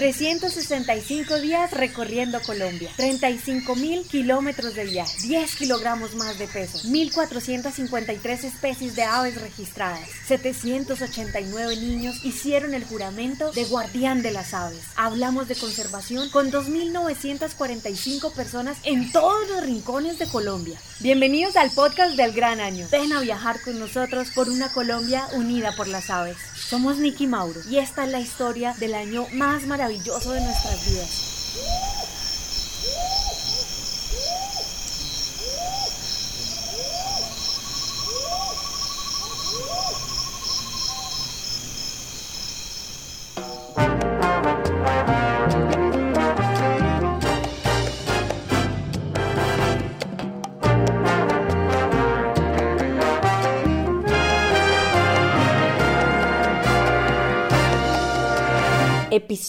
365 0.00 1.40
días 1.40 1.72
recorriendo 1.72 2.40
Colombia, 2.40 2.90
35 2.96 3.76
mil 3.76 4.02
kilómetros 4.04 4.74
de 4.74 4.86
viaje, 4.86 5.14
10 5.28 5.56
kilogramos 5.56 6.14
más 6.14 6.38
de 6.38 6.48
peso, 6.48 6.78
1.453 6.88 8.44
especies 8.44 8.96
de 8.96 9.02
aves 9.02 9.38
registradas, 9.38 10.08
789 10.26 11.76
niños 11.76 12.24
hicieron 12.24 12.72
el 12.72 12.84
juramento 12.84 13.52
de 13.52 13.66
guardián 13.66 14.22
de 14.22 14.30
las 14.30 14.54
aves. 14.54 14.80
Hablamos 14.96 15.48
de 15.48 15.56
conservación 15.56 16.30
con 16.30 16.50
2.945 16.50 18.32
personas 18.32 18.78
en 18.84 19.12
todos 19.12 19.50
los 19.50 19.62
rincones 19.66 20.18
de 20.18 20.28
Colombia. 20.28 20.80
Bienvenidos 21.00 21.56
al 21.56 21.72
podcast 21.72 22.16
del 22.16 22.32
Gran 22.32 22.60
Año. 22.60 22.86
Ven 22.90 23.12
a 23.12 23.20
viajar 23.20 23.60
con 23.60 23.78
nosotros 23.78 24.30
por 24.34 24.48
una 24.48 24.72
Colombia 24.72 25.26
unida 25.34 25.76
por 25.76 25.88
las 25.88 26.08
aves. 26.08 26.38
Somos 26.54 26.96
Nicky 26.96 27.26
Mauro 27.26 27.60
y 27.68 27.76
esta 27.78 28.04
es 28.04 28.10
la 28.10 28.20
historia 28.20 28.74
del 28.78 28.94
año 28.94 29.26
más 29.32 29.66
maravilloso 29.66 29.89
de 30.32 30.40
nuestras 30.40 30.84
vidas. 30.86 31.99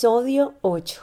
Episodio 0.02 0.56
8. 0.62 1.00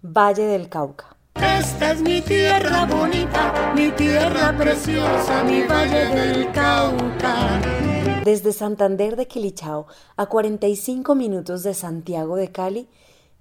Valle 0.00 0.44
del 0.44 0.70
Cauca. 0.70 1.14
Esta 1.34 1.92
es 1.92 2.00
mi 2.00 2.22
tierra 2.22 2.86
bonita, 2.86 3.74
mi 3.76 3.90
tierra 3.90 4.56
preciosa, 4.56 5.44
mi 5.44 5.64
Valle 5.64 6.06
del 6.06 6.50
Cauca. 6.50 7.60
Desde 8.24 8.54
Santander 8.54 9.16
de 9.16 9.26
Quilichao 9.26 9.88
a 10.16 10.24
45 10.24 11.14
minutos 11.14 11.62
de 11.64 11.74
Santiago 11.74 12.36
de 12.36 12.50
Cali, 12.50 12.88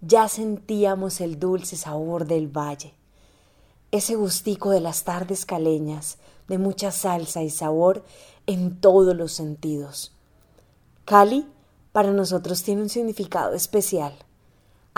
ya 0.02 0.28
sentíamos 0.28 1.22
el 1.22 1.40
dulce 1.40 1.78
sabor 1.78 2.26
del 2.26 2.50
valle. 2.50 2.94
Ese 3.92 4.16
gustico 4.16 4.72
de 4.72 4.82
las 4.82 5.06
tardes 5.06 5.46
caleñas, 5.46 6.18
de 6.50 6.58
mucha 6.58 6.92
salsa 6.92 7.42
y 7.42 7.50
sabor 7.50 8.04
en 8.48 8.82
todos 8.82 9.16
los 9.16 9.32
sentidos. 9.32 10.12
Cali 11.06 11.48
para 11.94 12.12
nosotros 12.12 12.64
tiene 12.64 12.82
un 12.82 12.90
significado 12.90 13.54
especial. 13.54 14.14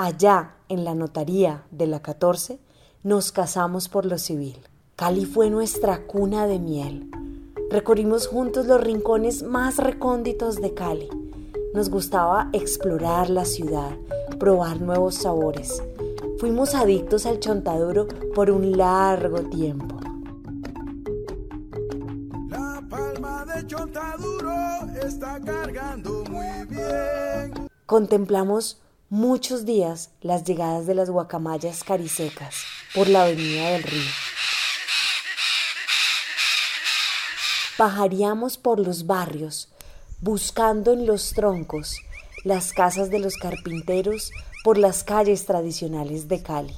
Allá, 0.03 0.55
en 0.67 0.83
la 0.83 0.95
notaría 0.95 1.63
de 1.69 1.85
la 1.85 2.01
14, 2.01 2.57
nos 3.03 3.31
casamos 3.31 3.87
por 3.87 4.07
lo 4.07 4.17
civil. 4.17 4.57
Cali 4.95 5.27
fue 5.27 5.51
nuestra 5.51 6.07
cuna 6.07 6.47
de 6.47 6.57
miel. 6.57 7.11
Recorrimos 7.69 8.25
juntos 8.25 8.65
los 8.65 8.81
rincones 8.81 9.43
más 9.43 9.77
recónditos 9.77 10.59
de 10.59 10.73
Cali. 10.73 11.07
Nos 11.75 11.91
gustaba 11.91 12.49
explorar 12.51 13.29
la 13.29 13.45
ciudad, 13.45 13.91
probar 14.39 14.81
nuevos 14.81 15.13
sabores. 15.13 15.83
Fuimos 16.39 16.73
adictos 16.73 17.27
al 17.27 17.39
chontaduro 17.39 18.07
por 18.33 18.49
un 18.49 18.75
largo 18.75 19.41
tiempo. 19.51 19.99
La 22.49 22.83
palma 22.89 23.45
de 23.45 23.67
chontaduro 23.67 24.51
está 25.05 25.39
cargando 25.39 26.23
muy 26.27 26.65
bien. 26.65 27.69
Contemplamos 27.85 28.81
muchos 29.11 29.65
días 29.65 30.09
las 30.21 30.45
llegadas 30.45 30.87
de 30.87 30.95
las 30.95 31.09
guacamayas 31.09 31.83
carisecas 31.83 32.55
por 32.95 33.09
la 33.09 33.23
avenida 33.23 33.71
del 33.71 33.83
río. 33.83 34.09
Pajaríamos 37.77 38.57
por 38.57 38.79
los 38.79 39.07
barrios, 39.07 39.67
buscando 40.21 40.93
en 40.93 41.05
los 41.05 41.33
troncos 41.33 41.97
las 42.45 42.71
casas 42.71 43.09
de 43.09 43.19
los 43.19 43.35
carpinteros 43.35 44.31
por 44.63 44.77
las 44.77 45.03
calles 45.03 45.45
tradicionales 45.45 46.29
de 46.29 46.41
Cali. 46.41 46.75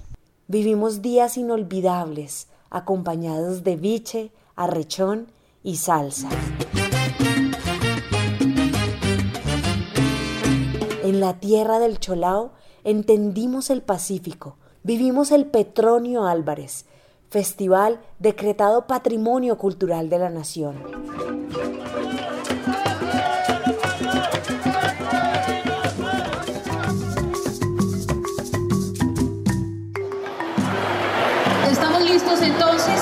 Vivimos 0.47 1.03
días 1.03 1.37
inolvidables, 1.37 2.47
acompañados 2.71 3.63
de 3.63 3.75
biche, 3.75 4.31
arrechón 4.55 5.27
y 5.61 5.77
salsa. 5.77 6.29
La 11.23 11.39
tierra 11.39 11.79
del 11.79 12.01
Cholao 12.01 12.51
entendimos 12.83 13.69
el 13.69 13.81
Pacífico, 13.81 14.57
vivimos 14.83 15.31
el 15.31 15.45
Petronio 15.45 16.25
Álvarez, 16.25 16.85
festival 17.29 18.01
decretado 18.19 18.87
Patrimonio 18.87 19.57
Cultural 19.57 20.09
de 20.09 20.19
la 20.19 20.29
Nación. 20.29 20.75
Estamos 31.71 32.01
listos 32.01 32.41
entonces 32.41 33.01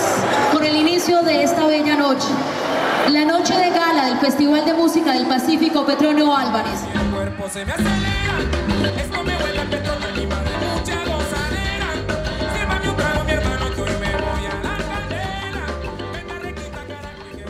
con 0.53 0.63
el 0.63 0.75
inicio 0.75 1.23
de 1.23 1.41
esta 1.41 1.65
bella 1.65 1.95
noche. 1.95 2.27
La 3.09 3.25
noche 3.25 3.55
de 3.55 3.71
gala 3.71 4.05
del 4.05 4.19
Festival 4.19 4.63
de 4.63 4.75
Música 4.75 5.11
del 5.13 5.25
Pacífico 5.25 5.88
Petronio 5.88 6.31
Álvarez. 6.35 6.81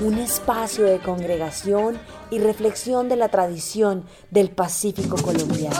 Un 0.01 0.17
espacio 0.17 0.85
de 0.85 0.97
congregación 0.97 1.95
y 2.31 2.39
reflexión 2.39 3.07
de 3.07 3.16
la 3.16 3.29
tradición 3.29 4.03
del 4.31 4.50
Pacífico 4.50 5.16
colombiano. 5.22 5.79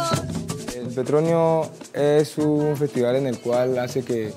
El 0.76 0.94
Petronio 0.94 1.68
es 1.92 2.38
un 2.38 2.78
festival 2.78 3.16
en 3.16 3.26
el 3.26 3.40
cual 3.40 3.80
hace 3.80 4.04
que, 4.04 4.32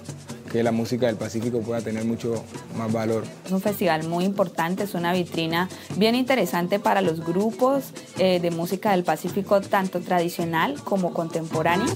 que 0.51 0.63
la 0.63 0.73
música 0.73 1.07
del 1.07 1.17
Pacífico 1.17 1.61
pueda 1.61 1.83
tener 1.83 2.07
mucho 2.07 2.43
más 2.79 2.91
valor. 2.91 3.25
Es 3.45 3.53
un 3.53 3.61
festival 3.61 4.09
muy 4.09 4.25
importante, 4.25 4.85
es 4.85 4.95
una 4.95 5.13
vitrina 5.13 5.69
bien 5.97 6.15
interesante 6.15 6.79
para 6.79 7.03
los 7.03 7.21
grupos 7.21 7.85
eh, 8.17 8.41
de 8.41 8.51
música 8.51 8.93
del 8.93 9.05
Pacífico, 9.05 9.61
tanto 9.61 10.01
tradicional 10.01 10.81
como 10.83 11.13
contemporánea. 11.13 11.93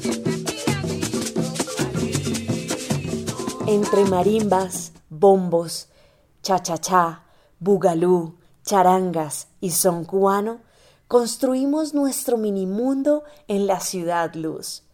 Entre 3.66 4.04
marimbas, 4.04 4.92
bombos, 5.08 5.88
cha-cha-cha, 6.42 7.22
bugalú, 7.60 8.38
charangas 8.64 9.48
y 9.60 9.70
son 9.70 10.04
cubano, 10.04 10.60
construimos 11.06 11.94
nuestro 11.94 12.36
minimundo 12.36 13.24
en 13.46 13.66
la 13.66 13.80
ciudad 13.80 14.34
luz. 14.34 14.84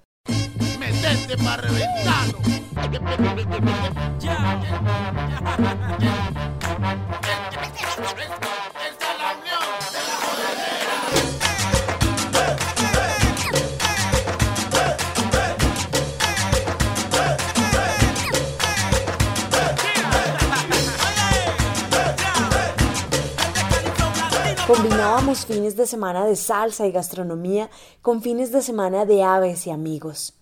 Combinábamos 24.66 25.44
fines 25.44 25.76
de 25.76 25.86
semana 25.86 26.24
de 26.24 26.36
salsa 26.36 26.86
y 26.86 26.90
gastronomía 26.90 27.68
con 28.00 28.22
fines 28.22 28.50
de 28.50 28.62
semana 28.62 29.04
de 29.04 29.22
aves 29.22 29.66
y 29.66 29.70
amigos. 29.70 30.32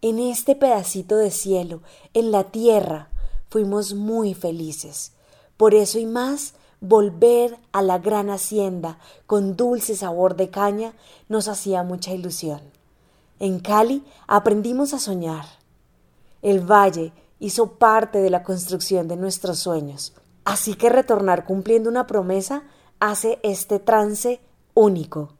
En 0.00 0.18
este 0.18 0.56
pedacito 0.56 1.18
de 1.18 1.30
cielo, 1.30 1.82
en 2.14 2.30
la 2.30 2.44
tierra, 2.44 3.10
fuimos 3.50 3.92
muy 3.92 4.32
felices. 4.32 5.12
Por 5.58 5.74
eso 5.74 5.98
y 5.98 6.06
más, 6.06 6.54
volver 6.80 7.58
a 7.72 7.82
la 7.82 7.98
gran 7.98 8.30
hacienda 8.30 8.98
con 9.26 9.54
dulce 9.54 9.96
sabor 9.96 10.34
de 10.36 10.48
caña 10.48 10.94
nos 11.28 11.46
hacía 11.46 11.82
mucha 11.82 12.12
ilusión. 12.12 12.62
En 13.38 13.60
Cali 13.60 14.02
aprendimos 14.26 14.94
a 14.94 14.98
soñar. 14.98 15.44
El 16.40 16.60
valle 16.60 17.12
hizo 17.38 17.72
parte 17.74 18.22
de 18.22 18.30
la 18.30 18.44
construcción 18.44 19.08
de 19.08 19.16
nuestros 19.16 19.58
sueños. 19.58 20.14
Así 20.46 20.72
que 20.72 20.88
retornar 20.88 21.44
cumpliendo 21.44 21.90
una 21.90 22.06
promesa 22.06 22.62
hace 23.02 23.40
este 23.42 23.80
trance 23.80 24.38
único. 24.74 25.30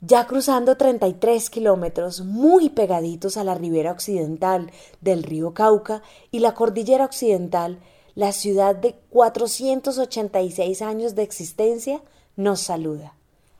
Ya 0.00 0.26
cruzando 0.26 0.78
33 0.78 1.50
kilómetros 1.50 2.22
muy 2.22 2.70
pegaditos 2.70 3.36
a 3.36 3.44
la 3.44 3.54
ribera 3.54 3.92
occidental 3.92 4.70
del 5.02 5.22
río 5.22 5.52
Cauca 5.52 6.00
y 6.30 6.38
la 6.38 6.54
cordillera 6.54 7.04
occidental, 7.04 7.80
la 8.14 8.32
ciudad 8.32 8.74
de 8.74 8.94
486 9.10 10.80
años 10.80 11.14
de 11.14 11.22
existencia 11.22 12.00
nos 12.34 12.62
saluda. 12.62 13.14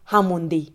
Jamundí. 0.04 0.74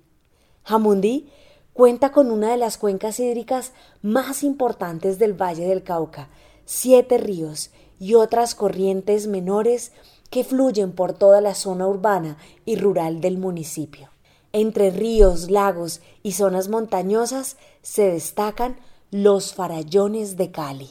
Jamundí 0.63 1.31
cuenta 1.73 2.11
con 2.11 2.29
una 2.29 2.51
de 2.51 2.57
las 2.57 2.77
cuencas 2.77 3.19
hídricas 3.19 3.71
más 4.03 4.43
importantes 4.43 5.17
del 5.17 5.33
Valle 5.33 5.65
del 5.65 5.81
Cauca, 5.81 6.29
siete 6.65 7.17
ríos 7.17 7.71
y 7.99 8.13
otras 8.13 8.53
corrientes 8.53 9.25
menores 9.25 9.93
que 10.31 10.43
fluyen 10.43 10.93
por 10.93 11.13
toda 11.13 11.41
la 11.41 11.53
zona 11.53 11.85
urbana 11.85 12.37
y 12.65 12.77
rural 12.77 13.21
del 13.21 13.37
municipio. 13.37 14.09
Entre 14.53 14.89
ríos, 14.89 15.51
lagos 15.51 16.01
y 16.23 16.31
zonas 16.31 16.69
montañosas 16.69 17.57
se 17.83 18.09
destacan 18.09 18.77
los 19.11 19.53
farallones 19.53 20.37
de 20.37 20.51
Cali. 20.51 20.89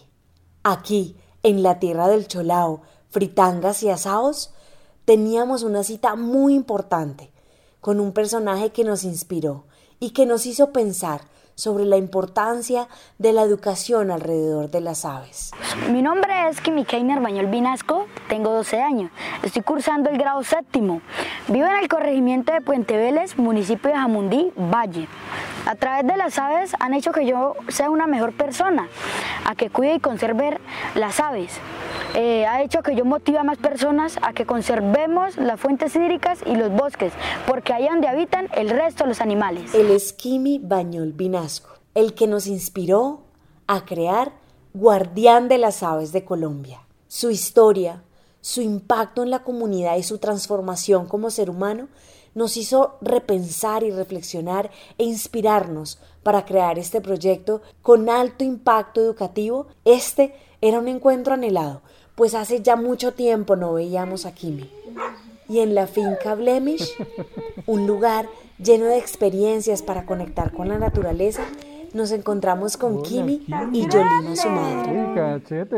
Aquí, 0.62 1.16
en 1.42 1.62
la 1.62 1.78
tierra 1.78 2.06
del 2.06 2.28
Cholao, 2.28 2.82
fritangas 3.08 3.82
y 3.82 3.88
asaos, 3.88 4.52
teníamos 5.06 5.62
una 5.62 5.84
cita 5.84 6.16
muy 6.16 6.54
importante 6.54 7.32
con 7.80 7.98
un 7.98 8.12
personaje 8.12 8.70
que 8.70 8.84
nos 8.84 9.04
inspiró 9.04 9.64
y 10.00 10.10
que 10.10 10.26
nos 10.26 10.44
hizo 10.44 10.70
pensar 10.70 11.22
sobre 11.60 11.84
la 11.84 11.98
importancia 11.98 12.88
de 13.18 13.32
la 13.32 13.42
educación 13.42 14.10
alrededor 14.10 14.70
de 14.70 14.80
las 14.80 15.04
aves. 15.04 15.50
Mi 15.90 16.00
nombre 16.00 16.48
es 16.48 16.60
Keiner 16.60 17.20
Bañol 17.20 17.46
Vinasco, 17.46 18.06
tengo 18.28 18.50
12 18.52 18.80
años, 18.80 19.10
estoy 19.42 19.62
cursando 19.62 20.08
el 20.08 20.18
grado 20.18 20.42
séptimo. 20.42 21.02
Vivo 21.48 21.66
en 21.66 21.78
el 21.78 21.88
corregimiento 21.88 22.52
de 22.52 22.62
Puente 22.62 22.96
Vélez, 22.96 23.36
municipio 23.36 23.90
de 23.90 23.96
Jamundí, 23.96 24.52
Valle. 24.56 25.06
A 25.66 25.74
través 25.74 26.06
de 26.06 26.16
las 26.16 26.38
aves 26.38 26.72
han 26.80 26.94
hecho 26.94 27.12
que 27.12 27.26
yo 27.26 27.54
sea 27.68 27.90
una 27.90 28.06
mejor 28.06 28.32
persona, 28.32 28.88
a 29.44 29.54
que 29.54 29.68
cuide 29.68 29.96
y 29.96 30.00
conserve 30.00 30.58
las 30.94 31.20
aves. 31.20 31.60
Eh, 32.14 32.44
ha 32.46 32.62
hecho 32.62 32.82
que 32.82 32.96
yo 32.96 33.04
motive 33.04 33.38
a 33.38 33.44
más 33.44 33.58
personas 33.58 34.18
a 34.22 34.32
que 34.32 34.44
conservemos 34.44 35.36
las 35.36 35.60
fuentes 35.60 35.94
hídricas 35.94 36.40
y 36.44 36.56
los 36.56 36.72
bosques, 36.72 37.12
porque 37.46 37.72
ahí 37.72 37.86
donde 37.88 38.08
habitan 38.08 38.48
el 38.56 38.70
resto 38.70 39.04
de 39.04 39.10
los 39.10 39.20
animales. 39.20 39.74
El 39.74 39.90
Esquimi 39.90 40.58
Bañol 40.58 41.12
Vinasco, 41.12 41.49
el 41.94 42.14
que 42.14 42.26
nos 42.26 42.46
inspiró 42.46 43.22
a 43.66 43.84
crear 43.84 44.32
Guardián 44.74 45.48
de 45.48 45.58
las 45.58 45.82
Aves 45.82 46.12
de 46.12 46.24
Colombia. 46.24 46.86
Su 47.08 47.30
historia, 47.30 48.02
su 48.40 48.62
impacto 48.62 49.22
en 49.22 49.30
la 49.30 49.42
comunidad 49.42 49.96
y 49.96 50.02
su 50.02 50.18
transformación 50.18 51.06
como 51.06 51.30
ser 51.30 51.50
humano 51.50 51.88
nos 52.34 52.56
hizo 52.56 52.96
repensar 53.00 53.82
y 53.82 53.90
reflexionar 53.90 54.70
e 54.98 55.04
inspirarnos 55.04 55.98
para 56.22 56.44
crear 56.44 56.78
este 56.78 57.00
proyecto 57.00 57.62
con 57.82 58.08
alto 58.08 58.44
impacto 58.44 59.00
educativo. 59.00 59.66
Este 59.84 60.34
era 60.60 60.78
un 60.78 60.88
encuentro 60.88 61.34
anhelado, 61.34 61.82
pues 62.14 62.34
hace 62.34 62.62
ya 62.62 62.76
mucho 62.76 63.14
tiempo 63.14 63.56
no 63.56 63.72
veíamos 63.72 64.26
a 64.26 64.32
Kimi. 64.32 64.70
Y 65.50 65.58
en 65.58 65.74
la 65.74 65.88
finca 65.88 66.36
Blemish, 66.36 66.94
un 67.66 67.86
lugar 67.88 68.26
lleno 68.62 68.84
de 68.84 68.98
experiencias 68.98 69.82
para 69.82 70.06
conectar 70.06 70.52
con 70.52 70.68
la 70.68 70.78
naturaleza, 70.78 71.42
nos 71.92 72.12
encontramos 72.12 72.76
con 72.76 73.02
Kimi, 73.02 73.44
y 73.72 73.80
Yolina, 73.88 74.36
su 74.36 74.48
madre. 74.48 75.72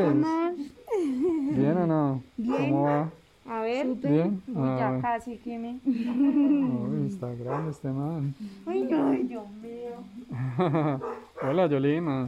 ¿Bien 1.57 1.77
o 1.79 1.87
no? 1.87 2.23
¿Cómo 2.37 2.83
va? 2.83 3.11
A 3.49 3.63
ver, 3.63 3.87
Bien. 3.87 4.43
ya 4.47 4.89
Ah, 4.89 4.99
casi, 5.01 5.39
Kimi. 5.39 5.81
uy, 5.87 7.09
está 7.09 7.29
grande 7.35 7.71
este 7.71 7.89
man. 7.89 8.35
Ay, 8.67 8.89
ay, 8.93 9.23
Dios 9.25 9.45
mío. 9.63 9.97
Hola, 11.43 11.67
Yolina. 11.67 12.27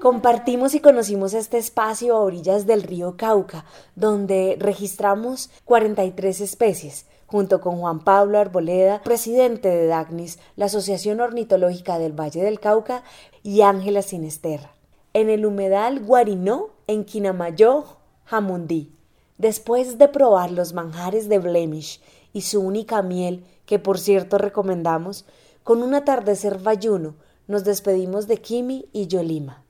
Compartimos 0.00 0.74
y 0.74 0.80
conocimos 0.80 1.32
este 1.32 1.56
espacio 1.56 2.14
a 2.14 2.20
orillas 2.20 2.66
del 2.66 2.82
río 2.82 3.16
Cauca, 3.16 3.64
donde 3.96 4.56
registramos 4.58 5.50
43 5.64 6.42
especies, 6.42 7.06
junto 7.26 7.60
con 7.60 7.78
Juan 7.78 8.00
Pablo 8.00 8.38
Arboleda, 8.38 9.00
presidente 9.02 9.68
de 9.68 9.86
DACNIS, 9.86 10.38
la 10.56 10.66
Asociación 10.66 11.20
Ornitológica 11.20 11.98
del 11.98 12.12
Valle 12.12 12.42
del 12.42 12.60
Cauca, 12.60 13.02
y 13.42 13.62
Ángela 13.62 14.02
Sinesterra. 14.02 14.74
En 15.14 15.30
el 15.30 15.46
humedal 15.46 16.04
Guarinó, 16.04 16.68
en 16.86 17.04
Quinamayo, 17.04 17.84
Jamundí. 18.24 18.92
Después 19.38 19.96
de 19.96 20.08
probar 20.08 20.50
los 20.50 20.74
manjares 20.74 21.28
de 21.28 21.38
Blemish 21.38 22.00
y 22.32 22.42
su 22.42 22.60
única 22.60 23.00
miel, 23.00 23.44
que 23.64 23.78
por 23.78 23.98
cierto 23.98 24.36
recomendamos, 24.36 25.24
con 25.62 25.82
un 25.82 25.94
atardecer 25.94 26.58
bayuno 26.58 27.14
nos 27.46 27.64
despedimos 27.64 28.26
de 28.26 28.38
Kimi 28.38 28.86
y 28.92 29.06
Yolima. 29.06 29.63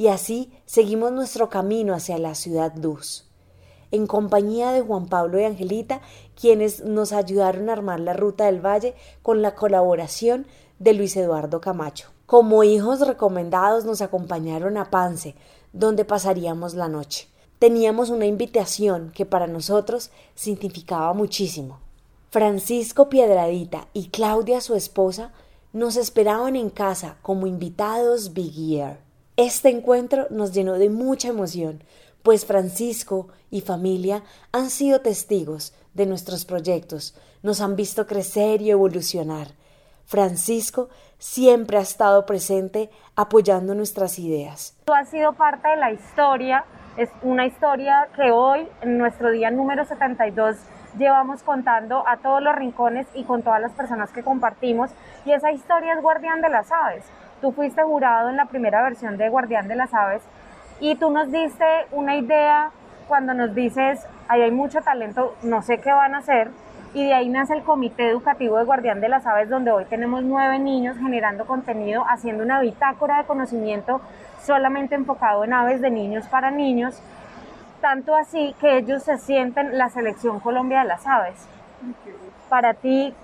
Y 0.00 0.08
así 0.08 0.50
seguimos 0.64 1.12
nuestro 1.12 1.50
camino 1.50 1.92
hacia 1.92 2.16
la 2.16 2.34
ciudad 2.34 2.74
luz, 2.74 3.26
en 3.90 4.06
compañía 4.06 4.72
de 4.72 4.80
Juan 4.80 5.08
Pablo 5.08 5.38
y 5.38 5.44
Angelita, 5.44 6.00
quienes 6.40 6.82
nos 6.82 7.12
ayudaron 7.12 7.68
a 7.68 7.74
armar 7.74 8.00
la 8.00 8.14
ruta 8.14 8.46
del 8.46 8.64
valle 8.64 8.94
con 9.20 9.42
la 9.42 9.54
colaboración 9.54 10.46
de 10.78 10.94
Luis 10.94 11.18
Eduardo 11.18 11.60
Camacho. 11.60 12.08
Como 12.24 12.64
hijos 12.64 13.06
recomendados 13.06 13.84
nos 13.84 14.00
acompañaron 14.00 14.78
a 14.78 14.88
Pance, 14.88 15.34
donde 15.74 16.06
pasaríamos 16.06 16.72
la 16.72 16.88
noche. 16.88 17.28
Teníamos 17.58 18.08
una 18.08 18.24
invitación 18.24 19.12
que 19.14 19.26
para 19.26 19.48
nosotros 19.48 20.12
significaba 20.34 21.12
muchísimo. 21.12 21.78
Francisco 22.30 23.10
Piedradita 23.10 23.88
y 23.92 24.08
Claudia, 24.08 24.62
su 24.62 24.76
esposa, 24.76 25.34
nos 25.74 25.96
esperaban 25.96 26.56
en 26.56 26.70
casa 26.70 27.18
como 27.20 27.46
invitados 27.46 28.32
Big. 28.32 28.96
Este 29.40 29.70
encuentro 29.70 30.26
nos 30.28 30.52
llenó 30.52 30.74
de 30.74 30.90
mucha 30.90 31.28
emoción, 31.28 31.82
pues 32.22 32.44
Francisco 32.44 33.28
y 33.50 33.62
familia 33.62 34.22
han 34.52 34.68
sido 34.68 35.00
testigos 35.00 35.72
de 35.94 36.04
nuestros 36.04 36.44
proyectos, 36.44 37.18
nos 37.42 37.62
han 37.62 37.74
visto 37.74 38.06
crecer 38.06 38.60
y 38.60 38.70
evolucionar. 38.70 39.46
Francisco 40.04 40.90
siempre 41.16 41.78
ha 41.78 41.80
estado 41.80 42.26
presente 42.26 42.90
apoyando 43.16 43.74
nuestras 43.74 44.18
ideas. 44.18 44.76
Tú 44.84 44.92
has 44.92 45.08
sido 45.08 45.32
parte 45.32 45.70
de 45.70 45.76
la 45.78 45.90
historia, 45.90 46.66
es 46.98 47.08
una 47.22 47.46
historia 47.46 48.08
que 48.14 48.32
hoy, 48.32 48.68
en 48.82 48.98
nuestro 48.98 49.30
día 49.30 49.50
número 49.50 49.86
72, 49.86 50.58
llevamos 50.98 51.42
contando 51.42 52.06
a 52.06 52.18
todos 52.18 52.42
los 52.42 52.54
rincones 52.56 53.06
y 53.14 53.24
con 53.24 53.42
todas 53.42 53.62
las 53.62 53.72
personas 53.72 54.10
que 54.10 54.22
compartimos, 54.22 54.90
y 55.24 55.32
esa 55.32 55.50
historia 55.50 55.94
es 55.94 56.02
Guardián 56.02 56.42
de 56.42 56.50
las 56.50 56.70
Aves. 56.70 57.04
Tú 57.40 57.52
fuiste 57.52 57.82
jurado 57.82 58.28
en 58.28 58.36
la 58.36 58.46
primera 58.46 58.82
versión 58.82 59.16
de 59.16 59.28
Guardián 59.28 59.68
de 59.68 59.76
las 59.76 59.94
Aves 59.94 60.22
y 60.80 60.96
tú 60.96 61.10
nos 61.10 61.30
diste 61.30 61.64
una 61.92 62.16
idea 62.16 62.70
cuando 63.08 63.34
nos 63.34 63.54
dices, 63.54 64.06
ahí 64.28 64.42
hay 64.42 64.50
mucho 64.50 64.80
talento, 64.82 65.34
no 65.42 65.62
sé 65.62 65.78
qué 65.78 65.92
van 65.92 66.14
a 66.14 66.18
hacer, 66.18 66.50
y 66.94 67.06
de 67.06 67.14
ahí 67.14 67.28
nace 67.28 67.54
el 67.54 67.62
Comité 67.62 68.08
Educativo 68.08 68.58
de 68.58 68.64
Guardián 68.64 69.00
de 69.00 69.08
las 69.08 69.26
Aves, 69.26 69.48
donde 69.48 69.70
hoy 69.70 69.84
tenemos 69.84 70.22
nueve 70.22 70.58
niños 70.58 70.96
generando 70.96 71.46
contenido, 71.46 72.04
haciendo 72.08 72.44
una 72.44 72.60
bitácora 72.60 73.18
de 73.18 73.24
conocimiento 73.24 74.00
solamente 74.42 74.94
enfocado 74.94 75.44
en 75.44 75.52
aves 75.52 75.80
de 75.80 75.90
niños 75.90 76.26
para 76.28 76.50
niños, 76.50 77.00
tanto 77.80 78.14
así 78.14 78.54
que 78.60 78.78
ellos 78.78 79.02
se 79.02 79.18
sienten 79.18 79.76
la 79.78 79.88
selección 79.88 80.40
Colombia 80.40 80.80
de 80.80 80.86
las 80.86 81.06
aves. 81.06 81.46
Para 82.48 82.74
ti, 82.74 83.14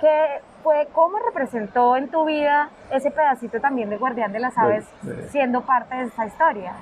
¿qué 0.00 0.40
fue, 0.62 0.88
cómo 0.92 1.18
representó 1.18 1.96
en 1.96 2.08
tu 2.08 2.24
vida 2.24 2.70
ese 2.90 3.10
pedacito 3.10 3.60
también 3.60 3.90
de 3.90 3.96
Guardián 3.96 4.32
de 4.32 4.40
las 4.40 4.56
Aves 4.56 4.86
Bueno, 5.02 5.20
eh. 5.20 5.28
siendo 5.30 5.62
parte 5.62 5.94
de 5.94 6.02
esta 6.04 6.26
historia? 6.26 6.72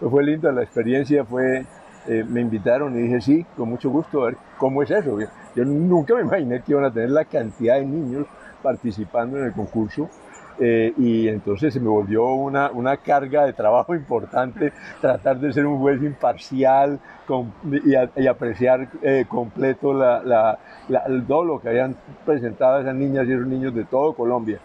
Pues 0.00 0.10
fue 0.10 0.24
linda 0.24 0.52
la 0.52 0.62
experiencia, 0.62 1.24
fue, 1.24 1.64
eh, 2.06 2.24
me 2.28 2.40
invitaron 2.40 2.96
y 2.98 3.02
dije 3.02 3.20
sí, 3.20 3.46
con 3.56 3.68
mucho 3.68 3.90
gusto, 3.90 4.22
a 4.22 4.26
ver 4.26 4.36
cómo 4.58 4.82
es 4.82 4.90
eso. 4.90 5.20
Yo, 5.20 5.26
yo 5.54 5.64
nunca 5.64 6.14
me 6.14 6.22
imaginé 6.22 6.62
que 6.62 6.72
iban 6.72 6.84
a 6.84 6.92
tener 6.92 7.10
la 7.10 7.24
cantidad 7.24 7.76
de 7.76 7.86
niños 7.86 8.26
participando 8.62 9.38
en 9.38 9.44
el 9.44 9.52
concurso. 9.52 10.08
Eh, 10.58 10.92
y 10.96 11.28
entonces 11.28 11.74
se 11.74 11.80
me 11.80 11.88
volvió 11.88 12.26
una, 12.26 12.70
una 12.70 12.96
carga 12.96 13.44
de 13.44 13.52
trabajo 13.52 13.94
importante 13.94 14.72
tratar 15.00 15.38
de 15.38 15.52
ser 15.52 15.66
un 15.66 15.78
juez 15.78 16.02
imparcial 16.02 16.98
con- 17.26 17.52
y, 17.84 17.94
a- 17.94 18.10
y 18.16 18.26
apreciar 18.26 18.88
eh, 19.02 19.24
completo 19.28 19.92
la, 19.94 20.22
la- 20.22 20.58
la- 20.88 21.00
el- 21.06 21.24
todo 21.26 21.44
lo 21.44 21.60
que 21.60 21.68
habían 21.70 21.96
presentado 22.24 22.80
esas 22.80 22.94
niñas 22.94 23.26
y 23.28 23.32
esos 23.32 23.46
niños 23.46 23.74
de 23.74 23.84
todo 23.84 24.12
Colombia. 24.14 24.58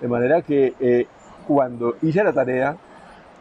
De 0.00 0.08
manera 0.08 0.42
que 0.42 0.74
eh, 0.80 1.06
cuando 1.46 1.96
hice 2.02 2.22
la 2.24 2.32
tarea, 2.32 2.76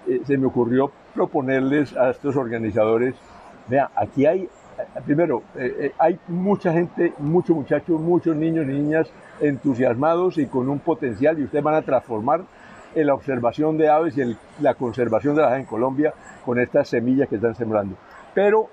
eh, 0.08 0.22
se 0.26 0.38
me 0.38 0.48
ocurrió 0.48 0.92
proponerles 1.14 1.96
a 1.96 2.10
estos 2.10 2.36
organizadores, 2.36 3.16
vea, 3.68 3.90
aquí 3.96 4.26
hay, 4.26 4.44
eh, 4.44 4.50
primero, 5.06 5.44
eh, 5.56 5.94
hay 5.98 6.20
mucha 6.28 6.74
gente, 6.74 7.14
muchos 7.20 7.56
muchachos, 7.56 8.00
muchos 8.00 8.36
niños 8.36 8.66
y 8.66 8.70
niñas 8.70 9.08
entusiasmados 9.42 10.38
y 10.38 10.46
con 10.48 10.70
un 10.70 10.80
potencial 10.80 11.40
y 11.40 11.44
ustedes 11.44 11.64
van 11.64 11.76
a 11.76 11.82
transformar 11.82 12.42
en 12.96 13.08
la 13.08 13.14
observación 13.14 13.78
de 13.78 13.90
aves 13.90 14.18
y 14.18 14.22
el- 14.22 14.38
la 14.62 14.76
conservación 14.76 15.36
de 15.36 15.42
las 15.42 15.52
aves 15.52 15.62
en 15.62 15.66
Colombia 15.68 16.14
con 16.46 16.60
estas 16.60 16.88
semillas 16.88 17.28
que 17.28 17.36
están 17.36 17.56
sembrando. 17.56 17.96
Pero 18.34 18.68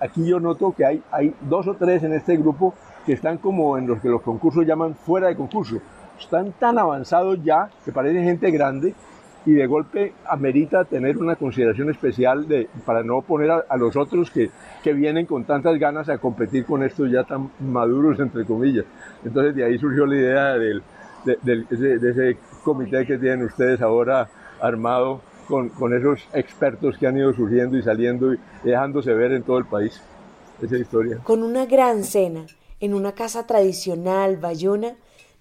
aquí 0.00 0.26
yo 0.26 0.38
noto 0.40 0.72
que 0.76 0.84
hay, 0.84 1.02
hay 1.10 1.34
dos 1.40 1.66
o 1.66 1.74
tres 1.74 2.02
en 2.04 2.12
este 2.12 2.36
grupo 2.36 2.74
que 3.04 3.12
están 3.12 3.38
como 3.38 3.76
en 3.76 3.86
los 3.86 4.00
que 4.00 4.08
los 4.08 4.22
concursos 4.22 4.64
llaman 4.64 4.94
fuera 4.94 5.28
de 5.28 5.36
concurso. 5.36 5.76
Están 6.18 6.52
tan 6.52 6.78
avanzados 6.78 7.42
ya 7.42 7.68
que 7.84 7.90
parecen 7.92 8.24
gente 8.24 8.50
grande 8.50 8.94
y 9.46 9.52
de 9.52 9.66
golpe 9.66 10.12
amerita 10.26 10.84
tener 10.84 11.18
una 11.18 11.36
consideración 11.36 11.90
especial 11.90 12.48
de, 12.48 12.68
para 12.86 13.02
no 13.02 13.20
poner 13.22 13.50
a, 13.50 13.76
los 13.76 13.96
otros 13.96 14.30
que, 14.30 14.50
que, 14.82 14.92
vienen 14.92 15.26
con 15.26 15.44
tantas 15.44 15.78
ganas 15.78 16.08
a 16.08 16.18
competir 16.18 16.64
con 16.64 16.82
estos 16.82 17.10
ya 17.10 17.24
tan 17.24 17.50
maduros, 17.60 18.18
entre 18.20 18.44
comillas. 18.44 18.86
Entonces 19.24 19.54
de 19.54 19.64
ahí 19.64 19.78
surgió 19.78 20.06
la 20.06 20.16
idea 20.16 20.44
del, 20.54 20.82
de, 21.24 21.64
de, 21.70 22.10
ese 22.10 22.38
comité 22.62 23.06
que 23.06 23.18
tienen 23.18 23.44
ustedes 23.44 23.80
ahora 23.82 24.28
armado 24.60 25.20
con, 25.46 25.68
con, 25.68 25.94
esos 25.94 26.26
expertos 26.32 26.96
que 26.96 27.06
han 27.06 27.18
ido 27.18 27.32
surgiendo 27.34 27.76
y 27.76 27.82
saliendo 27.82 28.32
y 28.32 28.38
dejándose 28.62 29.12
ver 29.12 29.32
en 29.32 29.42
todo 29.42 29.58
el 29.58 29.66
país. 29.66 30.00
Esa 30.62 30.78
historia. 30.78 31.18
Con 31.24 31.42
una 31.42 31.66
gran 31.66 32.04
cena 32.04 32.46
en 32.80 32.94
una 32.94 33.12
casa 33.12 33.46
tradicional 33.46 34.36
bayona, 34.36 34.94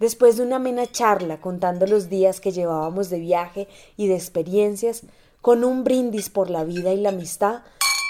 Después 0.03 0.35
de 0.35 0.43
una 0.43 0.57
amena 0.57 0.85
charla 0.85 1.39
contando 1.39 1.87
los 1.87 2.09
días 2.09 2.41
que 2.41 2.51
llevábamos 2.51 3.09
de 3.09 3.19
viaje 3.19 3.69
y 3.95 4.07
de 4.07 4.15
experiencias, 4.15 5.03
con 5.39 5.63
un 5.63 5.85
brindis 5.85 6.29
por 6.29 6.49
la 6.49 6.65
vida 6.65 6.91
y 6.91 6.97
la 6.97 7.07
amistad, 7.07 7.61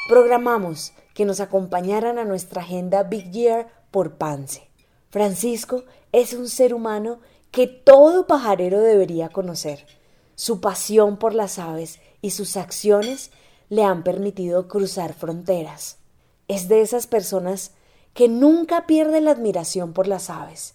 programamos 0.10 0.94
que 1.14 1.24
nos 1.24 1.40
acompañaran 1.40 2.18
a 2.18 2.26
nuestra 2.26 2.64
agenda 2.64 3.04
Big 3.04 3.30
Year 3.30 3.68
por 3.92 4.16
Pance. 4.16 4.68
Francisco 5.12 5.84
es 6.12 6.34
un 6.34 6.50
ser 6.50 6.74
humano 6.74 7.20
que 7.52 7.68
todo 7.68 8.26
pajarero 8.26 8.82
debería 8.82 9.30
conocer. 9.30 9.86
Su 10.34 10.62
pasión 10.62 11.18
por 11.18 11.36
las 11.36 11.60
aves 11.60 12.00
y 12.24 12.32
sus 12.32 12.58
acciones 12.58 13.30
le 13.70 13.84
han 13.84 14.04
permitido 14.04 14.68
cruzar 14.68 15.14
fronteras. 15.14 16.00
Es 16.48 16.68
de 16.68 16.82
esas 16.82 17.06
personas 17.06 17.70
que 18.16 18.30
nunca 18.30 18.88
pierde 18.88 19.22
la 19.22 19.30
admiración 19.30 19.94
por 19.94 20.08
las 20.08 20.32
aves 20.32 20.74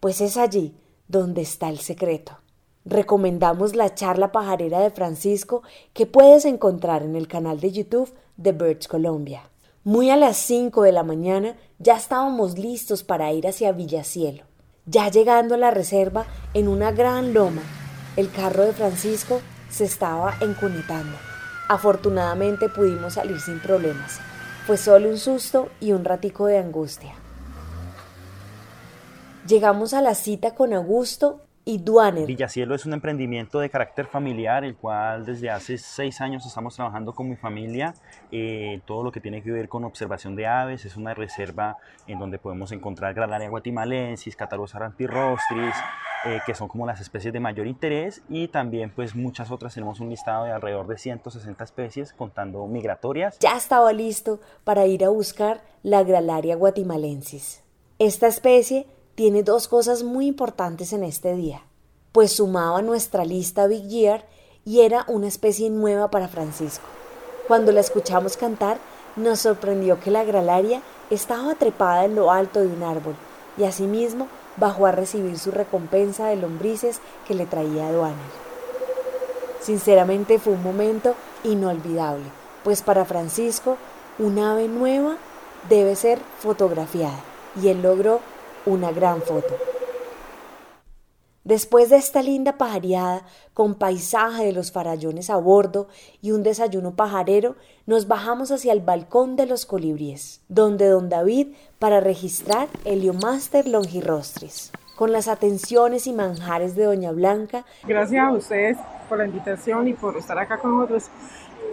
pues 0.00 0.20
es 0.20 0.36
allí 0.36 0.74
donde 1.08 1.42
está 1.42 1.68
el 1.68 1.78
secreto. 1.78 2.38
Recomendamos 2.84 3.76
la 3.76 3.94
charla 3.94 4.32
pajarera 4.32 4.80
de 4.80 4.90
Francisco 4.90 5.62
que 5.92 6.06
puedes 6.06 6.46
encontrar 6.46 7.02
en 7.02 7.14
el 7.14 7.28
canal 7.28 7.60
de 7.60 7.72
YouTube 7.72 8.12
de 8.36 8.52
Birds 8.52 8.88
Colombia. 8.88 9.50
Muy 9.84 10.10
a 10.10 10.16
las 10.16 10.38
5 10.38 10.82
de 10.82 10.92
la 10.92 11.02
mañana 11.02 11.56
ya 11.78 11.96
estábamos 11.96 12.58
listos 12.58 13.02
para 13.02 13.32
ir 13.32 13.46
hacia 13.46 13.72
Villacielo. 13.72 14.44
Ya 14.86 15.10
llegando 15.10 15.54
a 15.54 15.58
la 15.58 15.70
reserva 15.70 16.26
en 16.54 16.68
una 16.68 16.90
gran 16.90 17.34
loma, 17.34 17.62
el 18.16 18.30
carro 18.30 18.64
de 18.64 18.72
Francisco 18.72 19.40
se 19.70 19.84
estaba 19.84 20.34
encunetando. 20.40 21.16
Afortunadamente 21.68 22.68
pudimos 22.68 23.14
salir 23.14 23.40
sin 23.40 23.60
problemas. 23.60 24.20
Fue 24.66 24.76
solo 24.76 25.08
un 25.08 25.18
susto 25.18 25.68
y 25.80 25.92
un 25.92 26.04
ratico 26.04 26.46
de 26.46 26.58
angustia. 26.58 27.19
Llegamos 29.50 29.94
a 29.94 30.00
la 30.00 30.14
cita 30.14 30.54
con 30.54 30.72
Augusto 30.72 31.40
y 31.64 31.78
Duaner. 31.78 32.24
Villacielo 32.24 32.76
es 32.76 32.86
un 32.86 32.92
emprendimiento 32.92 33.58
de 33.58 33.68
carácter 33.68 34.06
familiar, 34.06 34.62
el 34.62 34.76
cual 34.76 35.26
desde 35.26 35.50
hace 35.50 35.76
seis 35.76 36.20
años 36.20 36.46
estamos 36.46 36.76
trabajando 36.76 37.12
con 37.12 37.28
mi 37.28 37.34
familia. 37.34 37.92
Eh, 38.30 38.80
todo 38.86 39.02
lo 39.02 39.10
que 39.10 39.18
tiene 39.18 39.42
que 39.42 39.50
ver 39.50 39.68
con 39.68 39.82
observación 39.82 40.36
de 40.36 40.46
aves, 40.46 40.84
es 40.84 40.96
una 40.96 41.14
reserva 41.14 41.78
en 42.06 42.20
donde 42.20 42.38
podemos 42.38 42.70
encontrar 42.70 43.12
Gralaria 43.12 43.48
guatimalensis, 43.48 44.36
Catarus 44.36 44.76
arantirostris, 44.76 45.74
eh, 46.26 46.38
que 46.46 46.54
son 46.54 46.68
como 46.68 46.86
las 46.86 47.00
especies 47.00 47.32
de 47.32 47.40
mayor 47.40 47.66
interés 47.66 48.22
y 48.28 48.46
también 48.46 48.92
pues 48.94 49.16
muchas 49.16 49.50
otras. 49.50 49.74
Tenemos 49.74 49.98
un 49.98 50.10
listado 50.10 50.44
de 50.44 50.52
alrededor 50.52 50.86
de 50.86 50.96
160 50.96 51.64
especies 51.64 52.12
contando 52.12 52.64
migratorias. 52.68 53.36
Ya 53.40 53.56
estaba 53.56 53.92
listo 53.92 54.38
para 54.62 54.86
ir 54.86 55.04
a 55.04 55.08
buscar 55.08 55.60
la 55.82 56.04
Gralaria 56.04 56.54
guatimalensis. 56.54 57.64
Esta 57.98 58.28
especie 58.28 58.86
tiene 59.20 59.42
dos 59.42 59.68
cosas 59.68 60.02
muy 60.02 60.26
importantes 60.26 60.94
en 60.94 61.04
este 61.04 61.34
día, 61.34 61.60
pues 62.10 62.32
sumaba 62.32 62.80
nuestra 62.80 63.26
lista 63.26 63.66
Big 63.66 63.86
Year 63.86 64.24
y 64.64 64.80
era 64.80 65.04
una 65.08 65.28
especie 65.28 65.68
nueva 65.68 66.10
para 66.10 66.26
Francisco. 66.26 66.86
Cuando 67.46 67.70
la 67.70 67.80
escuchamos 67.80 68.38
cantar, 68.38 68.78
nos 69.16 69.40
sorprendió 69.40 70.00
que 70.00 70.10
la 70.10 70.24
gralaria 70.24 70.80
estaba 71.10 71.54
trepada 71.54 72.06
en 72.06 72.14
lo 72.14 72.32
alto 72.32 72.60
de 72.60 72.68
un 72.68 72.82
árbol 72.82 73.14
y 73.58 73.64
asimismo 73.64 74.26
bajó 74.56 74.86
a 74.86 74.92
recibir 74.92 75.38
su 75.38 75.50
recompensa 75.50 76.28
de 76.28 76.36
lombrices 76.36 77.02
que 77.28 77.34
le 77.34 77.44
traía 77.44 77.88
aduana. 77.88 78.16
Sinceramente 79.60 80.38
fue 80.38 80.54
un 80.54 80.62
momento 80.62 81.14
inolvidable, 81.44 82.24
pues 82.64 82.80
para 82.80 83.04
Francisco 83.04 83.76
una 84.18 84.52
ave 84.52 84.66
nueva 84.66 85.18
debe 85.68 85.94
ser 85.94 86.18
fotografiada 86.38 87.20
y 87.60 87.68
él 87.68 87.82
logró 87.82 88.20
una 88.66 88.92
gran 88.92 89.22
foto. 89.22 89.56
Después 91.44 91.88
de 91.88 91.96
esta 91.96 92.22
linda 92.22 92.58
pajareada, 92.58 93.22
con 93.54 93.74
paisaje 93.74 94.44
de 94.44 94.52
los 94.52 94.72
farallones 94.72 95.30
a 95.30 95.36
bordo 95.36 95.88
y 96.20 96.32
un 96.32 96.42
desayuno 96.42 96.94
pajarero, 96.94 97.56
nos 97.86 98.06
bajamos 98.06 98.52
hacia 98.52 98.74
el 98.74 98.80
balcón 98.80 99.36
de 99.36 99.46
los 99.46 99.64
colibríes, 99.64 100.42
donde 100.48 100.86
don 100.86 101.08
David 101.08 101.48
para 101.78 102.00
registrar 102.00 102.68
Heliomaster 102.84 103.66
longirostris. 103.66 104.70
Con 104.96 105.12
las 105.12 105.28
atenciones 105.28 106.06
y 106.06 106.12
manjares 106.12 106.76
de 106.76 106.84
doña 106.84 107.10
Blanca. 107.10 107.64
Gracias 107.84 108.22
a 108.22 108.32
ustedes 108.32 108.76
por 109.08 109.16
la 109.16 109.24
invitación 109.24 109.88
y 109.88 109.94
por 109.94 110.18
estar 110.18 110.38
acá 110.38 110.58
con 110.58 110.76
nosotros. 110.76 111.08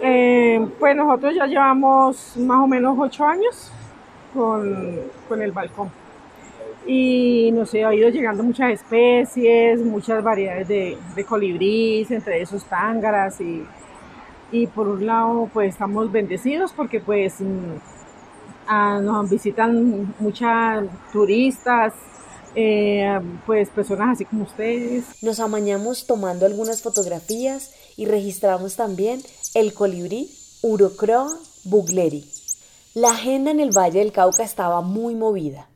Eh, 0.00 0.66
pues 0.78 0.96
nosotros 0.96 1.34
ya 1.36 1.46
llevamos 1.46 2.36
más 2.38 2.64
o 2.64 2.66
menos 2.66 2.96
ocho 2.98 3.24
años 3.24 3.70
con, 4.32 4.98
con 5.28 5.42
el 5.42 5.52
balcón 5.52 5.90
y 6.86 7.50
nos 7.52 7.74
ha 7.74 7.94
ido 7.94 8.08
llegando 8.08 8.42
muchas 8.42 8.72
especies, 8.72 9.80
muchas 9.80 10.22
variedades 10.22 10.68
de, 10.68 10.98
de 11.14 11.24
colibríes, 11.24 12.10
entre 12.10 12.40
esos 12.40 12.64
tángaras 12.64 13.40
y, 13.40 13.64
y, 14.52 14.66
por 14.68 14.88
un 14.88 15.06
lado 15.06 15.50
pues 15.52 15.70
estamos 15.70 16.10
bendecidos 16.10 16.72
porque 16.72 17.00
pues 17.00 17.40
mm, 17.40 19.04
nos 19.04 19.30
visitan 19.30 20.14
muchas 20.18 20.84
turistas, 21.12 21.92
eh, 22.54 23.20
pues 23.46 23.68
personas 23.70 24.14
así 24.14 24.24
como 24.24 24.44
ustedes. 24.44 25.04
Nos 25.22 25.40
amañamos 25.40 26.06
tomando 26.06 26.46
algunas 26.46 26.82
fotografías 26.82 27.72
y 27.96 28.06
registramos 28.06 28.76
también 28.76 29.20
el 29.54 29.74
colibrí 29.74 30.30
Urocroa 30.62 31.28
bugleri. 31.64 32.24
La 32.94 33.10
agenda 33.10 33.50
en 33.50 33.60
el 33.60 33.76
Valle 33.76 34.00
del 34.00 34.12
Cauca 34.12 34.42
estaba 34.42 34.80
muy 34.80 35.14
movida 35.14 35.68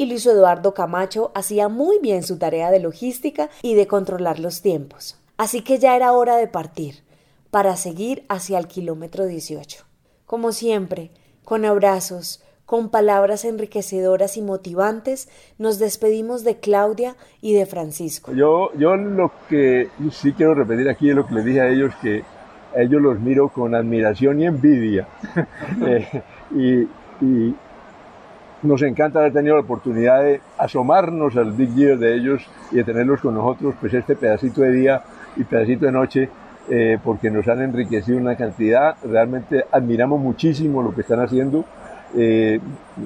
y 0.00 0.06
Luis 0.06 0.24
Eduardo 0.24 0.72
Camacho 0.72 1.30
hacía 1.34 1.68
muy 1.68 1.98
bien 2.00 2.22
su 2.22 2.38
tarea 2.38 2.70
de 2.70 2.80
logística 2.80 3.50
y 3.60 3.74
de 3.74 3.86
controlar 3.86 4.38
los 4.38 4.62
tiempos. 4.62 5.20
Así 5.36 5.60
que 5.60 5.78
ya 5.78 5.94
era 5.94 6.12
hora 6.12 6.38
de 6.38 6.46
partir, 6.46 7.02
para 7.50 7.76
seguir 7.76 8.24
hacia 8.30 8.58
el 8.58 8.66
kilómetro 8.66 9.26
18. 9.26 9.84
Como 10.24 10.52
siempre, 10.52 11.10
con 11.44 11.66
abrazos, 11.66 12.42
con 12.64 12.88
palabras 12.88 13.44
enriquecedoras 13.44 14.38
y 14.38 14.40
motivantes, 14.40 15.28
nos 15.58 15.78
despedimos 15.78 16.44
de 16.44 16.60
Claudia 16.60 17.14
y 17.42 17.52
de 17.52 17.66
Francisco. 17.66 18.32
Yo, 18.32 18.72
yo 18.78 18.96
lo 18.96 19.30
que 19.50 19.90
sí 20.12 20.32
quiero 20.32 20.54
repetir 20.54 20.88
aquí 20.88 21.10
es 21.10 21.14
lo 21.14 21.26
que 21.26 21.34
les 21.34 21.44
dije 21.44 21.60
a 21.60 21.68
ellos, 21.68 21.92
que 22.00 22.24
a 22.74 22.80
ellos 22.80 23.02
los 23.02 23.20
miro 23.20 23.50
con 23.50 23.74
admiración 23.74 24.40
y 24.40 24.46
envidia. 24.46 25.08
Eh, 25.86 26.88
y 27.20 27.54
nos 28.62 28.82
encanta 28.82 29.20
haber 29.20 29.32
tenido 29.32 29.54
la 29.54 29.62
oportunidad 29.62 30.22
de 30.22 30.40
asomarnos 30.58 31.36
al 31.36 31.52
Big 31.52 31.74
Year 31.74 31.98
de 31.98 32.14
ellos 32.14 32.46
y 32.70 32.76
de 32.76 32.84
tenerlos 32.84 33.20
con 33.20 33.34
nosotros, 33.34 33.74
pues 33.80 33.94
este 33.94 34.16
pedacito 34.16 34.62
de 34.62 34.72
día 34.72 35.02
y 35.36 35.44
pedacito 35.44 35.86
de 35.86 35.92
noche, 35.92 36.28
eh, 36.68 36.98
porque 37.02 37.30
nos 37.30 37.48
han 37.48 37.62
enriquecido 37.62 38.18
una 38.18 38.36
cantidad. 38.36 38.96
Realmente 39.02 39.64
admiramos 39.72 40.20
muchísimo 40.20 40.82
lo 40.82 40.94
que 40.94 41.00
están 41.00 41.20
haciendo 41.20 41.64
eh, 42.16 42.60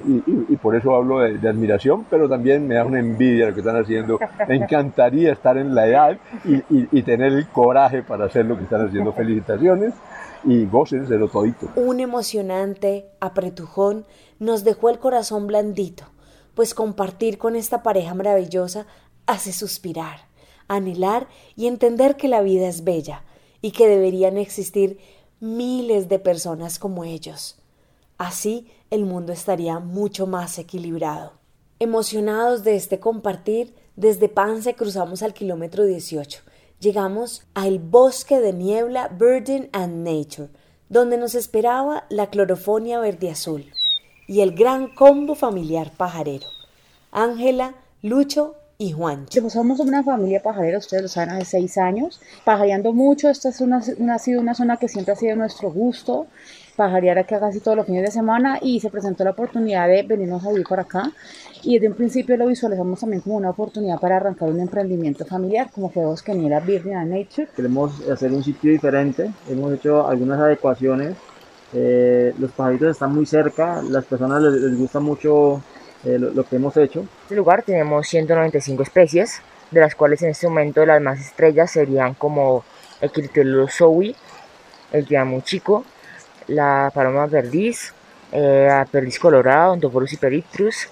y, 0.07 0.55
por 0.57 0.75
eso 0.75 0.95
hablo 0.95 1.19
de, 1.19 1.47
admiración, 1.47 2.05
pero 2.09 2.27
también 2.27 2.67
me 2.67 2.75
da 2.75 2.83
una 2.83 2.99
envidia 2.99 3.47
lo 3.47 3.53
que 3.53 3.59
están 3.61 3.77
haciendo. 3.77 4.19
Me 4.47 4.55
encantaría 4.55 5.31
estar 5.31 5.57
en 5.57 5.73
la 5.73 5.87
edad 5.87 6.17
y, 6.43 6.63
y 6.69 7.01
tener 7.03 7.31
el 7.31 7.47
coraje 7.47 8.01
para 8.01 8.25
hacer 8.25 8.45
lo 8.45 8.57
que 8.57 8.63
están 8.63 8.87
haciendo. 8.87 9.13
Felicitaciones 9.13 9.93
y 10.45 10.65
lo 10.65 11.27
todito. 11.27 11.69
Un 11.75 11.99
emocionante 11.99 13.07
apretujón 13.19 14.05
nos 14.39 14.63
dejó 14.63 14.89
el 14.89 14.99
corazón 14.99 15.47
blandito, 15.47 16.05
pues 16.53 16.73
compartir 16.73 17.37
con 17.37 17.55
esta 17.55 17.83
pareja 17.83 18.13
maravillosa 18.13 18.87
hace 19.25 19.51
suspirar, 19.51 20.27
anhelar 20.67 21.27
y 21.55 21.67
entender 21.67 22.15
que 22.15 22.27
la 22.27 22.41
vida 22.41 22.67
es 22.67 22.83
bella 22.83 23.23
y 23.61 23.71
que 23.71 23.87
deberían 23.87 24.37
existir 24.37 24.99
miles 25.39 26.09
de 26.09 26.19
personas 26.19 26.79
como 26.79 27.03
ellos. 27.03 27.57
Así 28.17 28.67
el 28.89 29.05
mundo 29.05 29.33
estaría 29.33 29.79
mucho 29.79 30.27
más 30.27 30.57
equilibrado. 30.59 31.33
Emocionados 31.79 32.63
de 32.63 32.75
este 32.75 32.99
compartir, 32.99 33.75
desde 33.95 34.29
Pance 34.29 34.75
cruzamos 34.75 35.23
al 35.23 35.33
kilómetro 35.33 35.83
18 35.83 36.41
llegamos 36.79 37.43
al 37.53 37.79
bosque 37.79 38.39
de 38.39 38.53
niebla 38.53 39.07
Burden 39.07 39.69
and 39.71 40.07
Nature, 40.07 40.49
donde 40.89 41.17
nos 41.17 41.35
esperaba 41.35 42.05
la 42.09 42.29
clorofonia 42.29 42.99
verde 42.99 43.31
azul 43.31 43.74
y 44.27 44.41
el 44.41 44.55
gran 44.55 44.87
combo 44.87 45.35
familiar 45.35 45.91
pajarero, 45.95 46.47
Ángela, 47.11 47.75
Lucho 48.01 48.55
y 48.77 48.91
Juancho. 48.91 49.41
Pues 49.41 49.53
somos 49.53 49.79
una 49.79 50.03
familia 50.03 50.41
pajarera, 50.41 50.77
ustedes 50.77 51.03
lo 51.03 51.09
saben, 51.09 51.29
hace 51.31 51.45
seis 51.45 51.77
años, 51.77 52.19
pajareando 52.43 52.93
mucho, 52.93 53.29
esta 53.29 53.49
es 53.49 53.61
una, 53.61 53.77
ha 53.77 54.19
sido 54.19 54.41
una 54.41 54.53
zona 54.53 54.77
que 54.77 54.89
siempre 54.89 55.13
ha 55.13 55.15
sido 55.15 55.35
nuestro 55.35 55.71
gusto, 55.71 56.27
pajarear 56.75 57.17
acá 57.17 57.39
casi 57.39 57.61
todos 57.61 57.77
los 57.77 57.85
fines 57.85 58.03
de 58.03 58.11
semana 58.11 58.59
y 58.61 58.79
se 58.81 58.89
presentó 58.89 59.23
la 59.23 59.31
oportunidad 59.31 59.87
de 59.87 60.03
venirnos 60.03 60.45
a 60.45 60.49
vivir 60.49 60.65
por 60.67 60.79
acá 60.79 61.11
y 61.63 61.75
desde 61.75 61.87
un 61.87 61.95
principio 61.95 62.35
lo 62.35 62.47
visualizamos 62.47 62.99
también 62.99 63.21
como 63.21 63.37
una 63.37 63.51
oportunidad 63.51 63.99
para 63.99 64.17
arrancar 64.17 64.49
un 64.49 64.59
emprendimiento 64.59 65.25
familiar 65.25 65.69
como 65.73 65.89
fue 65.89 66.05
Bosqueniera 66.05 66.59
Virgen 66.59 67.09
Nature. 67.09 67.47
Queremos 67.55 68.01
hacer 68.09 68.33
un 68.33 68.43
sitio 68.43 68.71
diferente, 68.71 69.31
hemos 69.49 69.73
hecho 69.73 70.05
algunas 70.05 70.39
adecuaciones, 70.39 71.15
eh, 71.77 72.33
los 72.39 72.51
pajaritos 72.51 72.91
están 72.91 73.13
muy 73.13 73.25
cerca, 73.25 73.81
las 73.81 74.05
personas 74.05 74.41
les, 74.41 74.77
gusta 74.77 75.01
mucho 75.01 75.61
eh, 76.05 76.17
lo, 76.17 76.43
que 76.45 76.55
hemos 76.55 76.77
hecho. 76.77 77.01
En 77.01 77.09
este 77.23 77.35
lugar 77.35 77.63
tenemos 77.63 78.07
195 78.07 78.81
especies, 78.81 79.41
de 79.71 79.81
las 79.81 79.93
cuales 79.93 80.21
en 80.21 80.29
este 80.29 80.47
momento 80.47 80.85
las 80.85 81.01
más 81.01 81.19
estrellas 81.19 81.71
serían 81.71 82.13
como 82.13 82.63
el 83.01 83.69
Zoe, 83.69 84.15
el 84.93 85.43
chico 85.43 85.83
la 86.47 86.91
paloma 86.93 87.27
perdiz, 87.27 87.93
eh, 88.31 88.67
la 88.69 88.85
perdiz 88.85 89.19
colorada, 89.19 89.71
Ontophorus 89.71 90.13
hyperictrus 90.13 90.87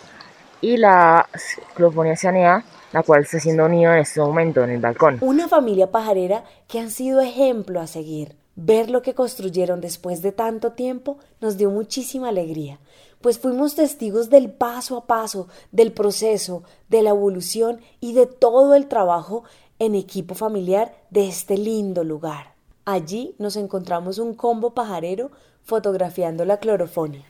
y 0.60 0.78
la 0.78 1.28
Clofonia 1.76 2.18
cianea, 2.18 2.64
la 2.92 3.04
cual 3.04 3.22
está 3.22 3.38
haciendo 3.38 3.70
nido 3.70 3.94
en 3.94 4.00
este 4.00 4.20
momento 4.20 4.64
en 4.64 4.72
el 4.72 4.82
balcón. 4.82 5.20
Una 5.22 5.48
familia 5.48 5.92
pajarera 5.92 6.44
que 6.68 6.80
han 6.80 6.90
sido 6.90 7.22
ejemplo 7.22 7.80
a 7.80 7.88
seguir. 7.88 8.43
Ver 8.56 8.90
lo 8.90 9.02
que 9.02 9.16
construyeron 9.16 9.82
después 9.82 10.22
de 10.22 10.32
tanto 10.32 10.74
tiempo 10.74 11.18
nos 11.42 11.58
dio 11.58 11.72
muchísima 11.72 12.30
alegría, 12.30 12.80
pues 13.20 13.40
fuimos 13.40 13.76
testigos 13.76 14.30
del 14.30 14.52
paso 14.52 14.98
a 14.98 15.08
paso, 15.08 15.48
del 15.72 15.92
proceso, 15.92 16.64
de 16.90 17.02
la 17.02 17.12
evolución 17.12 17.80
y 18.00 18.14
de 18.14 18.28
todo 18.28 18.76
el 18.76 18.88
trabajo 18.88 19.44
en 19.80 19.96
equipo 19.96 20.36
familiar 20.36 20.94
de 21.10 21.28
este 21.28 21.58
lindo 21.58 22.04
lugar. 22.04 22.54
Allí 22.86 23.34
nos 23.40 23.56
encontramos 23.56 24.20
un 24.20 24.36
combo 24.36 24.74
pajarero 24.74 25.32
fotografiando 25.64 26.46
la 26.46 26.58
clorofonia. 26.58 27.26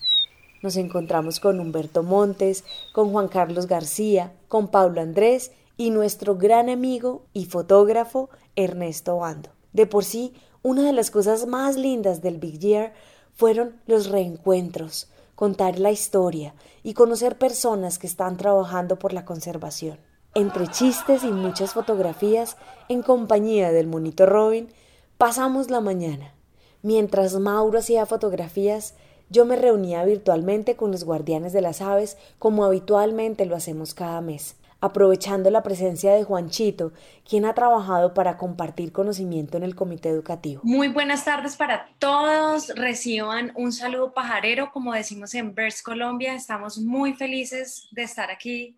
Nos 0.61 0.77
encontramos 0.77 1.39
con 1.39 1.59
Humberto 1.59 2.03
Montes, 2.03 2.63
con 2.91 3.11
Juan 3.11 3.27
Carlos 3.27 3.67
García, 3.67 4.33
con 4.47 4.69
Pablo 4.69 5.01
Andrés 5.01 5.51
y 5.77 5.89
nuestro 5.89 6.35
gran 6.35 6.69
amigo 6.69 7.23
y 7.33 7.45
fotógrafo 7.45 8.29
Ernesto 8.55 9.17
Bando. 9.17 9.49
De 9.73 9.85
por 9.85 10.03
sí, 10.05 10.33
una 10.63 10.83
de 10.83 10.93
las 10.93 11.11
cosas 11.11 11.45
más 11.45 11.75
lindas 11.75 12.21
del 12.21 12.39
Big 12.39 12.57
Year 12.59 12.93
fueron 13.35 13.79
los 13.85 14.09
reencuentros, 14.09 15.09
contar 15.35 15.77
la 15.77 15.91
historia 15.91 16.55
y 16.81 16.93
conocer 16.93 17.37
personas 17.37 17.99
que 17.99 18.07
están 18.07 18.37
trabajando 18.37 18.97
por 18.97 19.13
la 19.13 19.25
conservación. 19.25 19.99
Entre 20.33 20.67
chistes 20.67 21.23
y 21.23 21.31
muchas 21.31 21.73
fotografías, 21.73 22.57
en 22.89 23.03
compañía 23.03 23.71
del 23.71 23.87
monito 23.87 24.25
Robin, 24.25 24.69
Pasamos 25.17 25.69
la 25.69 25.79
mañana. 25.79 26.33
Mientras 26.81 27.39
Mauro 27.39 27.79
hacía 27.79 28.05
fotografías, 28.05 28.95
yo 29.29 29.45
me 29.45 29.55
reunía 29.55 30.03
virtualmente 30.03 30.75
con 30.75 30.91
los 30.91 31.05
guardianes 31.05 31.53
de 31.53 31.61
las 31.61 31.81
aves 31.81 32.17
como 32.39 32.65
habitualmente 32.65 33.45
lo 33.45 33.55
hacemos 33.55 33.93
cada 33.93 34.19
mes, 34.19 34.57
aprovechando 34.83 35.49
la 35.49 35.63
presencia 35.63 36.13
de 36.13 36.25
Juanchito, 36.25 36.91
quien 37.25 37.45
ha 37.45 37.53
trabajado 37.53 38.13
para 38.13 38.35
compartir 38.35 38.91
conocimiento 38.91 39.55
en 39.55 39.63
el 39.63 39.75
comité 39.75 40.09
educativo. 40.09 40.59
Muy 40.65 40.89
buenas 40.89 41.23
tardes 41.23 41.55
para 41.55 41.87
todos. 41.99 42.67
Reciban 42.75 43.53
un 43.55 43.71
saludo 43.71 44.13
pajarero, 44.13 44.71
como 44.73 44.91
decimos 44.91 45.33
en 45.35 45.55
Birds 45.55 45.81
Colombia. 45.81 46.33
Estamos 46.33 46.79
muy 46.79 47.13
felices 47.13 47.87
de 47.91 48.03
estar 48.03 48.29
aquí 48.29 48.77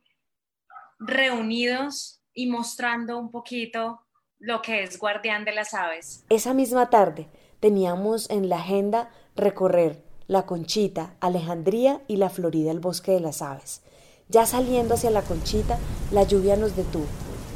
reunidos 0.99 2.21
y 2.35 2.51
mostrando 2.51 3.17
un 3.17 3.31
poquito 3.31 4.01
lo 4.37 4.61
que 4.61 4.83
es 4.83 4.99
guardián 4.99 5.43
de 5.43 5.53
las 5.53 5.73
aves. 5.73 6.23
Esa 6.29 6.53
misma 6.53 6.91
tarde 6.91 7.29
teníamos 7.59 8.29
en 8.29 8.47
la 8.47 8.57
agenda 8.57 9.09
recorrer 9.35 10.03
la 10.27 10.45
Conchita, 10.45 11.15
Alejandría 11.19 12.03
y 12.07 12.17
la 12.17 12.29
Florida, 12.29 12.69
el 12.69 12.79
bosque 12.79 13.13
de 13.13 13.21
las 13.21 13.41
aves. 13.41 13.81
Ya 14.27 14.47
saliendo 14.47 14.95
hacia 14.95 15.11
la 15.11 15.21
Conchita, 15.21 15.77
la 16.11 16.23
lluvia 16.23 16.55
nos 16.55 16.75
detuvo 16.75 17.05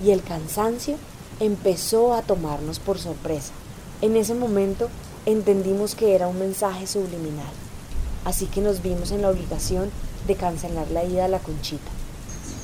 y 0.06 0.12
el 0.12 0.22
cansancio 0.22 0.98
empezó 1.40 2.14
a 2.14 2.22
tomarnos 2.22 2.80
por 2.80 3.00
sorpresa. 3.00 3.54
En 4.02 4.16
ese 4.16 4.36
momento 4.36 4.88
entendimos 5.26 5.96
que 5.96 6.14
era 6.14 6.28
un 6.28 6.38
mensaje 6.38 6.86
subliminal, 6.86 7.52
así 8.24 8.46
que 8.46 8.62
nos 8.62 8.84
vimos 8.84 9.12
en 9.12 9.24
la 9.24 9.30
obligación 9.30 9.90
de 10.28 10.36
cancelar 10.36 10.92
la 10.92 11.04
ida 11.04 11.26
a 11.26 11.28
la 11.28 11.40
Conchita. 11.40 11.90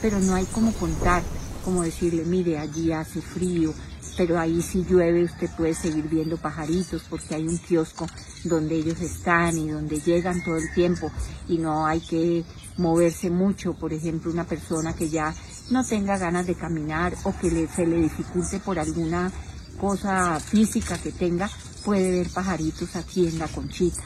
Pero 0.04 0.20
no 0.20 0.36
hay 0.36 0.46
como 0.46 0.72
contar, 0.74 1.24
como 1.64 1.82
decirle, 1.82 2.26
mire, 2.26 2.60
allí 2.60 2.92
hace 2.92 3.22
frío, 3.22 3.74
pero 4.18 4.40
ahí 4.40 4.62
si 4.62 4.84
llueve 4.84 5.24
usted 5.24 5.50
puede 5.58 5.74
seguir 5.74 6.08
viendo 6.08 6.38
pajaritos 6.38 7.04
porque 7.10 7.36
hay 7.36 7.48
un 7.48 7.58
kiosco 7.58 8.08
donde 8.44 8.76
ellos 8.76 9.00
están 9.02 9.58
y 9.58 9.70
donde 9.70 10.00
llegan 10.00 10.44
todo 10.44 10.58
el 10.58 10.74
tiempo 10.74 11.12
y 11.48 11.58
no 11.58 11.86
hay 11.86 12.00
que 12.00 12.44
moverse 12.78 13.30
mucho, 13.30 13.74
por 13.74 13.94
ejemplo, 13.94 14.32
una 14.32 14.46
persona 14.46 14.94
que 14.94 15.10
ya 15.10 15.34
no 15.72 15.84
tenga 15.84 16.18
ganas 16.18 16.46
de 16.46 16.56
caminar 16.56 17.14
o 17.24 17.34
que 17.40 17.68
se 17.68 17.86
le 17.86 17.98
dificulte 17.98 18.60
por 18.60 18.80
alguna 18.80 19.32
cosa 19.80 20.40
física 20.40 20.98
que 20.98 21.12
tenga, 21.12 21.50
puede 21.84 22.12
ver 22.12 22.30
pajaritos 22.30 22.96
aquí 22.96 23.28
en 23.28 23.40
la 23.40 23.48
conchita. 23.48 24.04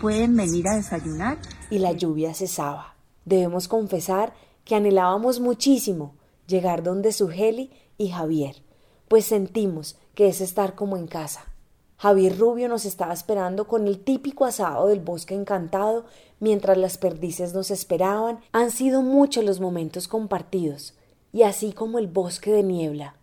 Pueden 0.00 0.36
venir 0.36 0.68
a 0.68 0.76
desayunar. 0.76 1.38
Y 1.70 1.78
la 1.78 1.92
lluvia 1.92 2.34
cesaba. 2.34 2.94
Debemos 3.24 3.66
confesar 3.66 4.34
que 4.64 4.74
anhelábamos 4.74 5.40
muchísimo 5.40 6.14
llegar 6.46 6.82
donde 6.82 7.12
Sugeli 7.12 7.70
y 7.98 8.10
Javier, 8.10 8.62
pues 9.08 9.24
sentimos 9.24 9.96
que 10.14 10.28
es 10.28 10.40
estar 10.40 10.74
como 10.74 10.96
en 10.96 11.06
casa. 11.06 11.44
Javier 11.98 12.38
Rubio 12.38 12.68
nos 12.68 12.84
estaba 12.84 13.14
esperando 13.14 13.66
con 13.66 13.86
el 13.86 14.00
típico 14.00 14.44
asado 14.44 14.88
del 14.88 15.00
bosque 15.00 15.34
encantado 15.34 16.04
mientras 16.40 16.76
las 16.76 16.98
perdices 16.98 17.54
nos 17.54 17.70
esperaban. 17.70 18.40
Han 18.52 18.70
sido 18.70 19.02
muchos 19.02 19.44
los 19.44 19.60
momentos 19.60 20.06
compartidos, 20.06 20.94
y 21.32 21.42
así 21.42 21.72
como 21.72 21.98
el 21.98 22.06
bosque 22.06 22.52
de 22.52 22.62
niebla. 22.62 23.16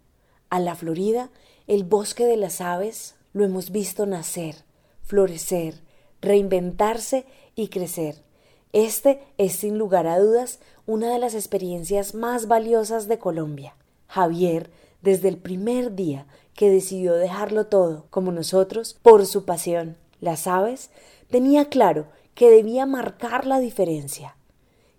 A 0.50 0.60
la 0.60 0.76
Florida, 0.76 1.30
el 1.68 1.84
bosque 1.84 2.26
de 2.26 2.38
las 2.38 2.62
aves 2.62 3.16
lo 3.34 3.44
hemos 3.44 3.72
visto 3.72 4.06
nacer, 4.06 4.56
florecer, 5.04 5.82
reinventarse 6.22 7.26
y 7.56 7.68
crecer. 7.68 8.24
Este 8.72 9.22
es 9.38 9.54
sin 9.54 9.78
lugar 9.78 10.08
a 10.08 10.20
dudas 10.20 10.60
una 10.88 11.12
de 11.12 11.20
las 11.20 11.36
experiencias 11.36 12.16
más 12.16 12.48
valiosas 12.48 13.08
de 13.08 13.20
Colombia. 13.20 13.76
Javier 14.08 14.72
desde 15.04 15.28
el 15.28 15.38
primer 15.38 15.96
día 15.96 16.26
que 16.56 16.70
decidió 16.70 17.14
dejarlo 17.14 17.68
todo, 17.68 18.06
como 18.10 18.32
nosotros, 18.32 18.98
por 19.02 19.26
su 19.26 19.46
pasión. 19.46 19.98
Las 20.22 20.48
aves 20.48 20.90
tenía 21.30 21.66
claro 21.66 22.08
que 22.34 22.50
debía 22.50 22.86
marcar 22.86 23.46
la 23.46 23.60
diferencia. 23.60 24.38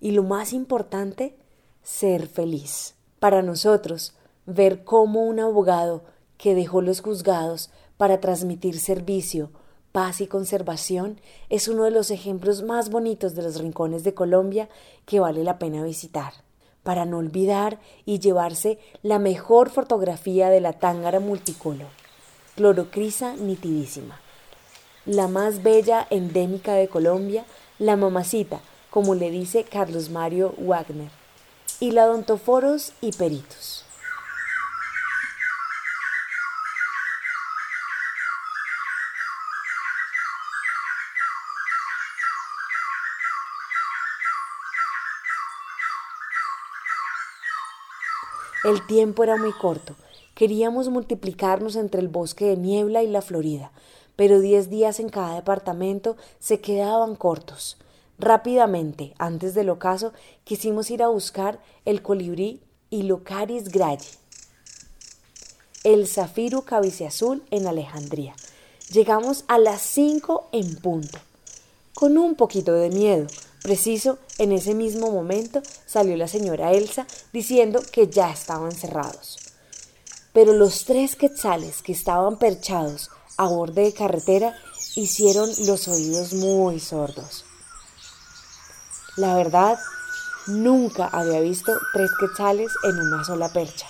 Y 0.00 0.12
lo 0.12 0.22
más 0.22 0.52
importante, 0.52 1.36
ser 1.82 2.28
feliz. 2.28 2.94
Para 3.18 3.42
nosotros, 3.42 4.14
ver 4.44 4.84
cómo 4.84 5.24
un 5.24 5.40
abogado 5.40 6.04
que 6.36 6.54
dejó 6.54 6.82
los 6.82 7.00
juzgados 7.00 7.70
para 7.96 8.20
transmitir 8.20 8.78
servicio, 8.78 9.50
paz 9.92 10.20
y 10.20 10.26
conservación 10.26 11.20
es 11.48 11.68
uno 11.68 11.84
de 11.84 11.92
los 11.92 12.10
ejemplos 12.10 12.62
más 12.62 12.90
bonitos 12.90 13.34
de 13.34 13.42
los 13.42 13.58
rincones 13.58 14.04
de 14.04 14.12
Colombia 14.12 14.68
que 15.06 15.20
vale 15.20 15.44
la 15.44 15.58
pena 15.58 15.82
visitar 15.82 16.43
para 16.84 17.06
no 17.06 17.18
olvidar 17.18 17.80
y 18.06 18.20
llevarse 18.20 18.78
la 19.02 19.18
mejor 19.18 19.70
fotografía 19.70 20.50
de 20.50 20.60
la 20.60 20.74
tángara 20.74 21.18
multicolor, 21.18 21.88
clorocrisa 22.54 23.34
nitidísima. 23.34 24.20
La 25.06 25.26
más 25.26 25.64
bella 25.64 26.06
endémica 26.10 26.74
de 26.74 26.88
Colombia, 26.88 27.44
la 27.78 27.96
mamacita, 27.96 28.60
como 28.90 29.16
le 29.16 29.30
dice 29.30 29.64
Carlos 29.64 30.10
Mario 30.10 30.54
Wagner, 30.58 31.10
y 31.80 31.90
la 31.90 32.06
Dontoforos 32.06 32.92
y 33.00 33.10
Peritos. 33.12 33.83
El 48.64 48.86
tiempo 48.86 49.22
era 49.22 49.36
muy 49.36 49.52
corto. 49.52 49.94
Queríamos 50.34 50.88
multiplicarnos 50.88 51.76
entre 51.76 52.00
el 52.00 52.08
bosque 52.08 52.46
de 52.46 52.56
niebla 52.56 53.02
y 53.02 53.06
la 53.06 53.20
Florida, 53.20 53.72
pero 54.16 54.40
diez 54.40 54.70
días 54.70 55.00
en 55.00 55.10
cada 55.10 55.34
departamento 55.34 56.16
se 56.38 56.60
quedaban 56.60 57.14
cortos. 57.14 57.76
Rápidamente, 58.18 59.12
antes 59.18 59.52
del 59.54 59.68
ocaso, 59.68 60.14
quisimos 60.44 60.90
ir 60.90 61.02
a 61.02 61.08
buscar 61.08 61.60
el 61.84 62.00
colibrí 62.00 62.62
y 62.88 63.02
Locaris 63.02 63.68
graye, 63.68 64.08
el 65.82 66.06
zafiro 66.06 66.62
cabiceazul 66.62 67.42
en 67.50 67.66
Alejandría. 67.66 68.34
Llegamos 68.90 69.44
a 69.46 69.58
las 69.58 69.82
cinco 69.82 70.48
en 70.52 70.76
punto, 70.76 71.18
con 71.94 72.18
un 72.18 72.34
poquito 72.34 72.72
de 72.72 72.90
miedo, 72.90 73.26
Preciso, 73.64 74.18
en 74.36 74.52
ese 74.52 74.74
mismo 74.74 75.10
momento 75.10 75.62
salió 75.86 76.18
la 76.18 76.28
señora 76.28 76.72
Elsa 76.72 77.06
diciendo 77.32 77.80
que 77.92 78.08
ya 78.08 78.30
estaban 78.30 78.72
cerrados. 78.72 79.38
Pero 80.34 80.52
los 80.52 80.84
tres 80.84 81.16
quetzales 81.16 81.80
que 81.80 81.92
estaban 81.92 82.38
perchados 82.38 83.10
a 83.38 83.46
borde 83.46 83.84
de 83.84 83.94
carretera 83.94 84.54
hicieron 84.96 85.48
los 85.66 85.88
oídos 85.88 86.34
muy 86.34 86.78
sordos. 86.78 87.46
La 89.16 89.34
verdad, 89.34 89.78
nunca 90.46 91.06
había 91.06 91.40
visto 91.40 91.72
tres 91.94 92.10
quetzales 92.20 92.70
en 92.82 92.98
una 92.98 93.24
sola 93.24 93.50
percha. 93.50 93.86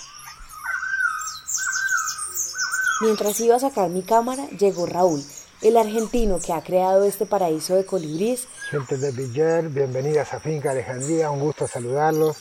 Mientras 3.00 3.40
iba 3.40 3.56
a 3.56 3.60
sacar 3.60 3.90
mi 3.90 4.04
cámara, 4.04 4.48
llegó 4.50 4.86
Raúl, 4.86 5.20
el 5.64 5.78
argentino 5.78 6.38
que 6.40 6.52
ha 6.52 6.62
creado 6.62 7.04
este 7.04 7.24
paraíso 7.24 7.74
de 7.74 7.86
colibríes. 7.86 8.46
Gente 8.70 8.98
de 8.98 9.12
Villar, 9.12 9.70
bienvenidas 9.70 10.34
a 10.34 10.40
Finca 10.40 10.72
Alejandría, 10.72 11.30
un 11.30 11.40
gusto 11.40 11.66
saludarlos. 11.66 12.36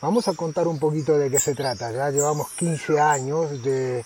Vamos 0.00 0.28
a 0.28 0.34
contar 0.34 0.68
un 0.68 0.78
poquito 0.78 1.18
de 1.18 1.30
qué 1.30 1.40
se 1.40 1.56
trata. 1.56 1.90
Ya 1.90 2.10
llevamos 2.10 2.48
15 2.52 3.00
años 3.00 3.62
de, 3.64 4.04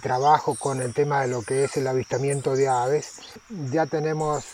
trabajo 0.00 0.54
con 0.54 0.80
el 0.80 0.94
tema 0.94 1.22
de 1.22 1.28
lo 1.28 1.42
que 1.42 1.64
es 1.64 1.76
el 1.78 1.88
avistamiento 1.88 2.54
de 2.54 2.68
aves. 2.68 3.10
Ya 3.72 3.86
tenemos 3.86 4.44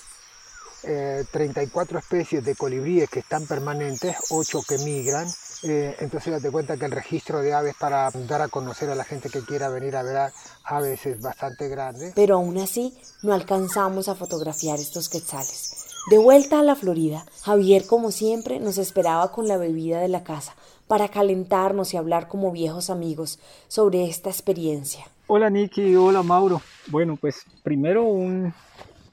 34 1.31 1.99
eh, 1.99 2.01
especies 2.01 2.43
de 2.43 2.55
colibríes 2.55 3.11
que 3.11 3.19
están 3.19 3.47
permanentes, 3.47 4.17
8 4.31 4.61
que 4.67 4.79
migran. 4.79 5.29
Eh, 5.63 5.97
entonces 6.01 6.33
date 6.33 6.51
cuenta 6.51 6.77
que 6.77 6.85
el 6.85 6.93
registro 6.93 7.41
de 7.41 7.55
aves 7.55 7.75
para 7.79 8.11
dar 8.11 8.43
a 8.43 8.49
conocer 8.49 8.91
a 8.91 8.95
la 8.95 9.05
gente 9.05 9.31
que 9.31 9.41
quiera 9.41 9.69
venir 9.69 9.97
a 9.97 10.03
ver 10.03 10.33
aves 10.65 11.07
es 11.07 11.21
bastante 11.21 11.69
grande. 11.69 12.13
Pero 12.15 12.37
aún 12.37 12.59
así 12.59 12.95
no 13.23 13.33
alcanzamos 13.33 14.09
a 14.09 14.15
fotografiar 14.15 14.79
estos 14.79 15.09
quetzales. 15.09 15.87
De 16.11 16.19
vuelta 16.19 16.61
a 16.61 16.63
la 16.63 16.77
Florida, 16.77 17.27
Javier 17.43 17.87
como 17.87 18.13
siempre 18.13 18.61
nos 18.61 18.79
esperaba 18.79 19.33
con 19.33 19.49
la 19.49 19.57
bebida 19.57 20.01
de 20.01 20.09
la 20.09 20.23
casa 20.23 20.55
para 20.87 21.09
calentarnos 21.09 21.93
y 21.95 21.97
hablar 21.97 22.29
como 22.29 22.53
viejos 22.53 22.91
amigos 22.91 23.41
sobre 23.67 24.09
esta 24.09 24.31
experiencia. 24.31 25.05
Hola 25.27 25.51
Nicky, 25.51 25.97
hola 25.97 26.23
Mauro. 26.23 26.63
Bueno, 26.87 27.17
pues 27.17 27.45
primero 27.65 28.05
un, 28.05 28.55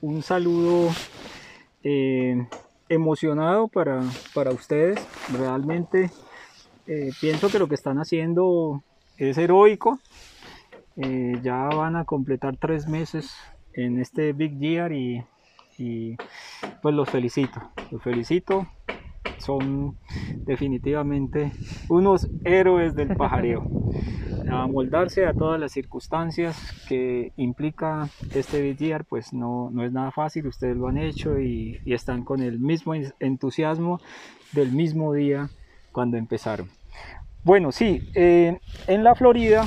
un 0.02 0.22
saludo 0.22 0.92
eh, 1.84 2.48
emocionado 2.90 3.68
para, 3.68 4.04
para, 4.34 4.52
ustedes. 4.52 5.00
Realmente 5.36 6.12
eh, 6.88 7.12
pienso 7.20 7.50
que 7.50 7.60
lo 7.60 7.68
que 7.68 7.76
están 7.76 7.98
haciendo 7.98 8.84
es 9.18 9.38
heroico. 9.38 10.00
Eh, 10.96 11.40
ya 11.42 11.56
van 11.56 11.96
a 11.96 12.06
completar 12.06 12.58
tres 12.58 12.88
meses 12.88 13.36
en 13.74 14.00
este 14.00 14.34
Big 14.34 14.60
Year 14.60 14.92
y, 14.92 15.24
y 15.78 16.16
pues 16.82 16.94
los 16.94 17.10
felicito. 17.10 17.62
Los 17.92 18.02
felicito 18.04 18.68
son 19.40 19.98
definitivamente 20.46 21.52
unos 21.90 22.30
héroes 22.44 22.96
del 22.96 23.16
pajareo. 23.16 23.68
moldarse 24.70 25.26
a 25.26 25.34
todas 25.34 25.60
las 25.60 25.72
circunstancias 25.72 26.58
que 26.88 27.32
implica 27.38 28.10
este 28.34 28.62
Big 28.62 29.06
pues 29.06 29.34
no, 29.34 29.70
no 29.72 29.84
es 29.84 29.92
nada 29.92 30.12
fácil, 30.12 30.48
ustedes 30.48 30.78
lo 30.78 30.88
han 30.88 30.98
hecho 30.98 31.40
y, 31.40 31.80
están 31.86 32.24
con 32.24 32.42
el 32.42 32.60
mismo 32.60 32.94
entusiasmo 33.20 34.00
del 34.52 34.72
mismo 34.72 35.14
día 35.14 35.50
cuando 35.94 36.18
empezaron. 36.18 36.70
Bueno, 37.44 37.72
sí, 37.72 38.10
eh, 38.16 38.60
en 38.88 39.04
la 39.04 39.16
Florida 39.16 39.66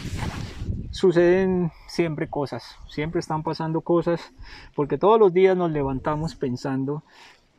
suceden 0.91 1.71
siempre 1.87 2.29
cosas, 2.29 2.77
siempre 2.89 3.21
están 3.21 3.43
pasando 3.43 3.81
cosas, 3.81 4.33
porque 4.75 4.99
todos 4.99 5.19
los 5.19 5.33
días 5.33 5.57
nos 5.57 5.71
levantamos 5.71 6.35
pensando 6.35 7.03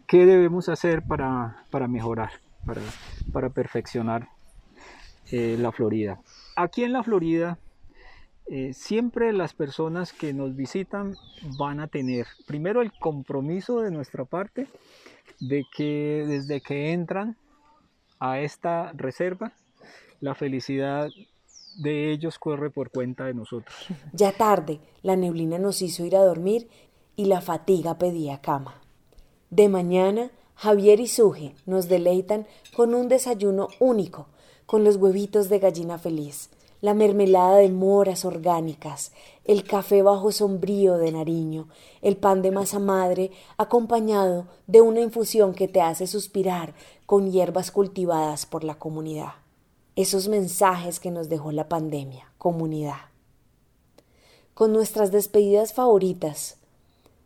qué 0.08 0.26
debemos 0.26 0.70
hacer 0.70 1.04
para, 1.04 1.64
mejorar, 1.88 2.32
para, 3.32 3.50
perfeccionar 3.50 4.30
eh, 5.32 5.56
la 5.60 5.72
Florida. 5.72 6.20
Aquí 6.56 6.84
en 6.84 6.94
la 6.94 7.04
Florida, 7.04 7.60
eh, 8.48 8.74
siempre 8.74 9.34
las 9.34 9.54
personas 9.54 10.14
que 10.14 10.34
nos 10.34 10.56
visitan 10.56 11.16
van 11.58 11.80
a 11.80 11.88
tener 11.88 12.26
primero 12.48 12.82
el 12.82 12.92
compromiso 12.94 13.82
de 13.82 13.92
nuestra 13.92 14.26
parte 14.26 14.68
de 15.40 15.66
que 15.76 16.26
desde 16.28 16.62
que 16.62 16.94
entran 16.94 17.38
a 18.20 18.40
esta 18.40 18.92
reserva, 18.94 19.54
la 20.20 20.36
felicidad 20.36 21.10
de 21.78 22.12
ellos 22.12 22.40
corre 22.40 22.70
por 22.70 22.90
cuenta 22.90 23.26
de 23.26 23.34
nosotros. 23.34 23.76
Ya 24.14 24.32
tarde, 24.32 24.80
la 25.04 25.16
neblina 25.16 25.60
nos 25.60 25.82
hizo 25.82 26.06
ir 26.06 26.16
a 26.16 26.24
dormir 26.24 26.68
y 27.16 27.26
la 27.26 27.42
fatiga 27.42 27.98
pedía 27.98 28.42
cama. 28.42 28.82
De 29.50 29.70
mañana, 29.70 30.32
Javier 30.56 31.00
y 31.00 31.08
Suje 31.08 31.56
nos 31.66 31.88
deleitan 31.88 32.48
con 32.76 32.96
un 32.96 33.08
desayuno 33.08 33.68
único, 33.80 34.28
con 34.66 34.84
los 34.84 34.98
huevitos 34.98 35.50
de 35.50 35.60
gallina 35.60 35.98
feliz, 35.98 36.50
la 36.82 36.94
mermelada 36.94 37.58
de 37.58 37.70
moras 37.70 38.26
orgánicas, 38.26 39.12
el 39.46 39.64
café 39.64 40.04
bajo 40.04 40.32
sombrío 40.32 40.98
de 40.98 41.12
Nariño, 41.12 41.68
el 42.02 42.18
pan 42.18 42.42
de 42.42 42.52
masa 42.52 42.80
madre 42.80 43.32
acompañado 43.58 44.48
de 44.68 44.82
una 44.82 45.02
infusión 45.02 45.54
que 45.54 45.68
te 45.68 45.82
hace 45.82 46.08
suspirar 46.08 46.74
con 47.06 47.32
hierbas 47.32 47.72
cultivadas 47.72 48.46
por 48.46 48.64
la 48.64 48.76
comunidad. 48.76 49.34
Esos 49.96 50.28
mensajes 50.28 51.00
que 51.00 51.12
nos 51.12 51.30
dejó 51.30 51.52
la 51.52 51.68
pandemia, 51.68 52.32
comunidad. 52.38 52.98
Con 54.54 54.74
nuestras 54.74 55.12
despedidas 55.12 55.74
favoritas, 55.74 56.58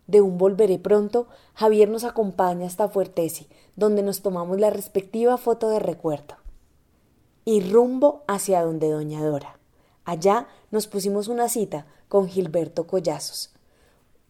de 0.07 0.21
un 0.21 0.37
volveré 0.37 0.77
pronto, 0.77 1.27
Javier 1.53 1.89
nos 1.89 2.03
acompaña 2.03 2.67
hasta 2.67 2.89
Fuertesi, 2.89 3.47
donde 3.75 4.03
nos 4.03 4.21
tomamos 4.21 4.59
la 4.59 4.69
respectiva 4.69 5.37
foto 5.37 5.69
de 5.69 5.79
recuerdo. 5.79 6.40
Y 7.45 7.71
rumbo 7.71 8.23
hacia 8.27 8.61
donde 8.61 8.89
Doña 8.89 9.23
Dora. 9.23 9.57
Allá 10.05 10.47
nos 10.71 10.87
pusimos 10.87 11.27
una 11.27 11.49
cita 11.49 11.85
con 12.07 12.27
Gilberto 12.27 12.87
Collazos, 12.87 13.53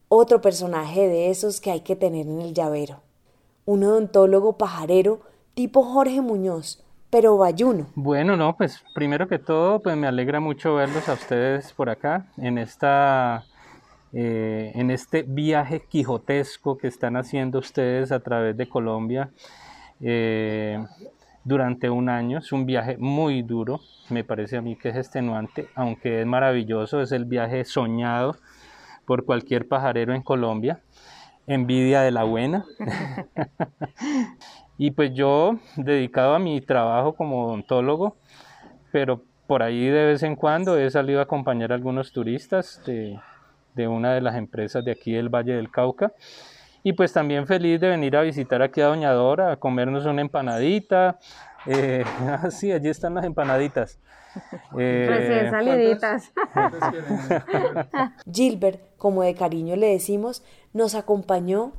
otro 0.07 0.41
personaje 0.41 1.07
de 1.07 1.29
esos 1.29 1.61
que 1.61 1.71
hay 1.71 1.81
que 1.81 1.95
tener 1.95 2.27
en 2.27 2.41
el 2.41 2.53
llavero. 2.53 3.01
Un 3.65 3.83
odontólogo 3.83 4.57
pajarero 4.57 5.21
tipo 5.53 5.83
Jorge 5.83 6.21
Muñoz, 6.21 6.83
pero 7.09 7.37
bayuno. 7.37 7.87
Bueno, 7.95 8.37
no, 8.37 8.55
pues 8.55 8.83
primero 8.93 9.27
que 9.27 9.39
todo, 9.39 9.81
pues 9.81 9.95
me 9.97 10.07
alegra 10.07 10.39
mucho 10.39 10.75
verlos 10.75 11.07
a 11.09 11.13
ustedes 11.13 11.73
por 11.73 11.89
acá 11.89 12.27
en 12.37 12.57
esta 12.57 13.45
eh, 14.13 14.71
en 14.75 14.91
este 14.91 15.23
viaje 15.23 15.85
quijotesco 15.87 16.77
que 16.77 16.87
están 16.87 17.15
haciendo 17.15 17.59
ustedes 17.59 18.11
a 18.11 18.19
través 18.19 18.57
de 18.57 18.67
Colombia 18.67 19.29
eh, 20.01 20.83
durante 21.43 21.89
un 21.89 22.09
año. 22.09 22.39
Es 22.39 22.51
un 22.51 22.65
viaje 22.65 22.97
muy 22.97 23.41
duro, 23.41 23.81
me 24.09 24.23
parece 24.23 24.57
a 24.57 24.61
mí 24.61 24.75
que 24.75 24.89
es 24.89 24.95
extenuante, 24.95 25.67
aunque 25.75 26.21
es 26.21 26.27
maravilloso, 26.27 27.01
es 27.01 27.11
el 27.11 27.25
viaje 27.25 27.65
soñado 27.65 28.35
por 29.05 29.25
cualquier 29.25 29.67
pajarero 29.67 30.13
en 30.13 30.21
Colombia. 30.21 30.81
Envidia 31.47 32.01
de 32.01 32.11
la 32.11 32.23
buena. 32.23 32.65
y 34.77 34.91
pues 34.91 35.13
yo, 35.13 35.59
dedicado 35.75 36.35
a 36.35 36.39
mi 36.39 36.61
trabajo 36.61 37.13
como 37.13 37.45
odontólogo, 37.45 38.15
pero 38.91 39.23
por 39.47 39.63
ahí 39.63 39.87
de 39.87 40.05
vez 40.05 40.23
en 40.23 40.35
cuando 40.35 40.77
he 40.77 40.89
salido 40.89 41.19
a 41.19 41.23
acompañar 41.23 41.71
a 41.71 41.75
algunos 41.75 42.13
turistas 42.13 42.81
de, 42.85 43.19
de 43.75 43.87
una 43.87 44.13
de 44.13 44.21
las 44.21 44.35
empresas 44.35 44.85
de 44.85 44.91
aquí 44.91 45.13
del 45.13 45.29
Valle 45.29 45.53
del 45.53 45.71
Cauca. 45.71 46.13
Y 46.83 46.93
pues 46.93 47.13
también 47.13 47.45
feliz 47.45 47.79
de 47.79 47.89
venir 47.89 48.15
a 48.15 48.21
visitar 48.21 48.61
aquí 48.61 48.81
a 48.81 48.87
Doña 48.87 49.11
Dora, 49.11 49.51
a 49.51 49.55
comernos 49.57 50.05
una 50.05 50.21
empanadita. 50.21 51.19
Eh, 51.65 52.03
ah, 52.27 52.49
sí, 52.49 52.71
allí 52.71 52.89
están 52.89 53.13
las 53.15 53.25
empanaditas. 53.25 53.99
Eh, 54.79 55.07
Recién 55.09 55.51
saliditas. 55.51 56.31
Gilbert, 58.31 58.79
como 58.97 59.23
de 59.23 59.35
cariño 59.35 59.75
le 59.75 59.87
decimos, 59.87 60.41
nos 60.71 60.95
acompañó 60.95 61.73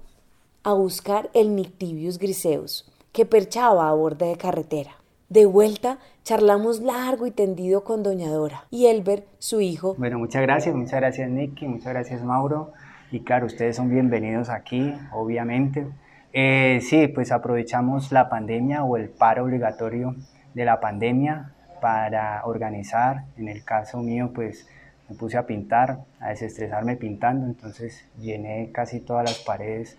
a 0.62 0.74
buscar 0.74 1.30
el 1.32 1.56
Nictibius 1.56 2.18
griseus, 2.18 2.92
que 3.12 3.24
perchaba 3.24 3.88
a 3.88 3.94
borde 3.94 4.26
de 4.26 4.36
carretera. 4.36 4.90
De 5.30 5.46
vuelta, 5.46 5.96
charlamos 6.24 6.80
largo 6.80 7.26
y 7.26 7.30
tendido 7.30 7.84
con 7.84 8.02
Doña 8.02 8.28
Dora 8.28 8.66
y 8.70 8.84
Elber, 8.84 9.24
su 9.38 9.62
hijo. 9.62 9.94
Bueno, 9.94 10.18
muchas 10.18 10.42
gracias, 10.42 10.74
muchas 10.74 11.00
gracias 11.00 11.30
Nicky, 11.30 11.66
muchas 11.66 11.94
gracias 11.94 12.22
Mauro. 12.22 12.74
Y 13.12 13.20
claro, 13.20 13.44
ustedes 13.44 13.76
son 13.76 13.90
bienvenidos 13.90 14.48
aquí, 14.48 14.94
obviamente. 15.12 15.86
Eh, 16.32 16.80
sí, 16.80 17.08
pues 17.08 17.30
aprovechamos 17.30 18.10
la 18.10 18.30
pandemia 18.30 18.84
o 18.84 18.96
el 18.96 19.10
paro 19.10 19.44
obligatorio 19.44 20.16
de 20.54 20.64
la 20.64 20.80
pandemia 20.80 21.52
para 21.82 22.42
organizar. 22.46 23.24
En 23.36 23.50
el 23.50 23.64
caso 23.64 23.98
mío, 23.98 24.30
pues 24.34 24.66
me 25.10 25.14
puse 25.14 25.36
a 25.36 25.44
pintar, 25.44 25.98
a 26.20 26.30
desestresarme 26.30 26.96
pintando, 26.96 27.44
entonces 27.44 28.02
llené 28.18 28.70
casi 28.72 28.98
todas 28.98 29.24
las 29.28 29.40
paredes 29.40 29.98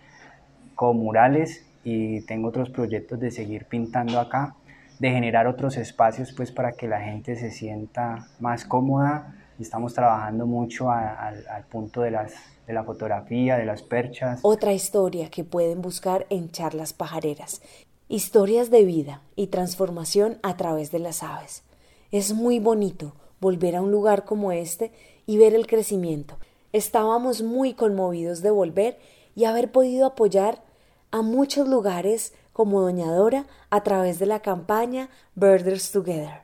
con 0.73 0.97
murales 0.97 1.63
y 1.83 2.21
tengo 2.25 2.47
otros 2.47 2.71
proyectos 2.71 3.19
de 3.19 3.29
seguir 3.29 3.65
pintando 3.65 4.19
acá 4.19 4.55
de 4.97 5.11
generar 5.11 5.47
otros 5.47 5.77
espacios 5.77 6.33
pues 6.33 6.51
para 6.51 6.71
que 6.71 6.87
la 6.87 7.01
gente 7.01 7.35
se 7.35 7.51
sienta 7.51 8.27
más 8.39 8.63
cómoda 8.63 9.35
Estamos 9.59 9.93
trabajando 9.93 10.45
mucho 10.47 10.89
al 10.89 11.65
punto 11.69 12.01
de, 12.01 12.11
las, 12.11 12.33
de 12.65 12.73
la 12.73 12.83
fotografía, 12.83 13.57
de 13.57 13.65
las 13.65 13.83
perchas. 13.83 14.39
Otra 14.41 14.73
historia 14.73 15.29
que 15.29 15.43
pueden 15.43 15.81
buscar 15.81 16.25
en 16.29 16.51
charlas 16.51 16.93
pajareras. 16.93 17.61
Historias 18.09 18.71
de 18.71 18.83
vida 18.83 19.21
y 19.35 19.47
transformación 19.47 20.37
a 20.43 20.57
través 20.57 20.91
de 20.91 20.99
las 20.99 21.23
aves. 21.23 21.63
Es 22.11 22.33
muy 22.33 22.59
bonito 22.59 23.13
volver 23.39 23.75
a 23.75 23.81
un 23.81 23.91
lugar 23.91 24.25
como 24.25 24.51
este 24.51 24.91
y 25.25 25.37
ver 25.37 25.53
el 25.53 25.67
crecimiento. 25.67 26.37
Estábamos 26.71 27.41
muy 27.41 27.73
conmovidos 27.73 28.41
de 28.41 28.51
volver 28.51 28.97
y 29.35 29.45
haber 29.45 29.71
podido 29.71 30.05
apoyar 30.05 30.63
a 31.11 31.21
muchos 31.21 31.67
lugares 31.67 32.33
como 32.53 32.81
Doña 32.81 33.11
Dora 33.11 33.45
a 33.69 33.83
través 33.83 34.19
de 34.19 34.25
la 34.25 34.41
campaña 34.41 35.09
Birders 35.35 35.91
Together. 35.91 36.42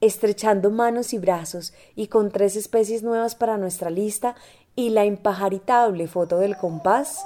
Estrechando 0.00 0.70
manos 0.70 1.12
y 1.12 1.18
brazos 1.18 1.72
y 1.96 2.06
con 2.06 2.30
tres 2.30 2.54
especies 2.54 3.02
nuevas 3.02 3.34
para 3.34 3.56
nuestra 3.56 3.90
lista 3.90 4.36
y 4.76 4.90
la 4.90 5.04
impajaritable 5.04 6.06
foto 6.06 6.38
del 6.38 6.56
compás, 6.56 7.24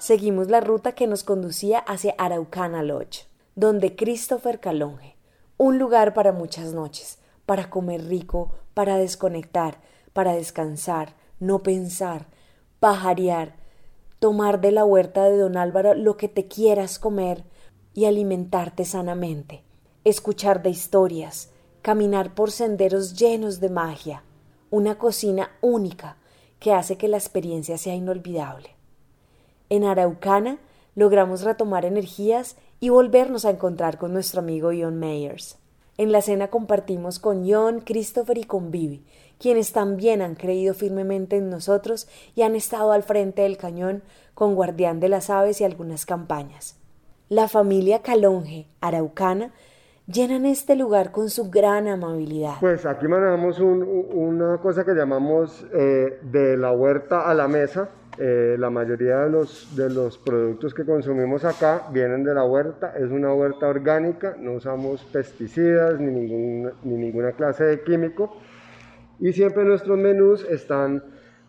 seguimos 0.00 0.48
la 0.48 0.60
ruta 0.60 0.92
que 0.92 1.06
nos 1.06 1.22
conducía 1.22 1.78
hacia 1.78 2.14
Araucana 2.18 2.82
Lodge, 2.82 3.28
donde 3.54 3.94
Christopher 3.94 4.58
Calonge, 4.58 5.16
un 5.58 5.78
lugar 5.78 6.14
para 6.14 6.32
muchas 6.32 6.72
noches, 6.72 7.18
para 7.46 7.70
comer 7.70 8.06
rico, 8.08 8.52
para 8.74 8.96
desconectar, 8.96 9.78
para 10.12 10.32
descansar, 10.32 11.14
no 11.38 11.62
pensar, 11.62 12.26
pajarear, 12.80 13.56
tomar 14.18 14.60
de 14.60 14.72
la 14.72 14.84
huerta 14.84 15.24
de 15.24 15.36
don 15.36 15.56
Álvaro 15.56 15.94
lo 15.94 16.16
que 16.16 16.28
te 16.28 16.46
quieras 16.46 16.98
comer 16.98 17.44
y 17.94 18.04
alimentarte 18.04 18.84
sanamente, 18.84 19.62
escuchar 20.04 20.62
de 20.62 20.70
historias, 20.70 21.50
caminar 21.82 22.34
por 22.34 22.50
senderos 22.50 23.14
llenos 23.14 23.60
de 23.60 23.70
magia, 23.70 24.22
una 24.70 24.98
cocina 24.98 25.50
única 25.60 26.16
que 26.58 26.72
hace 26.72 26.96
que 26.96 27.08
la 27.08 27.16
experiencia 27.16 27.78
sea 27.78 27.94
inolvidable. 27.94 28.70
En 29.70 29.84
Araucana 29.84 30.58
logramos 30.94 31.42
retomar 31.42 31.84
energías 31.84 32.56
y 32.80 32.88
volvernos 32.88 33.44
a 33.44 33.50
encontrar 33.50 33.98
con 33.98 34.12
nuestro 34.12 34.40
amigo 34.40 34.70
John 34.78 34.98
Mayers. 34.98 35.58
En 35.96 36.12
la 36.12 36.22
cena 36.22 36.48
compartimos 36.48 37.18
con 37.18 37.48
John, 37.48 37.80
Christopher 37.80 38.38
y 38.38 38.44
con 38.44 38.70
Vivi, 38.70 39.04
quienes 39.38 39.72
también 39.72 40.22
han 40.22 40.34
creído 40.34 40.74
firmemente 40.74 41.36
en 41.36 41.50
nosotros 41.50 42.08
y 42.34 42.42
han 42.42 42.54
estado 42.54 42.92
al 42.92 43.02
frente 43.02 43.42
del 43.42 43.56
cañón 43.56 44.02
con 44.34 44.54
Guardián 44.54 45.00
de 45.00 45.08
las 45.08 45.30
Aves 45.30 45.60
y 45.60 45.64
algunas 45.64 46.06
campañas. 46.06 46.76
La 47.28 47.48
familia 47.48 48.02
Calonge, 48.02 48.66
araucana, 48.80 49.52
llenan 50.06 50.46
este 50.46 50.74
lugar 50.76 51.12
con 51.12 51.28
su 51.28 51.50
gran 51.50 51.86
amabilidad. 51.86 52.54
Pues 52.60 52.86
aquí 52.86 53.06
manejamos 53.06 53.60
una 53.60 54.58
cosa 54.58 54.84
que 54.84 54.94
llamamos 54.94 55.66
eh, 55.74 56.18
de 56.22 56.56
la 56.56 56.72
huerta 56.72 57.28
a 57.28 57.34
la 57.34 57.46
mesa, 57.46 57.90
eh, 58.16 58.56
la 58.58 58.70
mayoría 58.70 59.18
de 59.18 59.30
los, 59.30 59.76
de 59.76 59.90
los 59.90 60.18
productos 60.18 60.74
que 60.74 60.84
consumimos 60.84 61.44
acá 61.44 61.84
vienen 61.92 62.24
de 62.24 62.34
la 62.34 62.44
huerta, 62.44 62.94
es 62.96 63.10
una 63.10 63.32
huerta 63.32 63.68
orgánica, 63.68 64.34
no 64.40 64.52
usamos 64.52 65.04
pesticidas 65.04 66.00
ni, 66.00 66.10
ningún, 66.10 66.72
ni 66.82 66.94
ninguna 66.96 67.32
clase 67.32 67.64
de 67.64 67.82
químico 67.82 68.36
y 69.18 69.32
siempre 69.32 69.64
nuestros 69.64 69.98
menús 69.98 70.44
están 70.44 71.02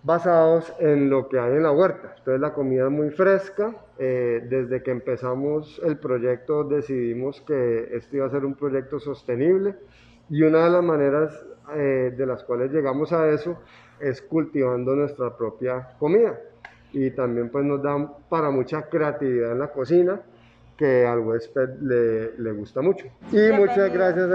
basados 0.03 0.73
en 0.79 1.09
lo 1.09 1.27
que 1.27 1.39
hay 1.39 1.53
en 1.53 1.63
la 1.63 1.71
huerta. 1.71 2.15
Entonces 2.17 2.39
la 2.39 2.53
comida 2.53 2.85
es 2.85 2.91
muy 2.91 3.09
fresca, 3.09 3.75
eh, 3.97 4.45
desde 4.49 4.81
que 4.81 4.91
empezamos 4.91 5.81
el 5.83 5.97
proyecto 5.97 6.63
decidimos 6.63 7.41
que 7.41 7.89
esto 7.91 8.15
iba 8.15 8.25
a 8.25 8.29
ser 8.29 8.45
un 8.45 8.55
proyecto 8.55 8.99
sostenible. 8.99 9.75
Y 10.29 10.43
una 10.43 10.65
de 10.65 10.69
las 10.69 10.83
maneras 10.83 11.45
eh, 11.75 12.13
de 12.15 12.25
las 12.25 12.43
cuales 12.43 12.71
llegamos 12.71 13.11
a 13.11 13.29
eso 13.29 13.57
es 13.99 14.21
cultivando 14.21 14.95
nuestra 14.95 15.35
propia 15.35 15.95
comida. 15.99 16.39
Y 16.93 17.11
también 17.11 17.49
pues 17.49 17.65
nos 17.65 17.81
dan 17.83 18.11
para 18.29 18.49
mucha 18.49 18.83
creatividad 18.83 19.51
en 19.51 19.59
la 19.59 19.71
cocina 19.71 20.21
que 20.79 21.05
al 21.05 21.19
huésped 21.19 21.81
le, 21.81 22.37
le 22.37 22.51
gusta 22.53 22.81
mucho. 22.81 23.05
Y 23.33 23.51
muchas 23.51 23.91
gracias 23.91 24.29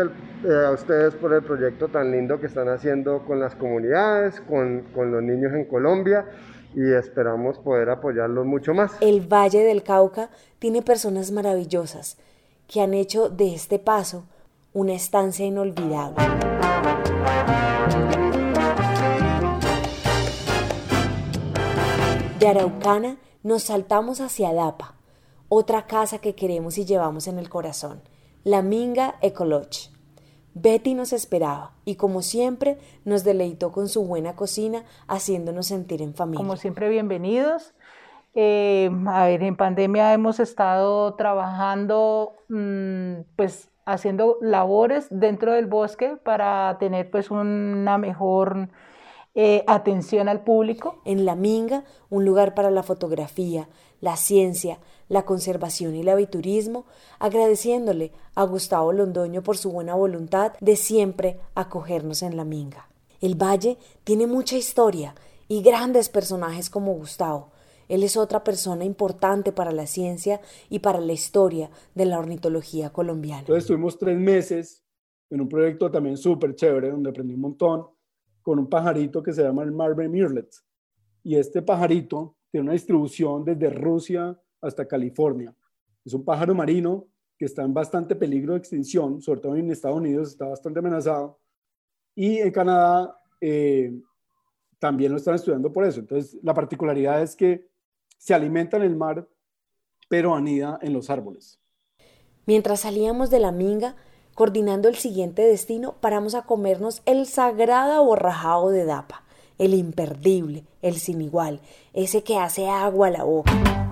eh, 0.45 0.67
a 0.67 0.73
ustedes 0.73 1.15
por 1.15 1.33
el 1.33 1.43
proyecto 1.43 1.89
tan 1.89 2.11
lindo 2.13 2.39
que 2.39 2.49
están 2.49 2.69
haciendo 2.69 3.25
con 3.25 3.41
las 3.41 3.55
comunidades, 3.55 4.43
con, 4.43 4.83
con 4.95 5.11
los 5.11 5.23
niños 5.23 5.55
en 5.55 5.65
Colombia 5.65 6.27
y 6.75 6.93
esperamos 6.93 7.59
poder 7.61 7.89
apoyarlos 7.89 8.45
mucho 8.45 8.75
más. 8.75 8.93
El 9.01 9.23
Valle 9.23 9.65
del 9.65 9.83
Cauca 9.83 10.29
tiene 10.59 10.83
personas 10.83 11.33
maravillosas 11.33 12.19
que 12.69 12.83
han 12.83 12.93
hecho 12.93 13.31
de 13.31 13.55
este 13.55 13.79
paso 13.79 14.27
una 14.75 14.93
estancia 14.93 15.47
inolvidable. 15.47 16.23
De 22.39 22.49
Araucana 22.49 23.17
nos 23.43 23.63
saltamos 23.63 24.21
hacia 24.21 24.53
Dapa, 24.53 24.95
otra 25.55 25.87
casa 25.87 26.19
que 26.19 26.35
queremos 26.35 26.79
y 26.79 26.85
llevamos 26.85 27.29
en 27.29 27.39
el 27.39 27.49
corazón, 27.49 28.03
la 28.43 28.61
Minga 28.63 29.17
Ecoloche. 29.21 29.91
Betty 30.55 30.95
nos 30.95 31.13
esperaba 31.13 31.73
y 31.85 31.95
como 31.95 32.23
siempre 32.23 32.79
nos 33.05 33.23
deleitó 33.25 33.71
con 33.71 33.89
su 33.89 34.05
buena 34.05 34.35
cocina 34.35 34.85
haciéndonos 35.07 35.67
sentir 35.67 36.03
en 36.03 36.15
familia. 36.15 36.39
Como 36.39 36.57
siempre, 36.57 36.89
bienvenidos. 36.89 37.75
Eh, 38.35 38.91
a 39.07 39.27
ver, 39.27 39.45
en 39.45 39.57
pandemia 39.57 40.13
hemos 40.13 40.41
estado 40.41 41.15
trabajando, 41.15 42.33
mm, 42.49 43.23
pues 43.37 43.69
haciendo 43.87 44.39
labores 44.41 45.07
dentro 45.11 45.53
del 45.53 45.67
bosque 45.67 46.17
para 46.17 46.77
tener 46.81 47.11
pues 47.11 47.31
una 47.31 47.97
mejor 47.99 48.71
eh, 49.37 49.65
atención 49.67 50.29
al 50.29 50.43
público. 50.43 51.01
En 51.05 51.25
La 51.25 51.37
Minga, 51.37 51.85
un 52.11 52.25
lugar 52.25 52.55
para 52.55 52.71
la 52.71 52.83
fotografía, 52.83 53.69
la 54.01 54.17
ciencia, 54.17 54.79
la 55.09 55.25
conservación 55.25 55.95
y 55.95 56.01
el 56.01 56.09
aviturismo, 56.09 56.87
agradeciéndole 57.19 58.13
a 58.35 58.45
Gustavo 58.45 58.93
Londoño 58.93 59.43
por 59.43 59.57
su 59.57 59.71
buena 59.71 59.95
voluntad 59.95 60.53
de 60.61 60.77
siempre 60.77 61.39
acogernos 61.55 62.23
en 62.23 62.37
La 62.37 62.45
Minga. 62.45 62.89
El 63.21 63.35
valle 63.35 63.79
tiene 64.05 64.27
mucha 64.27 64.57
historia 64.57 65.15
y 65.49 65.63
grandes 65.63 66.09
personajes 66.09 66.71
como 66.71 66.95
Gustavo. 66.95 67.51
Él 67.89 68.03
es 68.03 68.17
otra 68.17 68.45
persona 68.45 68.85
importante 68.85 69.53
para 69.53 69.73
la 69.73 69.87
ciencia 69.87 70.41
y 70.71 70.79
para 70.79 71.01
la 71.01 71.13
historia 71.13 71.71
de 71.95 72.07
la 72.07 72.19
ornitología 72.19 72.91
colombiana. 72.91 73.41
Entonces 73.41 73.65
estuvimos 73.65 73.99
tres 73.99 74.19
meses 74.19 74.83
en 75.31 75.41
un 75.41 75.49
proyecto 75.49 75.91
también 75.91 76.17
súper 76.17 76.55
chévere 76.55 76.91
donde 76.91 77.11
aprendí 77.11 77.35
un 77.35 77.41
montón 77.41 77.87
con 78.43 78.59
un 78.59 78.69
pajarito 78.69 79.23
que 79.23 79.33
se 79.33 79.43
llama 79.43 79.63
el 79.63 79.73
Marble 79.73 80.09
Mirlet. 80.09 80.49
Y 81.23 81.37
este 81.37 81.63
pajarito 81.63 82.37
tiene 82.51 82.65
una 82.65 82.73
distribución 82.75 83.45
desde 83.45 83.71
Rusia 83.71 84.39
hasta 84.65 84.87
California. 84.87 85.55
Es 86.05 86.15
un 86.15 86.25
pájaro 86.25 86.55
marino 86.55 87.07
que 87.39 87.45
está 87.45 87.63
en 87.63 87.75
bastante 87.75 88.15
peligro 88.15 88.53
de 88.53 88.59
extinción, 88.59 89.21
sobre 89.21 89.41
todo 89.41 89.57
en 89.57 89.71
Estados 89.71 89.99
Unidos 89.99 90.31
está 90.31 90.47
bastante 90.47 90.79
amenazado. 90.79 91.39
Y 92.15 92.39
en 92.39 92.51
Canadá 92.51 93.19
eh, 93.41 93.93
también 94.79 95.13
lo 95.13 95.19
están 95.19 95.35
estudiando 95.35 95.73
por 95.73 95.85
eso. 95.85 96.01
Entonces, 96.01 96.39
la 96.43 96.55
particularidad 96.55 97.23
es 97.23 97.35
que 97.35 97.69
se 98.19 98.35
alimenta 98.35 98.77
en 98.77 98.85
el 98.85 98.97
mar, 98.97 99.29
pero 100.09 100.35
anida 100.35 100.79
en 100.83 100.93
los 100.93 101.11
árboles. 101.11 101.61
Mientras 102.47 102.81
salíamos 102.81 103.31
de 103.31 103.41
la 103.41 103.53
minga, 103.53 103.97
Coordinando 104.35 104.89
el 104.89 104.97
siguiente 104.97 105.43
destino, 105.43 105.95
paramos 106.01 106.35
a 106.35 106.43
comernos 106.43 107.03
el 107.07 107.27
sagrado 107.27 107.93
aborrajado 107.93 108.71
de 108.71 108.85
Dapa, 108.85 109.23
el 109.59 109.75
imperdible, 109.75 110.65
el 110.83 110.97
sin 110.97 111.21
igual, 111.21 111.61
ese 111.93 112.25
que 112.25 112.37
hace 112.39 112.69
agua 112.69 113.07
a 113.07 113.11
la 113.13 113.23
boca. 113.23 113.84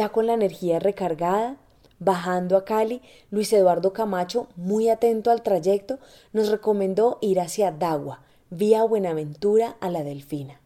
Ya 0.00 0.08
con 0.08 0.26
la 0.26 0.32
energía 0.32 0.78
recargada, 0.78 1.58
bajando 1.98 2.56
a 2.56 2.64
Cali, 2.64 3.02
Luis 3.30 3.52
Eduardo 3.52 3.92
Camacho, 3.92 4.48
muy 4.56 4.88
atento 4.88 5.30
al 5.30 5.42
trayecto, 5.42 5.98
nos 6.32 6.48
recomendó 6.48 7.18
ir 7.20 7.38
hacia 7.38 7.70
Dagua, 7.70 8.22
vía 8.48 8.82
Buenaventura 8.84 9.76
a 9.78 9.90
la 9.90 10.02
Delfina. 10.02 10.58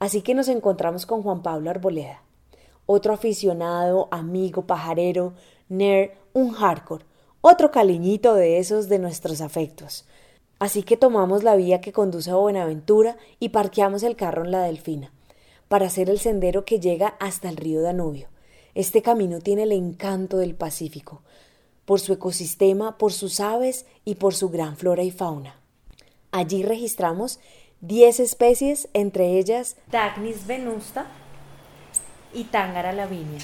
Así 0.00 0.20
que 0.20 0.34
nos 0.34 0.48
encontramos 0.48 1.06
con 1.06 1.22
Juan 1.22 1.44
Pablo 1.44 1.70
Arboleda, 1.70 2.24
otro 2.86 3.12
aficionado, 3.12 4.08
amigo, 4.10 4.66
pajarero, 4.66 5.34
nerd, 5.68 6.10
un 6.32 6.50
hardcore, 6.54 7.04
otro 7.40 7.70
caliñito 7.70 8.34
de 8.34 8.58
esos 8.58 8.88
de 8.88 8.98
nuestros 8.98 9.42
afectos. 9.42 10.06
Así 10.58 10.82
que 10.82 10.96
tomamos 10.96 11.44
la 11.44 11.54
vía 11.54 11.80
que 11.80 11.92
conduce 11.92 12.32
a 12.32 12.34
Buenaventura 12.34 13.16
y 13.38 13.50
parqueamos 13.50 14.02
el 14.02 14.16
carro 14.16 14.44
en 14.44 14.50
la 14.50 14.62
Delfina, 14.62 15.12
para 15.68 15.86
hacer 15.86 16.10
el 16.10 16.18
sendero 16.18 16.64
que 16.64 16.80
llega 16.80 17.16
hasta 17.20 17.48
el 17.48 17.56
río 17.56 17.82
Danubio. 17.82 18.28
Este 18.74 19.02
camino 19.02 19.40
tiene 19.40 19.64
el 19.64 19.72
encanto 19.72 20.38
del 20.38 20.54
Pacífico, 20.54 21.22
por 21.84 22.00
su 22.00 22.12
ecosistema, 22.12 22.98
por 22.98 23.12
sus 23.12 23.40
aves 23.40 23.86
y 24.04 24.16
por 24.16 24.34
su 24.34 24.48
gran 24.48 24.76
flora 24.76 25.02
y 25.02 25.10
fauna. 25.10 25.60
Allí 26.32 26.62
registramos 26.62 27.38
10 27.82 28.20
especies, 28.20 28.88
entre 28.92 29.38
ellas 29.38 29.76
Dagnis 29.90 30.46
venusta 30.46 31.06
y 32.32 32.44
Tángara 32.44 32.92
lavinia. 32.92 33.40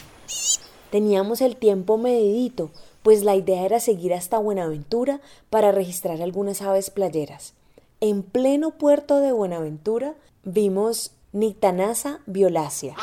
Teníamos 0.91 1.41
el 1.41 1.57
tiempo 1.57 1.99
medidito, 1.99 2.71
pues 3.03 3.23
la 3.23 3.37
idea 3.37 3.65
era 3.65 3.79
seguir 3.79 4.13
hasta 4.13 4.39
Buenaventura 4.39 5.21
para 5.49 5.71
registrar 5.71 6.21
algunas 6.21 6.63
aves 6.63 6.91
playeras. 6.91 7.55
En 8.01 8.23
pleno 8.23 8.73
puerto 8.73 9.21
de 9.21 9.33
Buenaventura 9.33 10.15
vimos 10.43 11.13
Nictanasa 11.33 12.19
violacea 12.27 12.97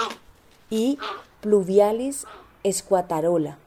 y 0.70 1.00
Pluvialis 1.40 2.26
escuatarola. 2.64 3.58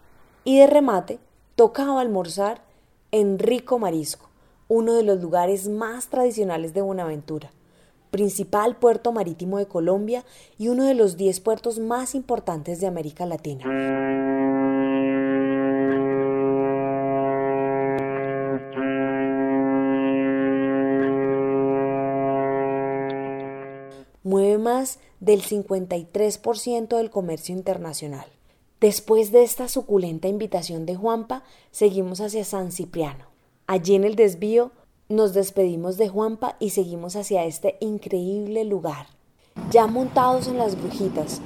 Y 0.45 0.59
de 0.59 0.67
remate 0.67 1.19
tocaba 1.57 2.01
almorzar 2.01 2.61
en 3.11 3.39
Rico 3.39 3.79
Marisco, 3.79 4.29
uno 4.69 4.93
de 4.93 5.03
los 5.03 5.21
lugares 5.21 5.69
más 5.69 6.09
tradicionales 6.09 6.75
de 6.75 6.83
Buenaventura, 6.83 7.51
principal 8.11 8.77
puerto 8.77 9.13
marítimo 9.13 9.57
de 9.57 9.67
Colombia 9.67 10.25
y 10.59 10.69
uno 10.69 10.85
de 10.85 10.95
los 10.95 11.17
10 11.17 11.41
puertos 11.41 11.79
más 11.79 12.15
importantes 12.15 12.81
de 12.81 12.87
América 12.87 13.25
Latina. 13.25 14.60
Mueve 24.31 24.59
más 24.59 25.01
del 25.19 25.43
53% 25.43 26.97
del 26.97 27.11
comercio 27.11 27.53
internacional. 27.55 28.27
Después 28.81 29.33
de 29.33 29.43
esta 29.43 29.69
suculenta 29.69 30.29
invitación 30.29 30.87
de 30.87 30.95
Juanpa, 30.95 31.43
seguimos 31.73 32.21
hacia 32.21 32.45
San 32.45 32.71
Cipriano. 32.71 33.27
Allí 33.67 33.97
en 33.97 34.05
el 34.05 34.15
desvío 34.15 34.71
nos 35.09 35.35
despedimos 35.35 35.97
de 35.99 36.09
Juanpa 36.09 36.57
y 36.61 36.71
seguimos 36.71 37.17
hacia 37.17 37.45
este 37.45 37.77
increíble 37.81 38.65
lugar. 38.65 39.07
Ya 39.73 39.89
montados 39.89 40.47
en 40.47 40.59
las 40.59 40.81
brujitas, 40.81 41.41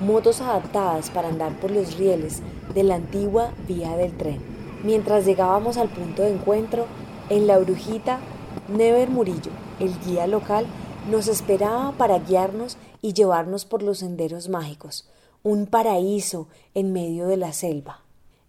motos 0.00 0.40
adaptadas 0.40 1.10
para 1.10 1.28
andar 1.28 1.60
por 1.60 1.70
los 1.70 1.98
rieles 1.98 2.40
de 2.74 2.82
la 2.82 2.94
antigua 2.94 3.52
vía 3.68 3.94
del 3.98 4.16
tren. 4.16 4.40
Mientras 4.82 5.26
llegábamos 5.26 5.76
al 5.76 5.90
punto 5.90 6.22
de 6.22 6.32
encuentro, 6.32 6.86
en 7.28 7.46
la 7.46 7.58
brujita, 7.58 8.20
Never 8.68 9.10
Murillo, 9.10 9.52
el 9.78 9.92
guía 10.00 10.26
local, 10.26 10.66
nos 11.10 11.26
esperaba 11.26 11.92
para 11.92 12.18
guiarnos 12.20 12.76
y 13.00 13.12
llevarnos 13.12 13.64
por 13.64 13.82
los 13.82 13.98
senderos 13.98 14.48
mágicos, 14.48 15.08
un 15.42 15.66
paraíso 15.66 16.48
en 16.74 16.92
medio 16.92 17.26
de 17.26 17.36
la 17.36 17.52
selva. 17.52 18.02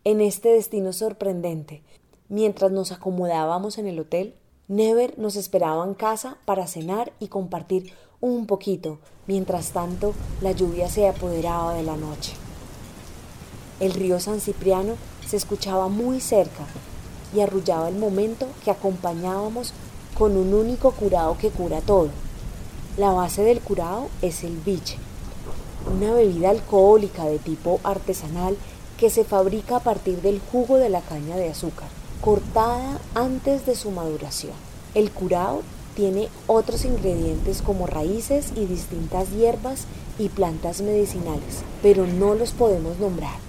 En 0.03 0.21
este 0.21 0.49
destino 0.49 0.93
sorprendente, 0.93 1.81
mientras 2.29 2.71
nos 2.71 2.91
acomodábamos 2.91 3.77
en 3.77 3.87
el 3.87 3.99
hotel, 3.99 4.35
Never 4.67 5.19
nos 5.19 5.35
esperaba 5.35 5.83
en 5.85 5.93
casa 5.93 6.37
para 6.45 6.67
cenar 6.67 7.11
y 7.19 7.27
compartir 7.27 7.91
un 8.21 8.45
poquito, 8.45 8.99
mientras 9.27 9.71
tanto 9.71 10.13
la 10.41 10.53
lluvia 10.53 10.87
se 10.87 11.07
apoderaba 11.07 11.73
de 11.73 11.83
la 11.83 11.97
noche. 11.97 12.33
El 13.79 13.93
río 13.93 14.19
San 14.19 14.39
Cipriano 14.39 14.93
se 15.27 15.35
escuchaba 15.35 15.89
muy 15.89 16.21
cerca 16.21 16.65
y 17.35 17.41
arrullaba 17.41 17.89
el 17.89 17.95
momento 17.95 18.47
que 18.63 18.71
acompañábamos 18.71 19.73
con 20.17 20.37
un 20.37 20.53
único 20.53 20.91
curado 20.91 21.37
que 21.37 21.49
cura 21.49 21.81
todo. 21.81 22.09
La 22.95 23.12
base 23.12 23.41
del 23.41 23.60
curado 23.60 24.10
es 24.21 24.43
el 24.43 24.56
biche, 24.56 24.99
una 25.91 26.13
bebida 26.13 26.51
alcohólica 26.51 27.25
de 27.25 27.39
tipo 27.39 27.79
artesanal 27.84 28.56
que 28.99 29.10
se 29.10 29.23
fabrica 29.23 29.77
a 29.77 29.79
partir 29.79 30.21
del 30.21 30.39
jugo 30.51 30.77
de 30.77 30.89
la 30.89 31.01
caña 31.01 31.36
de 31.36 31.49
azúcar, 31.49 31.88
cortada 32.21 32.99
antes 33.15 33.65
de 33.65 33.75
su 33.75 33.89
maduración. 33.89 34.53
El 34.93 35.10
curao 35.10 35.63
tiene 35.95 36.29
otros 36.45 36.86
ingredientes 36.86 37.63
como 37.63 37.88
raíces 37.88 38.53
y 38.56 38.65
distintas 38.65 39.32
hierbas 39.32 39.88
y 40.19 40.29
plantas 40.29 40.82
medicinales, 40.82 41.63
pero 41.82 42.06
no 42.06 42.36
los 42.36 42.51
podemos 42.51 42.99
nombrar, 42.99 43.39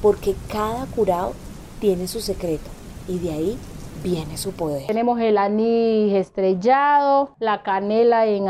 porque 0.00 0.34
cada 0.48 0.86
curao 0.86 1.34
tiene 1.78 2.08
su 2.08 2.22
secreto 2.22 2.70
y 3.06 3.18
de 3.18 3.32
ahí 3.32 3.58
viene 4.02 4.38
su 4.38 4.52
poder. 4.52 4.86
Tenemos 4.86 5.20
el 5.20 5.36
anís 5.36 6.14
estrellado, 6.14 7.34
la 7.38 7.62
canela 7.62 8.26
en 8.26 8.48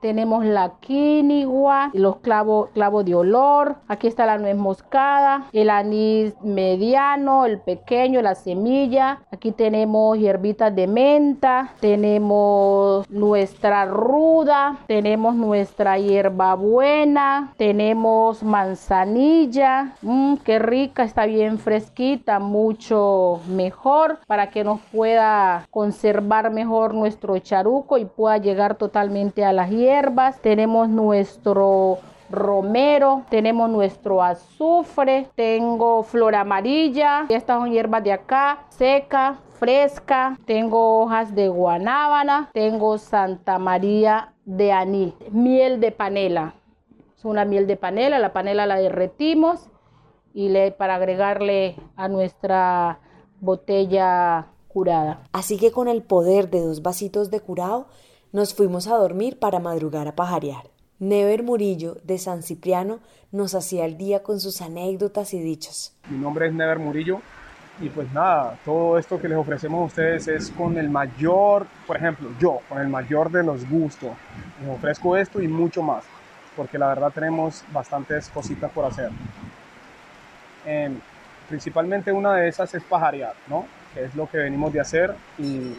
tenemos 0.00 0.44
la 0.44 0.74
quinigua, 0.78 1.90
los 1.92 2.18
clavos 2.18 2.70
clavo 2.70 3.02
de 3.02 3.16
olor, 3.16 3.76
aquí 3.88 4.06
está 4.06 4.26
la 4.26 4.38
nuez 4.38 4.56
moscada, 4.56 5.46
el 5.52 5.70
anís 5.70 6.34
mediano, 6.42 7.44
el 7.44 7.58
pequeño, 7.58 8.22
la 8.22 8.36
semilla, 8.36 9.22
aquí 9.32 9.50
tenemos 9.50 10.18
hierbitas 10.18 10.72
de 10.74 10.86
menta, 10.86 11.72
tenemos 11.80 13.10
nuestra 13.10 13.86
ruda, 13.86 14.78
tenemos 14.86 15.34
nuestra 15.34 15.98
hierba 15.98 16.54
buena, 16.54 17.52
tenemos 17.56 18.44
manzanilla, 18.44 19.94
mmm, 20.02 20.36
qué 20.44 20.60
rica, 20.60 21.02
está 21.02 21.26
bien 21.26 21.58
fresquita, 21.58 22.38
mucho 22.38 23.40
mejor 23.48 24.20
para 24.28 24.50
que 24.50 24.62
nos 24.62 24.80
pueda 24.92 25.66
conservar 25.70 26.52
mejor 26.52 26.94
nuestro 26.94 27.36
charuco 27.38 27.98
y 27.98 28.04
pueda 28.04 28.38
llegar 28.38 28.76
totalmente 28.76 29.07
a 29.44 29.52
las 29.52 29.70
hierbas. 29.70 30.40
Tenemos 30.40 30.88
nuestro 30.88 31.98
romero, 32.30 33.22
tenemos 33.30 33.70
nuestro 33.70 34.22
azufre, 34.22 35.28
tengo 35.34 36.02
flor 36.02 36.34
amarilla, 36.34 37.26
estas 37.28 37.58
son 37.58 37.70
hierbas 37.70 38.04
de 38.04 38.12
acá, 38.12 38.66
seca, 38.68 39.38
fresca, 39.58 40.36
tengo 40.44 41.00
hojas 41.00 41.34
de 41.34 41.48
guanábana, 41.48 42.50
tengo 42.52 42.98
Santa 42.98 43.58
María 43.58 44.34
de 44.44 44.72
aní, 44.72 45.14
miel 45.30 45.80
de 45.80 45.90
panela, 45.90 46.54
es 47.16 47.24
una 47.24 47.44
miel 47.44 47.66
de 47.66 47.76
panela, 47.76 48.18
la 48.18 48.32
panela 48.32 48.66
la 48.66 48.76
derretimos 48.76 49.70
y 50.34 50.50
le, 50.50 50.70
para 50.70 50.96
agregarle 50.96 51.76
a 51.96 52.08
nuestra 52.08 53.00
botella 53.40 54.48
curada. 54.68 55.22
Así 55.32 55.56
que 55.56 55.72
con 55.72 55.88
el 55.88 56.02
poder 56.02 56.50
de 56.50 56.60
dos 56.60 56.82
vasitos 56.82 57.30
de 57.30 57.40
curado, 57.40 57.86
nos 58.32 58.54
fuimos 58.54 58.86
a 58.88 58.96
dormir 58.96 59.38
para 59.38 59.58
madrugar 59.58 60.08
a 60.08 60.14
pajarear. 60.14 60.70
Never 60.98 61.42
Murillo, 61.42 61.98
de 62.04 62.18
San 62.18 62.42
Cipriano, 62.42 63.00
nos 63.30 63.54
hacía 63.54 63.84
el 63.84 63.96
día 63.96 64.22
con 64.22 64.40
sus 64.40 64.60
anécdotas 64.60 65.32
y 65.32 65.40
dichos. 65.40 65.94
Mi 66.10 66.18
nombre 66.18 66.48
es 66.48 66.52
Never 66.52 66.78
Murillo 66.78 67.20
y 67.80 67.88
pues 67.88 68.12
nada, 68.12 68.58
todo 68.64 68.98
esto 68.98 69.20
que 69.20 69.28
les 69.28 69.38
ofrecemos 69.38 69.80
a 69.80 69.84
ustedes 69.84 70.28
es 70.28 70.50
con 70.50 70.76
el 70.76 70.90
mayor, 70.90 71.66
por 71.86 71.96
ejemplo, 71.96 72.30
yo, 72.40 72.60
con 72.68 72.78
el 72.80 72.88
mayor 72.88 73.30
de 73.30 73.44
los 73.44 73.68
gustos. 73.68 74.10
Les 74.60 74.68
ofrezco 74.68 75.16
esto 75.16 75.40
y 75.40 75.46
mucho 75.46 75.82
más, 75.82 76.04
porque 76.56 76.76
la 76.76 76.88
verdad 76.88 77.12
tenemos 77.14 77.64
bastantes 77.72 78.28
cositas 78.30 78.70
por 78.72 78.84
hacer. 78.84 79.10
Em, 80.66 80.98
principalmente 81.48 82.10
una 82.10 82.34
de 82.34 82.48
esas 82.48 82.74
es 82.74 82.82
pajarear, 82.82 83.34
¿no? 83.46 83.66
Que 83.94 84.04
es 84.04 84.14
lo 84.16 84.28
que 84.28 84.38
venimos 84.38 84.72
de 84.72 84.80
hacer 84.80 85.14
y 85.38 85.74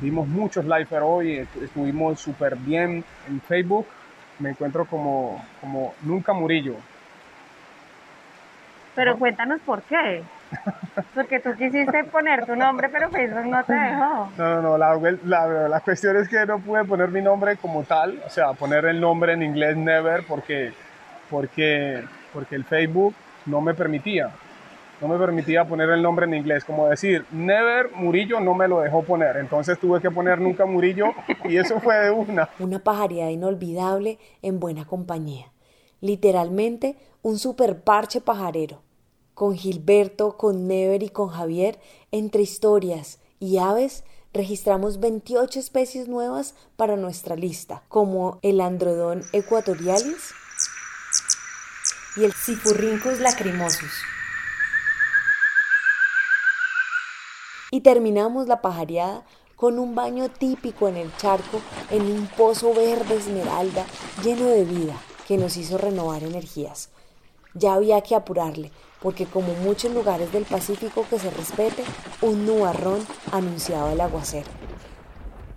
Vimos 0.00 0.26
muchos 0.26 0.64
live 0.64 0.98
hoy, 1.00 1.46
estuvimos 1.62 2.20
súper 2.20 2.56
bien 2.56 3.04
en 3.28 3.40
Facebook. 3.40 3.86
Me 4.38 4.50
encuentro 4.50 4.84
como, 4.86 5.44
como 5.60 5.94
Nunca 6.02 6.32
Murillo. 6.32 6.74
Pero 8.94 9.16
cuéntanos 9.18 9.60
por 9.60 9.82
qué. 9.82 10.22
Porque 11.14 11.40
tú 11.40 11.50
quisiste 11.56 12.04
poner 12.04 12.46
tu 12.46 12.54
nombre, 12.54 12.88
pero 12.88 13.10
Facebook 13.10 13.46
no 13.46 13.64
te 13.64 13.72
dejó. 13.72 14.30
No, 14.36 14.54
no, 14.54 14.62
no. 14.62 14.78
La, 14.78 14.94
la, 15.24 15.68
la, 15.68 15.80
cuestión 15.80 16.16
es 16.16 16.28
que 16.28 16.46
no 16.46 16.58
pude 16.60 16.84
poner 16.84 17.08
mi 17.08 17.20
nombre 17.20 17.56
como 17.56 17.82
tal, 17.82 18.20
o 18.24 18.30
sea, 18.30 18.52
poner 18.52 18.84
el 18.84 19.00
nombre 19.00 19.32
en 19.32 19.42
inglés 19.42 19.76
Never, 19.76 20.24
porque, 20.26 20.72
porque, 21.28 22.04
porque 22.32 22.54
el 22.54 22.64
Facebook 22.64 23.14
no 23.46 23.60
me 23.60 23.74
permitía 23.74 24.30
no 25.04 25.12
me 25.12 25.18
permitía 25.18 25.68
poner 25.68 25.90
el 25.90 26.02
nombre 26.02 26.24
en 26.24 26.32
inglés, 26.32 26.64
como 26.64 26.88
decir, 26.88 27.26
Never 27.30 27.90
Murillo 27.94 28.40
no 28.40 28.54
me 28.54 28.68
lo 28.68 28.80
dejó 28.80 29.02
poner, 29.02 29.36
entonces 29.36 29.78
tuve 29.78 30.00
que 30.00 30.10
poner 30.10 30.40
nunca 30.40 30.64
Murillo 30.64 31.12
y 31.44 31.58
eso 31.58 31.78
fue 31.78 31.94
de 31.96 32.10
una. 32.10 32.48
Una 32.58 32.78
pajareada 32.78 33.30
inolvidable 33.30 34.18
en 34.40 34.60
buena 34.60 34.86
compañía, 34.86 35.52
literalmente 36.00 36.96
un 37.20 37.38
super 37.38 37.82
parche 37.82 38.22
pajarero, 38.22 38.80
con 39.34 39.54
Gilberto, 39.54 40.38
con 40.38 40.66
Never 40.66 41.02
y 41.02 41.10
con 41.10 41.28
Javier, 41.28 41.78
entre 42.10 42.40
historias 42.40 43.20
y 43.40 43.58
aves, 43.58 44.04
registramos 44.32 45.00
28 45.00 45.60
especies 45.60 46.08
nuevas 46.08 46.54
para 46.76 46.96
nuestra 46.96 47.36
lista, 47.36 47.82
como 47.88 48.38
el 48.40 48.58
Androdon 48.62 49.20
equatorialis 49.34 50.32
y 52.16 52.24
el 52.24 52.32
Cifurrincus 52.32 53.20
lacrimosus. 53.20 54.13
Y 57.74 57.80
terminamos 57.80 58.46
la 58.46 58.62
pajareada 58.62 59.24
con 59.56 59.80
un 59.80 59.96
baño 59.96 60.28
típico 60.28 60.86
en 60.86 60.96
el 60.96 61.12
charco 61.16 61.60
en 61.90 62.02
un 62.02 62.28
pozo 62.28 62.72
verde 62.72 63.16
esmeralda 63.16 63.84
lleno 64.22 64.46
de 64.46 64.64
vida 64.64 64.94
que 65.26 65.38
nos 65.38 65.56
hizo 65.56 65.76
renovar 65.76 66.22
energías. 66.22 66.90
Ya 67.52 67.74
había 67.74 68.00
que 68.02 68.14
apurarle, 68.14 68.70
porque 69.02 69.26
como 69.26 69.54
muchos 69.54 69.92
lugares 69.92 70.32
del 70.32 70.44
Pacífico 70.44 71.04
que 71.10 71.18
se 71.18 71.30
respete, 71.30 71.82
un 72.22 72.46
nubarrón 72.46 73.04
anunciaba 73.32 73.92
el 73.92 74.00
aguacero. 74.00 74.52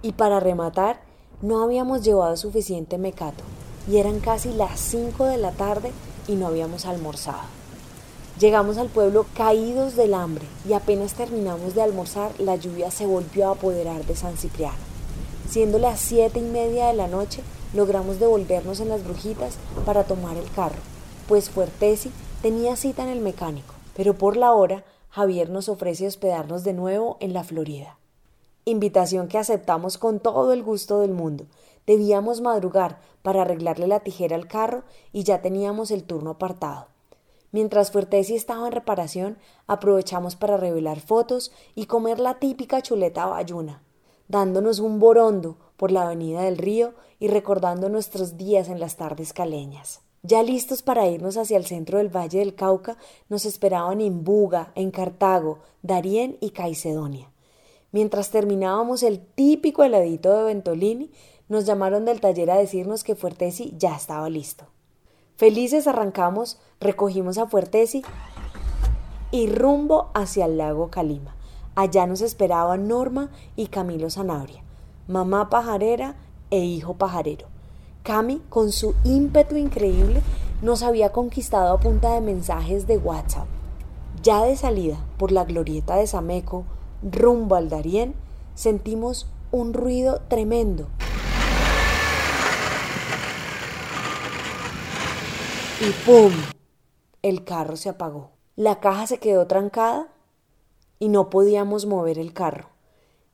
Y 0.02 0.14
para 0.14 0.40
rematar, 0.40 1.00
no 1.44 1.62
habíamos 1.62 2.04
llevado 2.04 2.36
suficiente 2.36 2.98
mecato, 2.98 3.44
y 3.88 3.98
eran 3.98 4.22
casi 4.22 4.52
las 4.54 4.80
5 4.80 5.26
de 5.26 5.38
la 5.38 5.52
tarde 5.52 5.92
y 6.28 6.34
no 6.34 6.48
habíamos 6.48 6.88
almorzado. 6.88 7.57
Llegamos 8.40 8.78
al 8.78 8.90
pueblo 8.90 9.26
caídos 9.34 9.96
del 9.96 10.14
hambre 10.14 10.46
y 10.70 10.74
apenas 10.74 11.16
terminamos 11.16 11.74
de 11.74 11.82
almorzar, 11.82 12.40
la 12.40 12.56
lluvia 12.56 12.92
se 12.92 13.08
volvió 13.08 13.48
a 13.48 13.54
apoderar 13.54 14.06
de 14.06 14.16
San 14.16 14.38
Cipriano. 14.38 14.78
Siendo 15.50 15.80
las 15.80 16.00
siete 16.00 16.38
y 16.38 16.44
media 16.44 16.86
de 16.86 16.94
la 16.94 17.08
noche, 17.08 17.42
logramos 17.74 18.20
devolvernos 18.20 18.80
en 18.80 18.90
las 18.90 19.04
brujitas 19.04 19.56
para 19.88 20.04
tomar 20.04 20.38
el 20.38 20.52
carro, 20.52 20.78
pues 21.28 21.50
Fuertesi 21.50 22.12
tenía 22.44 22.76
cita 22.76 23.02
en 23.02 23.10
el 23.10 23.22
mecánico, 23.22 23.74
pero 23.96 24.14
por 24.14 24.38
la 24.38 24.54
hora 24.54 24.84
Javier 25.10 25.50
nos 25.50 25.68
ofrece 25.68 26.06
hospedarnos 26.06 26.64
de 26.64 26.74
nuevo 26.74 27.18
en 27.20 27.34
la 27.34 27.44
Florida. 27.44 27.98
Invitación 28.66 29.30
que 29.30 29.40
aceptamos 29.40 29.98
con 29.98 30.20
todo 30.20 30.54
el 30.54 30.62
gusto 30.62 31.00
del 31.00 31.12
mundo. 31.12 31.48
Debíamos 31.88 32.42
madrugar 32.42 33.00
para 33.24 33.42
arreglarle 33.42 33.88
la 33.88 34.02
tijera 34.02 34.36
al 34.36 34.48
carro 34.48 34.84
y 35.12 35.24
ya 35.24 35.42
teníamos 35.42 35.90
el 35.90 36.04
turno 36.04 36.32
apartado. 36.32 36.97
Mientras 37.52 37.92
Fuertesi 37.92 38.36
estaba 38.36 38.68
en 38.68 38.74
reparación, 38.74 39.38
aprovechamos 39.68 40.36
para 40.36 40.58
revelar 40.58 41.00
fotos 41.00 41.52
y 41.76 41.86
comer 41.86 42.20
la 42.20 42.40
típica 42.40 42.82
chuleta 42.82 43.26
bayuna, 43.26 43.82
dándonos 44.28 44.80
un 44.80 45.00
borondo 45.00 45.58
por 45.78 45.92
la 45.92 46.04
avenida 46.04 46.42
del 46.42 46.58
río 46.58 46.94
y 47.20 47.30
recordando 47.30 47.90
nuestros 47.90 48.38
días 48.38 48.68
en 48.68 48.80
las 48.80 48.98
tardes 48.98 49.32
caleñas. 49.32 50.02
Ya 50.24 50.44
listos 50.44 50.82
para 50.82 51.08
irnos 51.08 51.38
hacia 51.38 51.58
el 51.58 51.66
centro 51.66 52.00
del 52.00 52.14
Valle 52.14 52.40
del 52.40 52.56
Cauca, 52.56 52.98
nos 53.30 53.46
esperaban 53.46 54.02
en 54.02 54.26
Buga, 54.26 54.74
en 54.76 54.92
Cartago, 54.92 55.60
Darién 55.82 56.38
y 56.42 56.50
Caicedonia. 56.50 57.32
Mientras 57.92 58.30
terminábamos 58.30 59.04
el 59.04 59.26
típico 59.26 59.84
heladito 59.84 60.36
de 60.36 60.44
Ventolini, 60.44 61.12
nos 61.48 61.66
llamaron 61.66 62.04
del 62.04 62.20
taller 62.20 62.52
a 62.52 62.58
decirnos 62.58 63.06
que 63.06 63.16
Fuertesi 63.16 63.74
ya 63.78 63.96
estaba 63.96 64.30
listo. 64.30 64.66
Felices 65.38 65.86
arrancamos, 65.86 66.58
recogimos 66.80 67.38
a 67.38 67.46
Fuertesi 67.46 68.02
y 69.30 69.46
rumbo 69.48 70.10
hacia 70.16 70.46
el 70.46 70.58
lago 70.58 70.90
Calima. 70.90 71.36
Allá 71.76 72.08
nos 72.08 72.22
esperaban 72.22 72.88
Norma 72.88 73.30
y 73.56 73.68
Camilo 73.68 74.10
Zanabria, 74.10 74.64
mamá 75.08 75.52
pajarera 75.52 76.16
e 76.50 76.62
hijo 76.62 76.96
pajarero. 76.96 77.46
Cami, 78.02 78.42
con 78.50 78.72
su 78.72 78.96
ímpetu 79.04 79.58
increíble, 79.58 80.24
nos 80.64 80.82
había 80.82 81.12
conquistado 81.12 81.72
a 81.72 81.80
punta 81.80 82.16
de 82.16 82.22
mensajes 82.22 82.88
de 82.88 82.98
WhatsApp. 82.98 83.46
Ya 84.24 84.44
de 84.44 84.56
salida 84.56 84.98
por 85.20 85.32
la 85.32 85.46
glorieta 85.46 85.98
de 85.98 86.08
Sameco, 86.08 86.64
rumbo 87.04 87.56
al 87.56 87.70
Darién, 87.70 88.16
sentimos 88.56 89.28
un 89.52 89.76
ruido 89.76 90.20
tremendo. 90.30 90.88
Y 95.80 95.92
¡pum! 96.08 96.34
El 97.22 97.44
carro 97.44 97.76
se 97.76 97.90
apagó. 97.90 98.32
La 98.56 98.80
caja 98.80 99.06
se 99.06 99.20
quedó 99.20 99.46
trancada 99.46 100.08
y 100.98 101.08
no 101.08 101.30
podíamos 101.30 101.86
mover 101.86 102.18
el 102.18 102.34
carro. 102.34 102.70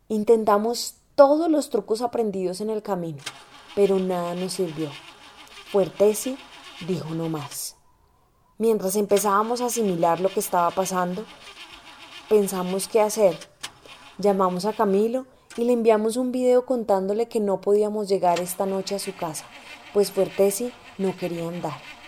Intentamos 0.10 0.96
todos 1.16 1.50
los 1.50 1.70
trucos 1.70 2.02
aprendidos 2.02 2.60
en 2.60 2.70
el 2.70 2.82
camino, 2.82 3.20
pero 3.76 3.98
nada 3.98 4.36
nos 4.36 4.52
sirvió. 4.52 4.90
Fuertesi 5.72 6.38
dijo 6.86 7.16
no 7.16 7.30
más. 7.30 7.78
Mientras 8.58 8.98
empezábamos 8.98 9.62
a 9.62 9.68
asimilar 9.68 10.20
lo 10.20 10.28
que 10.28 10.42
estaba 10.42 10.70
pasando, 10.72 11.24
pensamos 12.28 12.90
qué 12.90 13.00
hacer. 13.00 13.38
Llamamos 14.18 14.66
a 14.66 14.74
Camilo 14.74 15.28
y 15.56 15.64
le 15.64 15.72
enviamos 15.72 16.18
un 16.18 16.34
video 16.34 16.66
contándole 16.66 17.30
que 17.30 17.40
no 17.40 17.62
podíamos 17.62 18.10
llegar 18.10 18.42
esta 18.42 18.66
noche 18.66 18.96
a 18.96 19.00
su 19.00 19.16
casa, 19.16 19.46
pues 19.94 20.12
Fuertesi 20.12 20.74
no 20.98 21.16
quería 21.16 21.48
andar. 21.48 22.03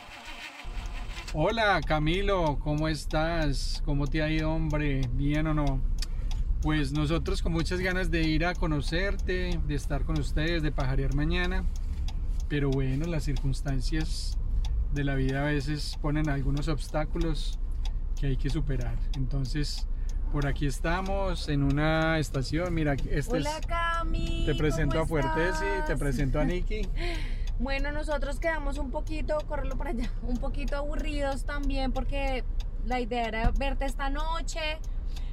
Hola 1.38 1.82
Camilo, 1.86 2.60
¿cómo 2.60 2.88
estás? 2.88 3.82
¿Cómo 3.84 4.08
te 4.08 4.24
ha 4.24 4.32
ido, 4.32 4.54
hombre? 4.54 5.02
¿Bien 5.16 5.48
o 5.48 5.54
no? 5.54 5.82
Pues 6.62 6.94
nosotros 6.94 7.42
con 7.42 7.52
muchas 7.52 7.82
ganas 7.82 8.10
de 8.10 8.22
ir 8.22 8.46
a 8.46 8.56
conocerte, 8.56 9.60
de 9.68 9.76
estar 9.76 10.06
con 10.06 10.18
ustedes, 10.18 10.64
de 10.64 10.72
pajarear 10.72 11.14
mañana. 11.14 11.66
Pero 12.48 12.70
bueno, 12.70 13.06
las 13.08 13.26
circunstancias 13.26 14.38
de 14.94 15.04
la 15.04 15.16
vida 15.16 15.42
a 15.42 15.44
veces 15.52 16.00
ponen 16.02 16.30
algunos 16.30 16.70
obstáculos 16.70 17.60
que 18.18 18.28
hay 18.28 18.38
que 18.38 18.50
superar. 18.50 18.98
Entonces, 19.18 19.90
por 20.32 20.48
aquí 20.48 20.66
estamos 20.68 21.50
en 21.50 21.64
una 21.64 22.18
estación. 22.18 22.74
Mira, 22.74 22.94
este 23.10 23.40
Hola, 23.40 23.60
Cami. 23.68 24.44
Te 24.46 24.56
presento 24.56 25.02
a 25.02 25.06
Fuertes 25.06 25.58
y 25.62 25.86
te 25.86 25.98
presento 25.98 26.40
a 26.40 26.46
Nikki. 26.46 26.88
Bueno, 27.58 27.93
nosotros 27.93 28.41
quedamos 28.41 28.78
un 28.78 28.91
poquito, 28.91 29.38
correrlo 29.47 29.78
para 29.78 29.91
allá, 29.91 30.12
un 30.24 30.38
poquito 30.38 30.76
aburridos 30.76 31.45
también 31.45 31.93
porque 31.93 32.43
la 32.86 32.99
idea 32.99 33.28
era 33.28 33.51
verte 33.51 33.86
esta 33.86 34.10
noche, 34.10 34.60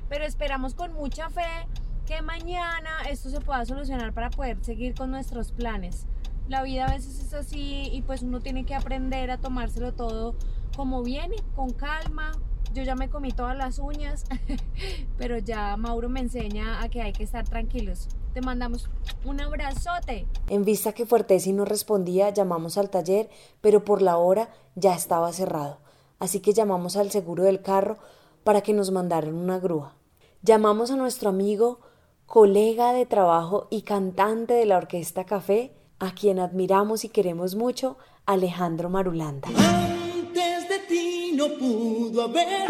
pero 0.09 0.25
esperamos 0.25 0.75
con 0.75 0.93
mucha 0.93 1.31
fe 1.31 1.67
que 2.07 2.23
mañana 2.23 2.91
esto 3.11 3.29
se 3.29 3.41
pueda 3.41 3.65
solucionar 3.65 4.13
para 4.13 4.31
poder 4.31 4.63
seguir 4.65 4.95
con 4.95 5.11
nuestros 5.11 5.51
planes. 5.51 6.07
La 6.49 6.63
vida 6.63 6.87
a 6.87 6.93
veces 6.93 7.19
es 7.19 7.35
así 7.35 7.89
y 7.93 8.03
pues 8.03 8.23
uno 8.23 8.41
tiene 8.41 8.65
que 8.65 8.77
aprender 8.77 9.33
a 9.33 9.39
tomárselo 9.39 9.93
todo 9.93 10.37
como 10.77 11.03
viene, 11.03 11.37
con 11.57 11.71
calma. 11.71 12.33
Yo 12.73 12.85
ya 12.85 12.95
me 12.95 13.09
comí 13.09 13.33
todas 13.33 13.57
las 13.57 13.81
uñas, 13.81 14.25
pero 15.19 15.39
ya 15.39 15.77
Mauro 15.77 16.09
me 16.09 16.21
enseña 16.21 16.83
a 16.83 16.89
que 16.89 17.03
hay 17.03 17.13
que 17.13 17.25
estar 17.25 17.45
tranquilos. 17.49 18.09
Te 18.33 18.41
mandamos 18.41 18.89
un 19.27 19.41
abrazote. 19.43 20.27
En 20.49 20.65
vista 20.65 20.93
que 20.93 21.05
Fuertesi 21.05 21.53
no 21.53 21.67
respondía, 21.67 22.31
llamamos 22.31 22.79
al 22.79 22.89
taller, 22.89 23.29
pero 23.61 23.85
por 23.85 24.01
la 24.01 24.17
hora 24.17 24.49
ya 24.75 24.95
estaba 24.95 25.33
cerrado. 25.33 25.79
Así 26.19 26.41
que 26.41 26.55
llamamos 26.55 26.97
al 26.97 27.11
seguro 27.11 27.43
del 27.45 27.61
carro 27.61 27.99
para 28.43 28.63
que 28.63 28.73
nos 28.73 28.91
mandaran 28.91 29.35
una 29.35 29.59
grúa. 29.59 29.97
Llamamos 30.43 30.91
a 30.91 30.97
nuestro 30.97 31.29
amigo, 31.29 31.81
colega 32.25 32.93
de 32.93 33.05
trabajo 33.05 33.69
y 33.71 33.83
cantante 33.83 34.55
de 34.55 34.65
la 34.65 34.79
Orquesta 34.79 35.25
Café, 35.25 35.75
a 35.99 36.15
quien 36.15 36.39
admiramos 36.39 37.05
y 37.05 37.11
queremos 37.11 37.55
mucho, 37.55 37.99
Alejandro 38.25 38.89
Marulanda. 38.89 39.49
Antes 39.49 40.69
de 40.71 40.79
ti 40.89 41.33
no 41.35 41.49
pudo 41.59 42.23
haber 42.23 42.67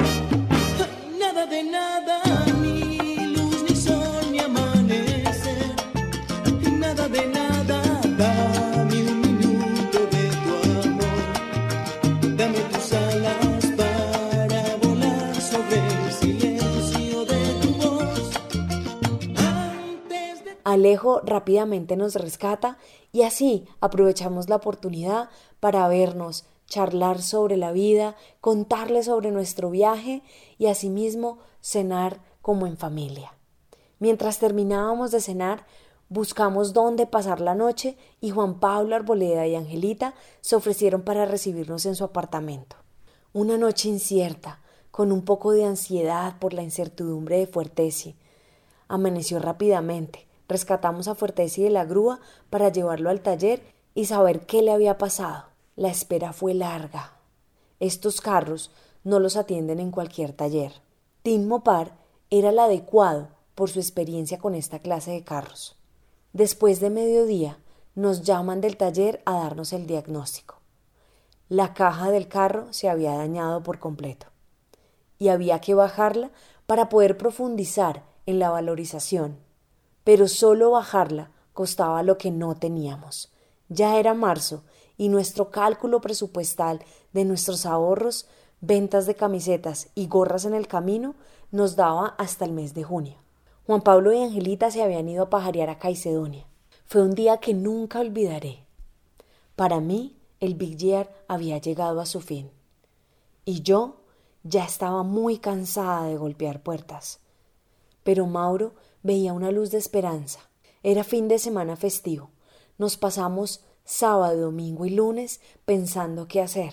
nada 1.19 1.47
de 1.47 1.63
nada, 1.63 2.21
Alejo 20.83 21.21
rápidamente 21.21 21.97
nos 21.97 22.17
rescata 22.17 22.77
y 23.13 23.23
así 23.23 23.69
aprovechamos 23.81 24.49
la 24.49 24.57
oportunidad 24.57 25.31
para 25.61 25.87
vernos, 25.87 26.45
charlar 26.67 27.23
sobre 27.23 27.57
la 27.57 27.71
vida, 27.71 28.17
contarle 28.41 29.05
sobre 29.05 29.31
nuestro 29.31 29.71
viaje 29.71 30.25
y 30.59 30.67
asimismo 30.67 31.39
cenar 31.61 32.21
como 32.41 32.67
en 32.67 32.77
familia. 32.77 33.33
Mientras 34.01 34.41
terminábamos 34.41 35.13
de 35.13 35.21
cenar, 35.21 35.67
buscamos 36.09 36.73
dónde 36.73 37.07
pasar 37.07 37.41
la 37.41 37.55
noche 37.55 37.97
y 38.21 38.31
Juan 38.31 38.59
Pablo 38.59 38.97
Arboleda 38.97 39.47
y 39.47 39.55
Angelita 39.55 40.15
se 40.41 40.57
ofrecieron 40.57 41.03
para 41.03 41.27
recibirnos 41.27 41.87
en 41.87 41.95
su 41.95 42.03
apartamento. 42.03 42.75
Una 43.33 43.57
noche 43.57 43.89
incierta, 43.89 44.61
con 44.91 45.13
un 45.13 45.25
poco 45.25 45.53
de 45.53 45.65
ansiedad 45.65 46.41
por 46.41 46.53
la 46.53 46.65
incertidumbre 46.65 47.39
de 47.39 47.47
Fuertesi. 47.47 48.17
Amaneció 48.89 49.39
rápidamente. 49.39 50.32
Rescatamos 50.49 51.09
a 51.09 51.15
Fuertesi 51.15 51.63
de 51.63 51.71
la 51.71 51.85
grúa 51.85 52.21
para 52.51 52.71
llevarlo 52.71 53.11
al 53.11 53.21
taller 53.21 53.63
y 53.95 54.07
saber 54.07 54.47
qué 54.47 54.63
le 54.63 54.73
había 54.73 54.99
pasado. 54.99 55.45
La 55.77 55.89
espera 55.89 56.33
fue 56.33 56.55
larga. 56.55 57.13
Estos 57.81 58.21
carros 58.21 58.71
no 59.05 59.19
los 59.19 59.37
atienden 59.37 59.81
en 59.81 59.91
cualquier 59.91 60.33
taller. 60.33 60.73
Tim 61.23 61.47
Mopar 61.47 61.97
era 62.31 62.51
el 62.51 62.59
adecuado 62.59 63.29
por 63.55 63.71
su 63.71 63.81
experiencia 63.81 64.39
con 64.39 64.55
esta 64.55 64.79
clase 64.79 65.13
de 65.13 65.25
carros. 65.25 65.77
Después 66.33 66.81
de 66.81 66.91
mediodía, 66.91 67.59
nos 67.95 68.23
llaman 68.23 68.61
del 68.61 68.77
taller 68.77 69.23
a 69.27 69.35
darnos 69.35 69.73
el 69.73 69.87
diagnóstico. 69.87 70.61
La 71.49 71.75
caja 71.75 72.11
del 72.11 72.29
carro 72.29 72.73
se 72.73 72.89
había 72.89 73.13
dañado 73.13 73.63
por 73.63 73.79
completo 73.79 74.29
y 75.19 75.29
había 75.29 75.61
que 75.61 75.75
bajarla 75.75 76.31
para 76.67 76.89
poder 76.89 77.19
profundizar 77.19 78.05
en 78.25 78.39
la 78.39 78.49
valorización, 78.49 79.37
pero 80.05 80.29
solo 80.29 80.71
bajarla 80.73 81.31
costaba 81.53 82.03
lo 82.03 82.19
que 82.19 82.31
no 82.31 82.55
teníamos. 82.55 83.33
Ya 83.69 83.99
era 83.99 84.15
marzo 84.15 84.65
y 84.97 85.09
nuestro 85.09 85.51
cálculo 85.51 86.01
presupuestal 86.01 86.85
de 87.13 87.25
nuestros 87.25 87.67
ahorros, 87.67 88.27
ventas 88.61 89.07
de 89.07 89.15
camisetas 89.15 89.89
y 89.95 90.07
gorras 90.07 90.45
en 90.45 90.55
el 90.55 90.69
camino 90.69 91.15
nos 91.51 91.77
daba 91.77 92.15
hasta 92.19 92.45
el 92.45 92.53
mes 92.53 92.75
de 92.75 92.83
junio. 92.83 93.17
Juan 93.67 93.83
Pablo 93.83 94.13
y 94.13 94.23
Angelita 94.23 94.71
se 94.71 94.83
habían 94.83 95.09
ido 95.09 95.25
a 95.25 95.31
pajarear 95.31 95.71
a 95.71 95.79
Caicedonia. 95.79 96.47
Fue 96.87 97.03
un 97.03 97.15
día 97.15 97.39
que 97.39 97.55
nunca 97.55 98.01
olvidaré. 98.01 98.65
Para 99.55 99.81
mí, 99.81 100.17
el 100.41 100.55
Big 100.55 100.77
Year 100.77 101.13
había 101.29 101.59
llegado 101.59 102.01
a 102.01 102.07
su 102.07 102.21
fin. 102.21 102.51
Y 103.45 103.63
yo 103.63 104.01
ya 104.43 104.65
estaba 104.65 105.03
muy 105.03 105.39
cansada 105.39 106.07
de 106.07 106.17
golpear 106.17 106.63
puertas. 106.63 107.21
Pero 108.03 108.27
Mauro 108.27 108.75
veía 109.03 109.33
una 109.33 109.51
luz 109.51 109.71
de 109.71 109.79
esperanza. 109.79 110.41
Era 110.83 111.05
fin 111.05 111.29
de 111.29 111.39
semana 111.39 111.77
festivo. 111.77 112.31
Nos 112.79 112.97
pasamos 112.97 113.65
sábado, 113.85 114.41
domingo 114.41 114.87
y 114.87 114.91
lunes 114.91 115.41
pensando 115.65 116.29
qué 116.29 116.41
hacer. 116.41 116.73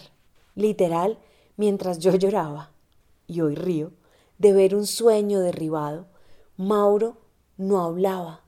Literal, 0.55 1.19
mientras 1.57 1.99
yo 1.99 2.15
lloraba, 2.15 2.71
y 3.27 3.41
hoy 3.41 3.55
río, 3.55 3.91
de 4.37 4.53
ver 4.53 4.75
un 4.75 4.87
sueño 4.87 5.39
derribado, 5.41 6.07
Mauro 6.57 7.17
no 7.57 7.83
hablaba, 7.83 8.41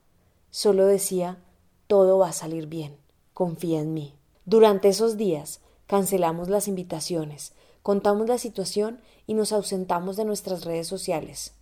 solo 0.50 0.86
decía, 0.86 1.44
todo 1.88 2.18
va 2.18 2.30
a 2.30 2.34
salir 2.34 2.68
bien, 2.68 2.98
confía 3.34 3.82
en 3.82 3.94
mí. 3.94 4.16
Durante 4.46 4.88
esos 4.88 5.18
días 5.18 5.62
cancelamos 5.86 6.48
las 6.50 6.68
invitaciones, 6.68 7.54
contamos 7.84 8.28
la 8.28 8.38
situación 8.38 9.02
y 9.28 9.34
nos 9.34 9.52
ausentamos 9.52 10.16
de 10.16 10.26
nuestras 10.26 10.64
redes 10.64 10.88
sociales. 10.88 11.54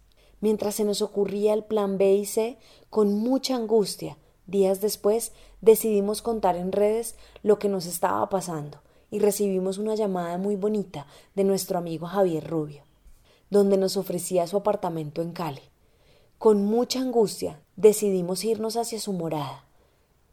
Mientras 0.41 0.75
se 0.75 0.83
nos 0.83 1.01
ocurría 1.01 1.53
el 1.53 1.63
plan 1.63 1.97
B 1.97 2.13
y 2.13 2.25
C, 2.25 2.57
con 2.89 3.13
mucha 3.13 3.55
angustia, 3.55 4.17
días 4.47 4.81
después 4.81 5.33
decidimos 5.61 6.21
contar 6.21 6.55
en 6.55 6.71
redes 6.71 7.15
lo 7.43 7.59
que 7.59 7.69
nos 7.69 7.85
estaba 7.85 8.27
pasando 8.29 8.79
y 9.11 9.19
recibimos 9.19 9.77
una 9.77 9.95
llamada 9.95 10.37
muy 10.37 10.55
bonita 10.55 11.07
de 11.35 11.43
nuestro 11.43 11.77
amigo 11.77 12.07
Javier 12.07 12.47
Rubio, 12.47 12.83
donde 13.49 13.77
nos 13.77 13.97
ofrecía 13.97 14.47
su 14.47 14.57
apartamento 14.57 15.21
en 15.21 15.31
Cali. 15.31 15.61
Con 16.37 16.63
mucha 16.63 17.01
angustia 17.01 17.59
decidimos 17.75 18.43
irnos 18.45 18.77
hacia 18.77 18.99
su 18.99 19.13
morada. 19.13 19.65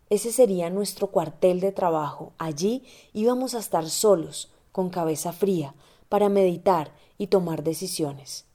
Ese 0.08 0.30
sería 0.30 0.70
nuestro 0.70 1.08
cuartel 1.08 1.58
de 1.58 1.72
trabajo. 1.72 2.32
Allí 2.38 2.84
íbamos 3.12 3.54
a 3.54 3.58
estar 3.58 3.88
solos, 3.90 4.52
con 4.70 4.88
cabeza 4.88 5.32
fría, 5.32 5.74
para 6.08 6.28
meditar 6.28 6.92
y 7.18 7.26
tomar 7.26 7.64
decisiones. 7.64 8.45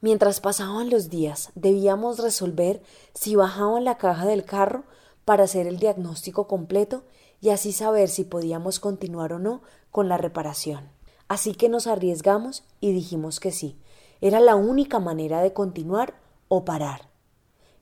Mientras 0.00 0.40
pasaban 0.40 0.90
los 0.90 1.08
días, 1.08 1.50
debíamos 1.56 2.18
resolver 2.18 2.80
si 3.14 3.34
bajaban 3.34 3.84
la 3.84 3.98
caja 3.98 4.26
del 4.26 4.44
carro 4.44 4.84
para 5.24 5.44
hacer 5.44 5.66
el 5.66 5.78
diagnóstico 5.78 6.46
completo 6.46 7.02
y 7.40 7.50
así 7.50 7.72
saber 7.72 8.08
si 8.08 8.24
podíamos 8.24 8.78
continuar 8.80 9.32
o 9.32 9.38
no 9.38 9.62
con 9.90 10.08
la 10.08 10.16
reparación. 10.16 10.88
Así 11.26 11.54
que 11.54 11.68
nos 11.68 11.86
arriesgamos 11.86 12.64
y 12.80 12.92
dijimos 12.92 13.40
que 13.40 13.52
sí. 13.52 13.76
Era 14.20 14.40
la 14.40 14.56
única 14.56 15.00
manera 15.00 15.42
de 15.42 15.52
continuar 15.52 16.14
o 16.48 16.64
parar. 16.64 17.08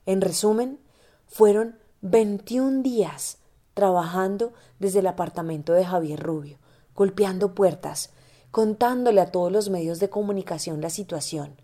En 0.05 0.21
resumen, 0.21 0.79
fueron 1.27 1.77
21 2.01 2.81
días 2.81 3.37
trabajando 3.73 4.53
desde 4.79 4.99
el 4.99 5.07
apartamento 5.07 5.73
de 5.73 5.85
Javier 5.85 6.19
Rubio, 6.19 6.57
golpeando 6.95 7.53
puertas, 7.53 8.11
contándole 8.49 9.21
a 9.21 9.31
todos 9.31 9.51
los 9.51 9.69
medios 9.69 9.99
de 9.99 10.09
comunicación 10.09 10.81
la 10.81 10.89
situación. 10.89 11.55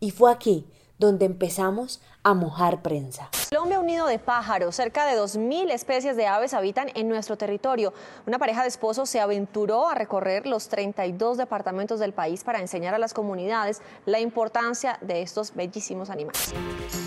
Y 0.00 0.10
fue 0.10 0.32
aquí 0.32 0.66
donde 0.98 1.26
empezamos 1.26 2.00
a 2.22 2.34
mojar 2.34 2.82
prensa. 2.82 3.30
Colombia 3.48 3.80
Unido 3.80 4.06
de 4.06 4.18
Pájaros, 4.18 4.76
cerca 4.76 5.06
de 5.06 5.18
2.000 5.18 5.70
especies 5.72 6.16
de 6.16 6.26
aves 6.26 6.54
habitan 6.54 6.88
en 6.94 7.08
nuestro 7.08 7.36
territorio. 7.36 7.92
Una 8.26 8.38
pareja 8.38 8.62
de 8.62 8.68
esposos 8.68 9.08
se 9.08 9.20
aventuró 9.20 9.88
a 9.88 9.94
recorrer 9.94 10.46
los 10.46 10.68
32 10.68 11.38
departamentos 11.38 11.98
del 11.98 12.12
país 12.12 12.44
para 12.44 12.60
enseñar 12.60 12.94
a 12.94 12.98
las 12.98 13.14
comunidades 13.14 13.82
la 14.06 14.20
importancia 14.20 14.98
de 15.00 15.22
estos 15.22 15.54
bellísimos 15.54 16.10
animales. 16.10 16.54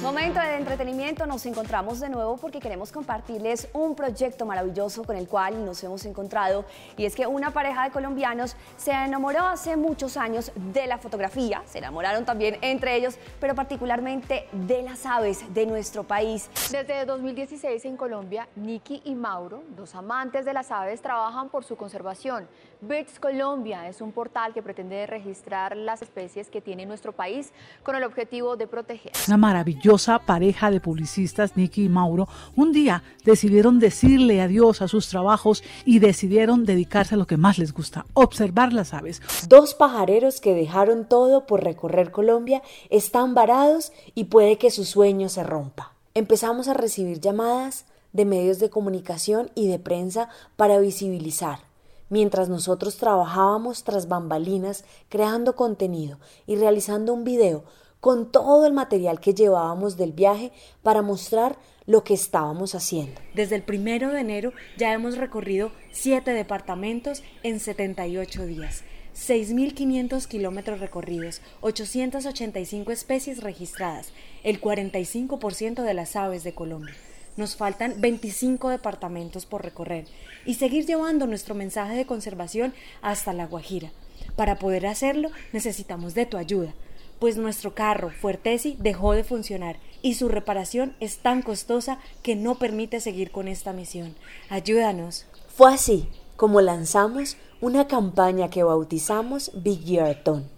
Momento 0.02 0.42
de 0.42 0.58
entretenimiento, 0.58 1.26
nos 1.26 1.46
encontramos 1.46 2.02
de 2.02 2.10
nuevo 2.10 2.36
porque 2.36 2.60
queremos 2.60 2.92
compartirles 2.92 3.70
un 3.72 3.96
proyecto 3.96 4.46
maravilloso 4.46 5.04
con 5.04 5.16
el 5.16 5.30
cual 5.30 5.64
nos 5.64 5.82
hemos 5.84 6.04
encontrado 6.06 6.66
y 6.98 7.06
es 7.06 7.16
que 7.16 7.26
una 7.26 7.52
pareja 7.52 7.86
de 7.86 7.92
colombianos 7.92 8.58
se 8.76 8.92
enamoró 8.92 9.46
hace 9.46 9.78
muchos 9.78 10.18
años 10.18 10.52
de 10.74 10.88
la 10.88 10.98
fotografía, 10.98 11.64
se 11.66 11.78
enamoraron 11.78 12.26
también 12.26 12.58
entre 12.62 12.98
ellos, 12.98 13.16
pero 13.40 13.56
particularmente 13.56 14.50
de 14.52 14.82
las 14.82 15.03
aves 15.06 15.54
de 15.54 15.66
nuestro 15.66 16.04
país. 16.04 16.50
Desde 16.72 17.06
2016 17.06 17.86
en 17.86 17.98
Colombia, 17.98 18.48
Nicky 18.56 19.02
y 19.06 19.16
Mauro, 19.16 19.64
dos 19.76 19.96
amantes 19.96 20.46
de 20.46 20.54
las 20.54 20.72
aves, 20.72 21.02
trabajan 21.02 21.50
por 21.50 21.64
su 21.64 21.76
conservación. 21.76 22.48
Birds 22.86 23.18
Colombia 23.18 23.88
es 23.88 24.02
un 24.02 24.12
portal 24.12 24.54
que 24.54 24.62
pretende 24.62 25.08
registrar 25.08 25.78
las 25.78 26.02
especies 26.02 26.50
que 26.50 26.60
tiene 26.60 26.86
nuestro 26.86 27.14
país 27.14 27.54
con 27.82 27.96
el 27.96 28.04
objetivo 28.04 28.58
de 28.58 28.68
proteger. 28.68 29.14
Una 29.30 29.38
maravillosa 29.38 30.20
pareja 30.20 30.70
de 30.70 30.82
publicistas, 30.82 31.56
Nicky 31.56 31.86
y 31.86 31.90
Mauro, 31.90 32.28
un 32.58 32.74
día 32.74 33.02
decidieron 33.24 33.80
decirle 33.80 34.42
adiós 34.42 34.82
a 34.82 34.90
sus 34.90 35.08
trabajos 35.08 35.64
y 35.86 36.00
decidieron 36.00 36.66
dedicarse 36.66 37.16
a 37.16 37.18
lo 37.18 37.26
que 37.26 37.38
más 37.38 37.58
les 37.58 37.74
gusta, 37.74 38.06
observar 38.16 38.74
las 38.74 38.94
aves. 38.94 39.22
Dos 39.48 39.76
pajareros 39.76 40.42
que 40.42 40.54
dejaron 40.54 41.08
todo 41.08 41.46
por 41.46 41.64
recorrer 41.64 42.12
Colombia 42.12 42.62
están 42.90 43.34
varados 43.34 43.94
y 44.14 44.26
puede 44.26 44.58
que 44.58 44.72
su 44.72 44.84
sueño 44.84 45.30
se 45.30 45.44
rompa. 45.44 45.94
Empezamos 46.16 46.68
a 46.68 46.74
recibir 46.74 47.22
llamadas 47.22 47.86
de 48.12 48.26
medios 48.26 48.60
de 48.60 48.70
comunicación 48.70 49.52
y 49.56 49.70
de 49.70 49.80
prensa 49.80 50.28
para 50.58 50.80
visibilizar 50.80 51.73
mientras 52.14 52.48
nosotros 52.48 52.98
trabajábamos 52.98 53.84
tras 53.84 54.08
bambalinas 54.08 54.86
creando 55.10 55.56
contenido 55.56 56.20
y 56.46 56.56
realizando 56.58 57.12
un 57.12 57.24
video 57.24 57.64
con 58.00 58.32
todo 58.32 58.68
el 58.68 58.74
material 58.74 59.20
que 59.20 59.34
llevábamos 59.34 59.98
del 59.98 60.12
viaje 60.12 60.52
para 60.84 61.02
mostrar 61.02 61.58
lo 61.88 62.04
que 62.04 62.14
estábamos 62.14 62.76
haciendo. 62.76 63.20
Desde 63.34 63.56
el 63.56 63.64
primero 63.64 64.12
de 64.12 64.20
enero 64.20 64.54
ya 64.78 64.94
hemos 64.94 65.18
recorrido 65.18 65.72
siete 65.92 66.34
departamentos 66.34 67.24
en 67.42 67.60
78 67.60 68.46
días. 68.46 68.84
6.500 69.16 70.28
kilómetros 70.28 70.80
recorridos, 70.80 71.42
885 71.62 72.92
especies 72.92 73.42
registradas, 73.42 74.14
el 74.44 74.62
45% 74.62 75.82
de 75.82 75.94
las 75.96 76.16
aves 76.16 76.44
de 76.44 76.54
Colombia. 76.54 76.96
Nos 77.38 77.56
faltan 77.56 77.96
25 78.00 78.70
departamentos 78.70 79.48
por 79.48 79.64
recorrer 79.64 80.06
y 80.46 80.56
seguir 80.56 80.86
llevando 80.86 81.28
nuestro 81.28 81.56
mensaje 81.56 81.96
de 81.96 82.06
conservación 82.06 82.74
hasta 83.02 83.34
La 83.34 83.46
Guajira. 83.46 83.92
Para 84.36 84.58
poder 84.58 84.88
hacerlo 84.88 85.30
necesitamos 85.52 86.14
de 86.14 86.26
tu 86.26 86.38
ayuda, 86.38 86.74
pues 87.20 87.38
nuestro 87.38 87.74
carro 87.74 88.10
Fuertesi 88.10 88.76
dejó 88.80 89.14
de 89.14 89.24
funcionar 89.24 89.78
y 90.02 90.16
su 90.16 90.28
reparación 90.28 90.96
es 91.00 91.20
tan 91.20 91.42
costosa 91.42 92.00
que 92.22 92.36
no 92.36 92.56
permite 92.56 93.00
seguir 93.00 93.32
con 93.32 93.48
esta 93.48 93.74
misión. 93.74 94.16
Ayúdanos. 94.50 95.26
Fue 95.48 95.74
así 95.74 96.10
como 96.36 96.62
lanzamos 96.62 97.38
una 97.62 97.88
campaña 97.88 98.50
que 98.50 98.64
bautizamos 98.64 99.52
Big 99.56 99.86
Yearton, 99.86 100.50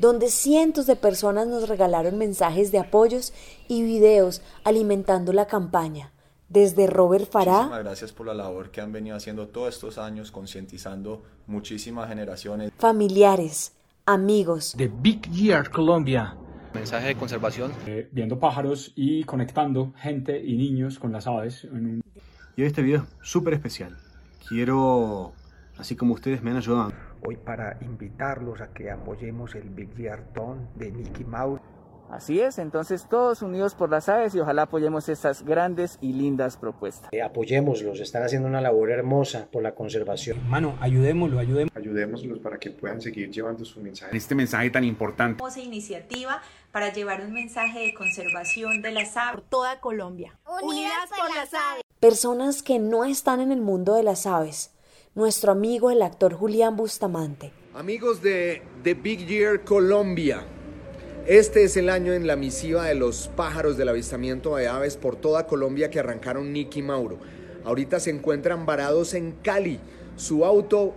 donde 0.00 0.30
cientos 0.30 0.86
de 0.86 0.96
personas 0.96 1.46
nos 1.46 1.68
regalaron 1.68 2.18
mensajes 2.18 2.72
de 2.72 2.78
apoyos 2.78 3.32
y 3.68 3.82
videos 3.82 4.42
alimentando 4.64 5.32
la 5.32 5.46
campaña. 5.46 6.10
Desde 6.50 6.88
Robert 6.88 7.30
Farah. 7.30 7.58
Muchísimas 7.58 7.84
gracias 7.84 8.12
por 8.12 8.26
la 8.26 8.34
labor 8.34 8.72
que 8.72 8.80
han 8.80 8.90
venido 8.90 9.16
haciendo 9.16 9.46
todos 9.46 9.72
estos 9.72 9.98
años, 9.98 10.32
concientizando 10.32 11.22
muchísimas 11.46 12.08
generaciones. 12.08 12.72
Familiares, 12.76 13.76
amigos. 14.04 14.74
De 14.76 14.88
Big 14.88 15.30
Year 15.30 15.70
Colombia. 15.70 16.36
Mensaje 16.74 17.06
de 17.06 17.14
conservación. 17.14 17.70
Eh, 17.86 18.08
viendo 18.10 18.40
pájaros 18.40 18.92
y 18.96 19.22
conectando 19.22 19.92
gente 19.96 20.44
y 20.44 20.56
niños 20.56 20.98
con 20.98 21.12
las 21.12 21.28
aves. 21.28 21.62
En 21.62 21.86
un... 21.86 22.02
Y 22.56 22.64
este 22.64 22.82
video 22.82 23.06
es 23.22 23.28
súper 23.28 23.54
especial. 23.54 23.96
Quiero, 24.48 25.32
así 25.78 25.94
como 25.94 26.14
ustedes 26.14 26.42
me 26.42 26.50
han 26.50 26.56
ayudado. 26.56 26.92
Hoy 27.24 27.36
para 27.36 27.78
invitarlos 27.80 28.60
a 28.60 28.72
que 28.72 28.90
apoyemos 28.90 29.54
el 29.54 29.70
Big 29.70 29.94
Year 29.94 30.24
Ton 30.34 30.68
de 30.74 30.90
Nicky 30.90 31.22
Mauro. 31.22 31.62
Así 32.10 32.40
es, 32.40 32.58
entonces 32.58 33.06
todos 33.08 33.40
unidos 33.40 33.74
por 33.74 33.88
las 33.88 34.08
aves 34.08 34.34
y 34.34 34.40
ojalá 34.40 34.62
apoyemos 34.62 35.08
estas 35.08 35.44
grandes 35.44 35.96
y 36.00 36.12
lindas 36.12 36.56
propuestas. 36.56 37.08
Eh, 37.12 37.22
apoyémoslos, 37.22 38.00
están 38.00 38.24
haciendo 38.24 38.48
una 38.48 38.60
labor 38.60 38.90
hermosa 38.90 39.46
por 39.52 39.62
la 39.62 39.76
conservación. 39.76 40.38
Mano, 40.48 40.76
ayudémoslo, 40.80 41.38
ayudémoslo. 41.38 41.80
Ayudémoslos 41.80 42.40
para 42.40 42.58
que 42.58 42.70
puedan 42.70 43.00
seguir 43.00 43.30
llevando 43.30 43.64
su 43.64 43.80
mensaje. 43.80 44.16
Este 44.16 44.34
mensaje 44.34 44.70
tan 44.70 44.82
importante. 44.82 45.42
Esa 45.46 45.60
iniciativa 45.60 46.42
para 46.72 46.92
llevar 46.92 47.20
un 47.20 47.32
mensaje 47.32 47.78
de 47.78 47.94
conservación 47.94 48.82
de 48.82 48.90
las 48.90 49.16
aves 49.16 49.34
por 49.34 49.42
toda 49.42 49.80
Colombia. 49.80 50.36
Unidas 50.62 51.10
por 51.16 51.32
las 51.36 51.54
aves. 51.54 51.84
Personas 52.00 52.64
que 52.64 52.80
no 52.80 53.04
están 53.04 53.40
en 53.40 53.52
el 53.52 53.60
mundo 53.60 53.94
de 53.94 54.02
las 54.02 54.26
aves. 54.26 54.72
Nuestro 55.14 55.52
amigo 55.52 55.92
el 55.92 56.02
actor 56.02 56.34
Julián 56.34 56.76
Bustamante. 56.76 57.52
Amigos 57.72 58.20
de 58.20 58.62
The 58.82 58.94
Big 58.94 59.26
Year 59.28 59.62
Colombia 59.62 60.44
Este 61.26 61.64
es 61.64 61.76
el 61.76 61.90
año 61.90 62.14
en 62.14 62.26
la 62.26 62.34
misiva 62.34 62.86
de 62.86 62.94
los 62.94 63.28
pájaros 63.28 63.76
del 63.76 63.90
avistamiento 63.90 64.56
de 64.56 64.68
aves 64.68 64.96
por 64.96 65.16
toda 65.16 65.46
Colombia 65.46 65.90
que 65.90 66.00
arrancaron 66.00 66.52
Nicky 66.52 66.80
y 66.80 66.82
Mauro. 66.82 67.18
Ahorita 67.64 68.00
se 68.00 68.10
encuentran 68.10 68.64
varados 68.64 69.12
en 69.14 69.32
Cali. 69.42 69.78
Su 70.16 70.44
auto 70.44 70.94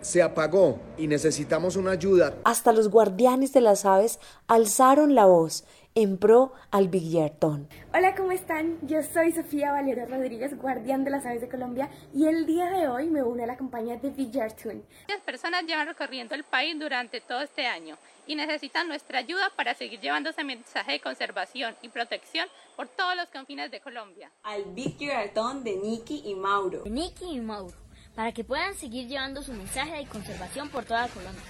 se 0.00 0.22
apagó 0.22 0.80
y 0.96 1.06
necesitamos 1.06 1.76
una 1.76 1.92
ayuda. 1.92 2.34
Hasta 2.44 2.72
los 2.72 2.88
guardianes 2.88 3.52
de 3.52 3.60
las 3.60 3.84
aves 3.84 4.18
alzaron 4.46 5.14
la 5.14 5.26
voz 5.26 5.64
en 5.94 6.16
pro 6.16 6.54
al 6.70 6.88
Biggerton. 6.88 7.68
Hola, 7.92 8.14
¿cómo 8.14 8.32
están? 8.32 8.78
Yo 8.82 9.02
soy 9.02 9.32
Sofía 9.32 9.72
Valero 9.72 10.06
Rodríguez, 10.06 10.56
guardián 10.56 11.04
de 11.04 11.10
las 11.10 11.26
aves 11.26 11.42
de 11.42 11.48
Colombia, 11.48 11.90
y 12.14 12.26
el 12.26 12.46
día 12.46 12.70
de 12.70 12.88
hoy 12.88 13.10
me 13.10 13.22
uno 13.22 13.42
a 13.42 13.46
la 13.46 13.56
campaña 13.56 13.96
de 13.96 14.10
Biggerton. 14.10 14.82
Muchas 15.08 15.22
personas 15.24 15.64
llevan 15.64 15.88
recorriendo 15.88 16.34
el 16.34 16.44
país 16.44 16.78
durante 16.78 17.20
todo 17.20 17.42
este 17.42 17.66
año 17.66 17.96
y 18.28 18.36
necesitan 18.36 18.86
nuestra 18.86 19.18
ayuda 19.18 19.50
para 19.56 19.74
seguir 19.74 20.00
llevando 20.00 20.30
ese 20.30 20.44
mensaje 20.44 20.92
de 20.92 21.00
conservación 21.00 21.74
y 21.82 21.88
protección 21.88 22.46
por 22.76 22.86
todos 22.86 23.16
los 23.16 23.26
confines 23.28 23.70
de 23.70 23.80
Colombia. 23.80 24.30
Al 24.44 24.64
Big 24.66 24.98
de 24.98 25.76
Nicky 25.82 26.22
y 26.26 26.34
Mauro. 26.34 26.84
Nicky 26.84 27.24
y 27.24 27.40
Mauro, 27.40 27.74
para 28.14 28.30
que 28.32 28.44
puedan 28.44 28.74
seguir 28.74 29.08
llevando 29.08 29.42
su 29.42 29.52
mensaje 29.54 29.96
de 29.96 30.06
conservación 30.06 30.68
por 30.68 30.84
toda 30.84 31.08
Colombia. 31.08 31.42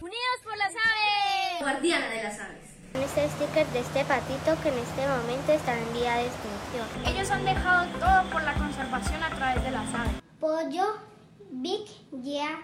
¡Unidos 0.00 0.38
por 0.42 0.56
las 0.56 0.72
aves! 0.72 1.60
Guardiana 1.60 2.08
de 2.08 2.22
las 2.22 2.40
aves. 2.40 2.78
Este 2.94 3.28
sticker 3.28 3.66
de 3.66 3.80
este 3.80 4.04
patito 4.06 4.56
que 4.62 4.70
en 4.70 4.78
este 4.78 5.06
momento 5.06 5.52
está 5.52 5.78
en 5.78 5.92
vía 5.92 6.14
de 6.14 6.26
extinción. 6.26 7.14
Ellos 7.14 7.30
han 7.30 7.44
dejado 7.44 7.98
todo 7.98 8.30
por 8.30 8.42
la 8.42 8.54
conservación 8.54 9.22
a 9.22 9.28
través 9.28 9.62
de 9.62 9.70
las 9.70 9.94
aves. 9.94 10.22
Pollo, 10.40 10.96
Big 11.50 11.84
Yeah, 12.22 12.62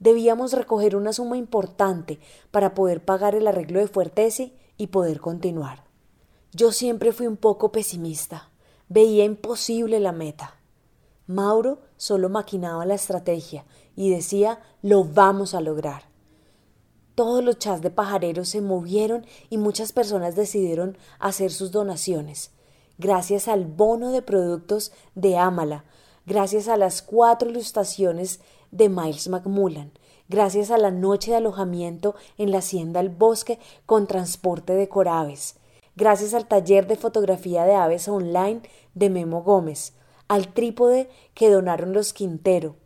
Debíamos 0.00 0.52
recoger 0.52 0.96
una 0.96 1.12
suma 1.12 1.36
importante 1.36 2.20
para 2.50 2.74
poder 2.74 3.04
pagar 3.04 3.34
el 3.34 3.46
arreglo 3.46 3.80
de 3.80 3.88
Fuertese 3.88 4.52
y 4.76 4.88
poder 4.88 5.20
continuar. 5.20 5.84
Yo 6.52 6.72
siempre 6.72 7.12
fui 7.12 7.26
un 7.26 7.36
poco 7.36 7.72
pesimista. 7.72 8.50
Veía 8.88 9.24
imposible 9.24 10.00
la 10.00 10.12
meta. 10.12 10.56
Mauro 11.26 11.78
solo 11.96 12.28
maquinaba 12.28 12.84
la 12.84 12.94
estrategia 12.94 13.64
y 13.96 14.10
decía, 14.10 14.60
lo 14.82 15.04
vamos 15.04 15.54
a 15.54 15.60
lograr. 15.60 16.04
Todos 17.14 17.44
los 17.44 17.58
chats 17.58 17.82
de 17.82 17.90
pajareros 17.90 18.48
se 18.48 18.60
movieron 18.60 19.26
y 19.50 19.58
muchas 19.58 19.92
personas 19.92 20.34
decidieron 20.34 20.96
hacer 21.18 21.52
sus 21.52 21.70
donaciones. 21.70 22.50
Gracias 22.98 23.48
al 23.48 23.64
bono 23.66 24.12
de 24.12 24.22
productos 24.22 24.92
de 25.14 25.36
Amala, 25.36 25.84
gracias 26.26 26.68
a 26.68 26.76
las 26.76 27.02
cuatro 27.02 27.50
ilustraciones 27.50 28.40
de 28.70 28.88
Miles 28.88 29.28
McMullan, 29.28 29.92
gracias 30.28 30.70
a 30.70 30.78
la 30.78 30.90
noche 30.90 31.32
de 31.32 31.38
alojamiento 31.38 32.14
en 32.38 32.50
la 32.50 32.58
hacienda 32.58 33.00
El 33.00 33.10
Bosque 33.10 33.58
con 33.86 34.06
transporte 34.06 34.72
de 34.72 34.88
coraves, 34.88 35.56
gracias 35.96 36.34
al 36.34 36.46
taller 36.46 36.86
de 36.86 36.96
fotografía 36.96 37.64
de 37.64 37.74
aves 37.74 38.08
online 38.08 38.62
de 38.94 39.10
Memo 39.10 39.42
Gómez, 39.42 39.94
al 40.28 40.52
trípode 40.54 41.10
que 41.34 41.50
donaron 41.50 41.92
los 41.92 42.12
Quintero, 42.12 42.76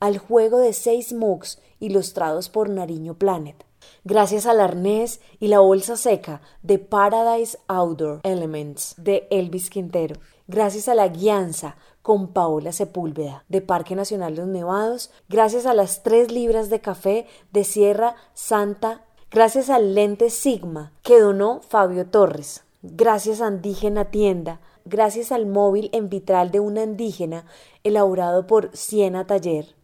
al 0.00 0.18
juego 0.18 0.58
de 0.58 0.72
seis 0.72 1.12
mugs 1.12 1.60
ilustrados 1.78 2.48
por 2.48 2.68
Nariño 2.68 3.14
Planet, 3.14 3.64
gracias 4.04 4.46
al 4.46 4.60
arnés 4.60 5.20
y 5.38 5.48
la 5.48 5.60
bolsa 5.60 5.96
seca 5.96 6.40
de 6.62 6.78
Paradise 6.78 7.58
Outdoor 7.68 8.20
Elements 8.24 8.94
de 8.96 9.28
Elvis 9.30 9.70
Quintero, 9.70 10.18
gracias 10.48 10.88
a 10.88 10.94
la 10.94 11.08
guianza 11.08 11.76
con 12.08 12.28
Paola 12.28 12.72
Sepúlveda 12.72 13.44
de 13.50 13.60
Parque 13.60 13.94
Nacional 13.94 14.34
Los 14.34 14.46
Nevados, 14.46 15.10
gracias 15.28 15.66
a 15.66 15.74
las 15.74 16.02
tres 16.02 16.32
libras 16.32 16.70
de 16.70 16.80
café 16.80 17.26
de 17.52 17.64
Sierra 17.64 18.16
Santa, 18.32 19.04
gracias 19.30 19.68
al 19.68 19.94
lente 19.94 20.30
Sigma 20.30 20.90
que 21.02 21.20
donó 21.20 21.60
Fabio 21.60 22.06
Torres, 22.06 22.64
gracias 22.80 23.42
a 23.42 23.48
Indígena 23.48 24.06
Tienda, 24.06 24.58
gracias 24.86 25.32
al 25.32 25.44
móvil 25.44 25.90
en 25.92 26.08
vitral 26.08 26.50
de 26.50 26.60
una 26.60 26.82
indígena 26.82 27.44
elaborado 27.84 28.46
por 28.46 28.74
Siena 28.74 29.26
Taller, 29.26 29.76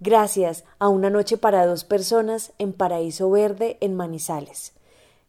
Gracias 0.00 0.64
a 0.80 0.88
una 0.88 1.08
noche 1.08 1.38
para 1.38 1.66
dos 1.66 1.84
personas 1.84 2.52
en 2.58 2.72
Paraíso 2.72 3.30
Verde 3.30 3.78
en 3.80 3.94
Manizales. 3.94 4.72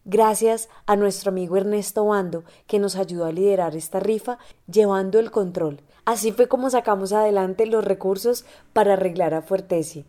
Gracias 0.08 0.68
a 0.86 0.94
nuestro 0.94 1.30
amigo 1.30 1.56
Ernesto 1.56 2.04
Bando 2.04 2.44
que 2.68 2.78
nos 2.78 2.94
ayudó 2.94 3.24
a 3.24 3.32
liderar 3.32 3.74
esta 3.74 3.98
rifa 3.98 4.38
llevando 4.70 5.18
el 5.18 5.32
control. 5.32 5.80
Así 6.04 6.30
fue 6.30 6.46
como 6.46 6.70
sacamos 6.70 7.12
adelante 7.12 7.66
los 7.66 7.84
recursos 7.84 8.44
para 8.72 8.92
arreglar 8.92 9.34
a 9.34 9.42
Fuertesi. 9.42 10.04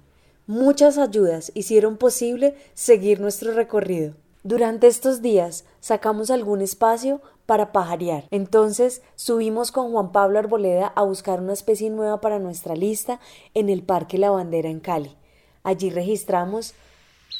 Muchas 0.45 0.99
ayudas 0.99 1.51
hicieron 1.55 1.97
posible 1.97 2.55
seguir 2.75 3.19
nuestro 3.19 3.53
recorrido. 3.53 4.13
Durante 4.43 4.85
estos 4.85 5.23
días 5.23 5.65
sacamos 5.79 6.29
algún 6.29 6.61
espacio 6.61 7.19
para 7.47 7.71
pajarear. 7.71 8.25
Entonces 8.29 9.01
subimos 9.15 9.71
con 9.71 9.91
Juan 9.91 10.11
Pablo 10.11 10.37
Arboleda 10.37 10.93
a 10.95 11.01
buscar 11.01 11.41
una 11.41 11.53
especie 11.53 11.89
nueva 11.89 12.21
para 12.21 12.37
nuestra 12.37 12.75
lista 12.75 13.19
en 13.55 13.67
el 13.67 13.81
Parque 13.81 14.19
La 14.19 14.29
Bandera 14.29 14.69
en 14.69 14.79
Cali. 14.79 15.17
Allí 15.63 15.89
registramos 15.89 16.75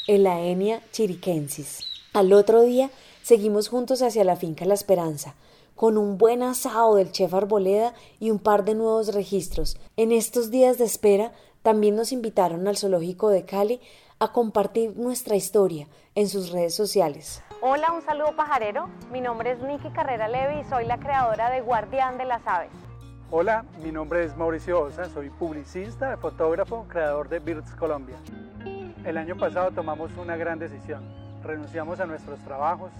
el 0.07 0.25
Aenia 0.25 0.81
chiriquensis. 0.91 1.96
Al 2.17 2.33
otro 2.33 2.63
día 2.63 2.89
seguimos 3.21 3.69
juntos 3.69 4.01
hacia 4.01 4.23
la 4.23 4.35
finca 4.35 4.65
La 4.65 4.73
Esperanza, 4.73 5.35
con 5.75 5.99
un 5.99 6.17
buen 6.17 6.41
asado 6.41 6.95
del 6.95 7.11
chef 7.11 7.31
Arboleda 7.31 7.93
y 8.19 8.31
un 8.31 8.39
par 8.39 8.65
de 8.65 8.73
nuevos 8.73 9.13
registros. 9.13 9.77
En 9.97 10.11
estos 10.11 10.49
días 10.49 10.79
de 10.79 10.85
espera 10.85 11.31
también 11.61 11.95
nos 11.95 12.11
invitaron 12.11 12.67
al 12.67 12.75
zoológico 12.75 13.29
de 13.29 13.45
Cali 13.45 13.79
a 14.17 14.31
compartir 14.31 14.97
nuestra 14.97 15.35
historia 15.35 15.87
en 16.15 16.27
sus 16.27 16.49
redes 16.49 16.73
sociales. 16.73 17.43
Hola, 17.61 17.91
un 17.91 18.01
saludo 18.01 18.35
pajarero. 18.35 18.89
Mi 19.11 19.21
nombre 19.21 19.51
es 19.51 19.61
Niki 19.61 19.91
Carrera 19.91 20.27
Levy 20.27 20.61
y 20.61 20.63
soy 20.63 20.85
la 20.85 20.97
creadora 20.97 21.51
de 21.51 21.61
Guardián 21.61 22.17
de 22.17 22.25
las 22.25 22.41
Aves. 22.47 22.71
Hola, 23.29 23.63
mi 23.83 23.91
nombre 23.91 24.23
es 24.23 24.35
Mauricio 24.35 24.81
Osa, 24.81 25.07
soy 25.09 25.29
publicista, 25.29 26.17
fotógrafo, 26.17 26.87
creador 26.89 27.29
de 27.29 27.37
Birds 27.37 27.75
Colombia. 27.75 28.15
El 29.05 29.19
año 29.19 29.37
pasado 29.37 29.69
tomamos 29.69 30.09
una 30.17 30.35
gran 30.35 30.57
decisión. 30.57 31.26
Renunciamos 31.43 31.99
a 31.99 32.05
nuestros 32.05 32.39
trabajos 32.39 32.91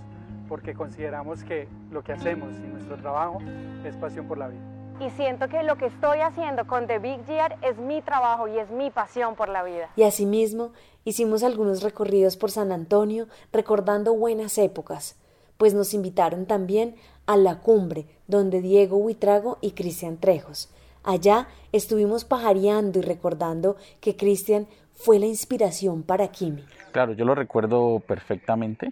porque 0.48 0.74
consideramos 0.74 1.44
que 1.44 1.68
lo 1.92 2.04
que 2.04 2.14
hacemos 2.14 2.50
y 2.64 2.68
nuestro 2.68 2.98
trabajo 2.98 3.40
es 3.84 3.96
pasión 3.98 4.28
por 4.28 4.38
la 4.38 4.48
vida. 4.48 4.62
Y 5.00 5.10
siento 5.12 5.48
que 5.48 5.62
lo 5.62 5.78
que 5.78 5.88
estoy 5.88 6.20
haciendo 6.22 6.66
con 6.66 6.88
The 6.88 6.98
Big 6.98 7.24
Year 7.26 7.58
es 7.62 7.78
mi 7.78 8.02
trabajo 8.02 8.48
y 8.48 8.58
es 8.58 8.70
mi 8.72 8.90
pasión 8.90 9.36
por 9.36 9.48
la 9.48 9.62
vida. 9.64 9.90
Y 9.96 10.04
asimismo, 10.04 10.72
Hicimos 11.08 11.42
algunos 11.44 11.84
recorridos 11.84 12.36
por 12.36 12.52
San 12.52 12.74
Antonio 12.74 13.30
recordando 13.54 14.14
buenas 14.14 14.58
épocas, 14.58 15.16
pues 15.56 15.74
nos 15.74 15.94
invitaron 15.94 16.46
también 16.46 16.98
a 17.28 17.38
la 17.38 17.62
cumbre, 17.62 18.08
donde 18.28 18.60
Diego 18.62 18.98
Huitrago 18.98 19.58
y 19.62 19.72
Cristian 19.72 20.18
Trejos. 20.18 20.68
Allá 21.04 21.48
estuvimos 21.72 22.26
pajareando 22.26 23.00
y 23.00 23.04
recordando 23.04 23.78
que 24.02 24.18
Cristian 24.18 24.68
fue 24.96 25.18
la 25.18 25.28
inspiración 25.28 26.04
para 26.04 26.28
Kimi. 26.28 26.66
Claro, 26.98 27.14
yo 27.14 27.26
lo 27.26 27.36
recuerdo 27.36 28.00
perfectamente. 28.00 28.92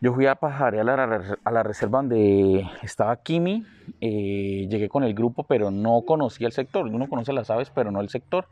Yo 0.00 0.14
fui 0.14 0.26
a 0.26 0.36
pajarear 0.36 0.88
a 0.88 1.08
la, 1.08 1.38
a 1.42 1.50
la 1.50 1.62
reserva 1.64 1.98
donde 1.98 2.64
estaba 2.82 3.16
Kimi, 3.16 3.66
eh, 4.00 4.68
llegué 4.70 4.88
con 4.88 5.02
el 5.02 5.12
grupo, 5.12 5.42
pero 5.42 5.72
no 5.72 6.02
conocía 6.02 6.46
el 6.46 6.52
sector. 6.52 6.86
Uno 6.86 7.08
conoce 7.08 7.32
las 7.32 7.50
aves, 7.50 7.68
pero 7.74 7.90
no 7.90 8.00
el 8.00 8.10
sector. 8.10 8.46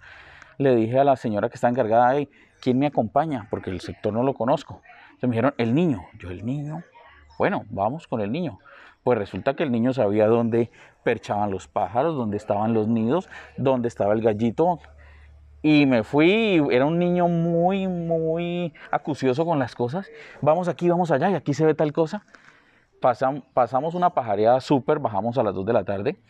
Le 0.56 0.74
dije 0.74 0.98
a 0.98 1.04
la 1.04 1.14
señora 1.14 1.48
que 1.48 1.54
está 1.54 1.68
encargada, 1.68 2.14
de 2.14 2.28
¿quién 2.60 2.80
me 2.80 2.86
acompaña? 2.88 3.46
Porque 3.48 3.70
el 3.70 3.80
sector 3.80 4.12
no 4.12 4.24
lo 4.24 4.34
conozco. 4.34 4.82
Entonces 5.10 5.28
me 5.28 5.36
dijeron, 5.36 5.54
el 5.56 5.72
niño. 5.72 6.02
Yo, 6.18 6.30
el 6.30 6.44
niño. 6.44 6.82
Bueno, 7.38 7.64
vamos 7.70 8.08
con 8.08 8.20
el 8.22 8.32
niño. 8.32 8.58
Pues 9.04 9.16
resulta 9.20 9.54
que 9.54 9.62
el 9.62 9.70
niño 9.70 9.92
sabía 9.92 10.26
dónde 10.26 10.72
perchaban 11.04 11.52
los 11.52 11.68
pájaros, 11.68 12.16
dónde 12.16 12.38
estaban 12.38 12.74
los 12.74 12.88
nidos, 12.88 13.28
dónde 13.56 13.86
estaba 13.86 14.14
el 14.14 14.20
gallito. 14.20 14.80
Y 15.62 15.86
me 15.86 16.04
fui, 16.04 16.62
era 16.70 16.86
un 16.86 16.98
niño 16.98 17.26
muy, 17.26 17.88
muy 17.88 18.72
acucioso 18.90 19.44
con 19.44 19.58
las 19.58 19.74
cosas. 19.74 20.08
Vamos 20.40 20.68
aquí, 20.68 20.88
vamos 20.88 21.10
allá, 21.10 21.30
y 21.30 21.34
aquí 21.34 21.52
se 21.52 21.66
ve 21.66 21.74
tal 21.74 21.92
cosa. 21.92 22.24
pasamos 23.00 23.94
una 23.94 24.10
pajareada 24.10 24.60
súper, 24.60 24.98
bajamos 24.98 25.36
a 25.38 25.42
las 25.42 25.54
2 25.54 25.66
de 25.66 25.72
la 25.72 25.84
tarde. 25.84 26.20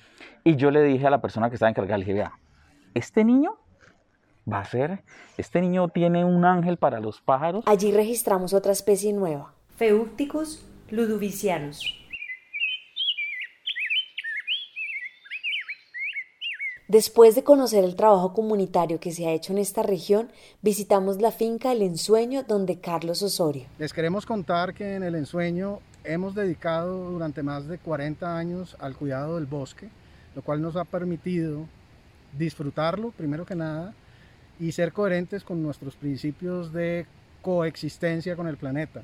Y 0.44 0.56
yo 0.56 0.70
le 0.70 0.82
dije 0.82 1.06
a 1.06 1.10
la 1.10 1.20
persona 1.20 1.50
que 1.50 1.56
estaba 1.56 1.70
encargada, 1.70 1.98
le 1.98 2.04
dije, 2.04 2.14
vea, 2.14 2.32
este 2.94 3.24
niño 3.24 3.58
va 4.50 4.60
a 4.60 4.64
ser, 4.64 5.02
este 5.36 5.60
niño 5.60 5.88
tiene 5.88 6.24
un 6.24 6.44
ángel 6.44 6.78
para 6.78 7.00
los 7.00 7.20
pájaros. 7.20 7.64
Allí 7.66 7.92
registramos 7.92 8.54
otra 8.54 8.72
especie 8.72 9.12
nueva, 9.12 9.52
Feúcticus 9.76 10.66
ludovicianus. 10.90 11.97
Después 16.88 17.34
de 17.34 17.44
conocer 17.44 17.84
el 17.84 17.96
trabajo 17.96 18.32
comunitario 18.32 18.98
que 18.98 19.12
se 19.12 19.26
ha 19.26 19.32
hecho 19.32 19.52
en 19.52 19.58
esta 19.58 19.82
región, 19.82 20.30
visitamos 20.62 21.20
la 21.20 21.32
finca 21.32 21.72
El 21.72 21.82
Ensueño 21.82 22.44
donde 22.44 22.80
Carlos 22.80 23.22
Osorio. 23.22 23.66
Les 23.78 23.92
queremos 23.92 24.24
contar 24.24 24.72
que 24.72 24.94
en 24.94 25.02
El 25.02 25.14
Ensueño 25.14 25.80
hemos 26.02 26.34
dedicado 26.34 27.10
durante 27.10 27.42
más 27.42 27.68
de 27.68 27.76
40 27.76 28.38
años 28.38 28.74
al 28.80 28.96
cuidado 28.96 29.34
del 29.34 29.44
bosque, 29.44 29.90
lo 30.34 30.40
cual 30.40 30.62
nos 30.62 30.76
ha 30.76 30.86
permitido 30.86 31.66
disfrutarlo, 32.38 33.10
primero 33.10 33.44
que 33.44 33.54
nada, 33.54 33.92
y 34.58 34.72
ser 34.72 34.94
coherentes 34.94 35.44
con 35.44 35.62
nuestros 35.62 35.94
principios 35.94 36.72
de 36.72 37.04
coexistencia 37.42 38.34
con 38.34 38.48
el 38.48 38.56
planeta. 38.56 39.02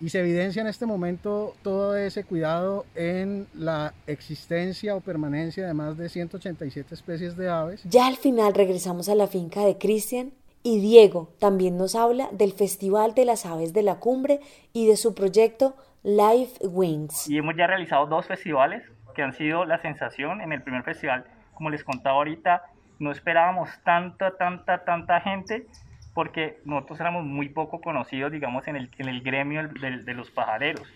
Y 0.00 0.08
se 0.08 0.20
evidencia 0.20 0.62
en 0.62 0.68
este 0.68 0.86
momento 0.86 1.54
todo 1.62 1.94
ese 1.96 2.24
cuidado 2.24 2.86
en 2.94 3.46
la 3.54 3.92
existencia 4.06 4.96
o 4.96 5.00
permanencia 5.00 5.66
de 5.66 5.74
más 5.74 5.98
de 5.98 6.08
187 6.08 6.94
especies 6.94 7.36
de 7.36 7.50
aves. 7.50 7.82
Ya 7.84 8.06
al 8.06 8.16
final 8.16 8.54
regresamos 8.54 9.10
a 9.10 9.14
la 9.14 9.26
finca 9.26 9.60
de 9.60 9.76
Cristian 9.76 10.32
y 10.62 10.80
Diego 10.80 11.30
también 11.38 11.76
nos 11.76 11.94
habla 11.94 12.28
del 12.32 12.52
Festival 12.52 13.14
de 13.14 13.24
las 13.24 13.46
Aves 13.46 13.72
de 13.72 13.82
la 13.82 13.96
Cumbre 13.96 14.40
y 14.72 14.86
de 14.86 14.96
su 14.96 15.14
proyecto 15.14 15.74
Life 16.02 16.66
Wings. 16.66 17.28
Y 17.28 17.38
hemos 17.38 17.56
ya 17.56 17.66
realizado 17.66 18.06
dos 18.06 18.26
festivales 18.26 18.82
que 19.14 19.22
han 19.22 19.34
sido 19.34 19.64
la 19.64 19.80
sensación. 19.82 20.40
En 20.40 20.52
el 20.52 20.62
primer 20.62 20.82
festival, 20.82 21.24
como 21.54 21.70
les 21.70 21.84
contaba 21.84 22.16
ahorita, 22.16 22.62
no 22.98 23.10
esperábamos 23.10 23.68
tanta, 23.84 24.36
tanta, 24.36 24.84
tanta 24.84 25.20
gente 25.20 25.66
porque 26.14 26.58
nosotros 26.64 27.00
éramos 27.00 27.24
muy 27.24 27.48
poco 27.48 27.80
conocidos, 27.80 28.32
digamos, 28.32 28.66
en 28.68 28.76
el, 28.76 28.90
en 28.98 29.08
el 29.08 29.22
gremio 29.22 29.68
de, 29.68 30.02
de, 30.02 30.14
los 30.14 30.30
pajareros. 30.30 30.86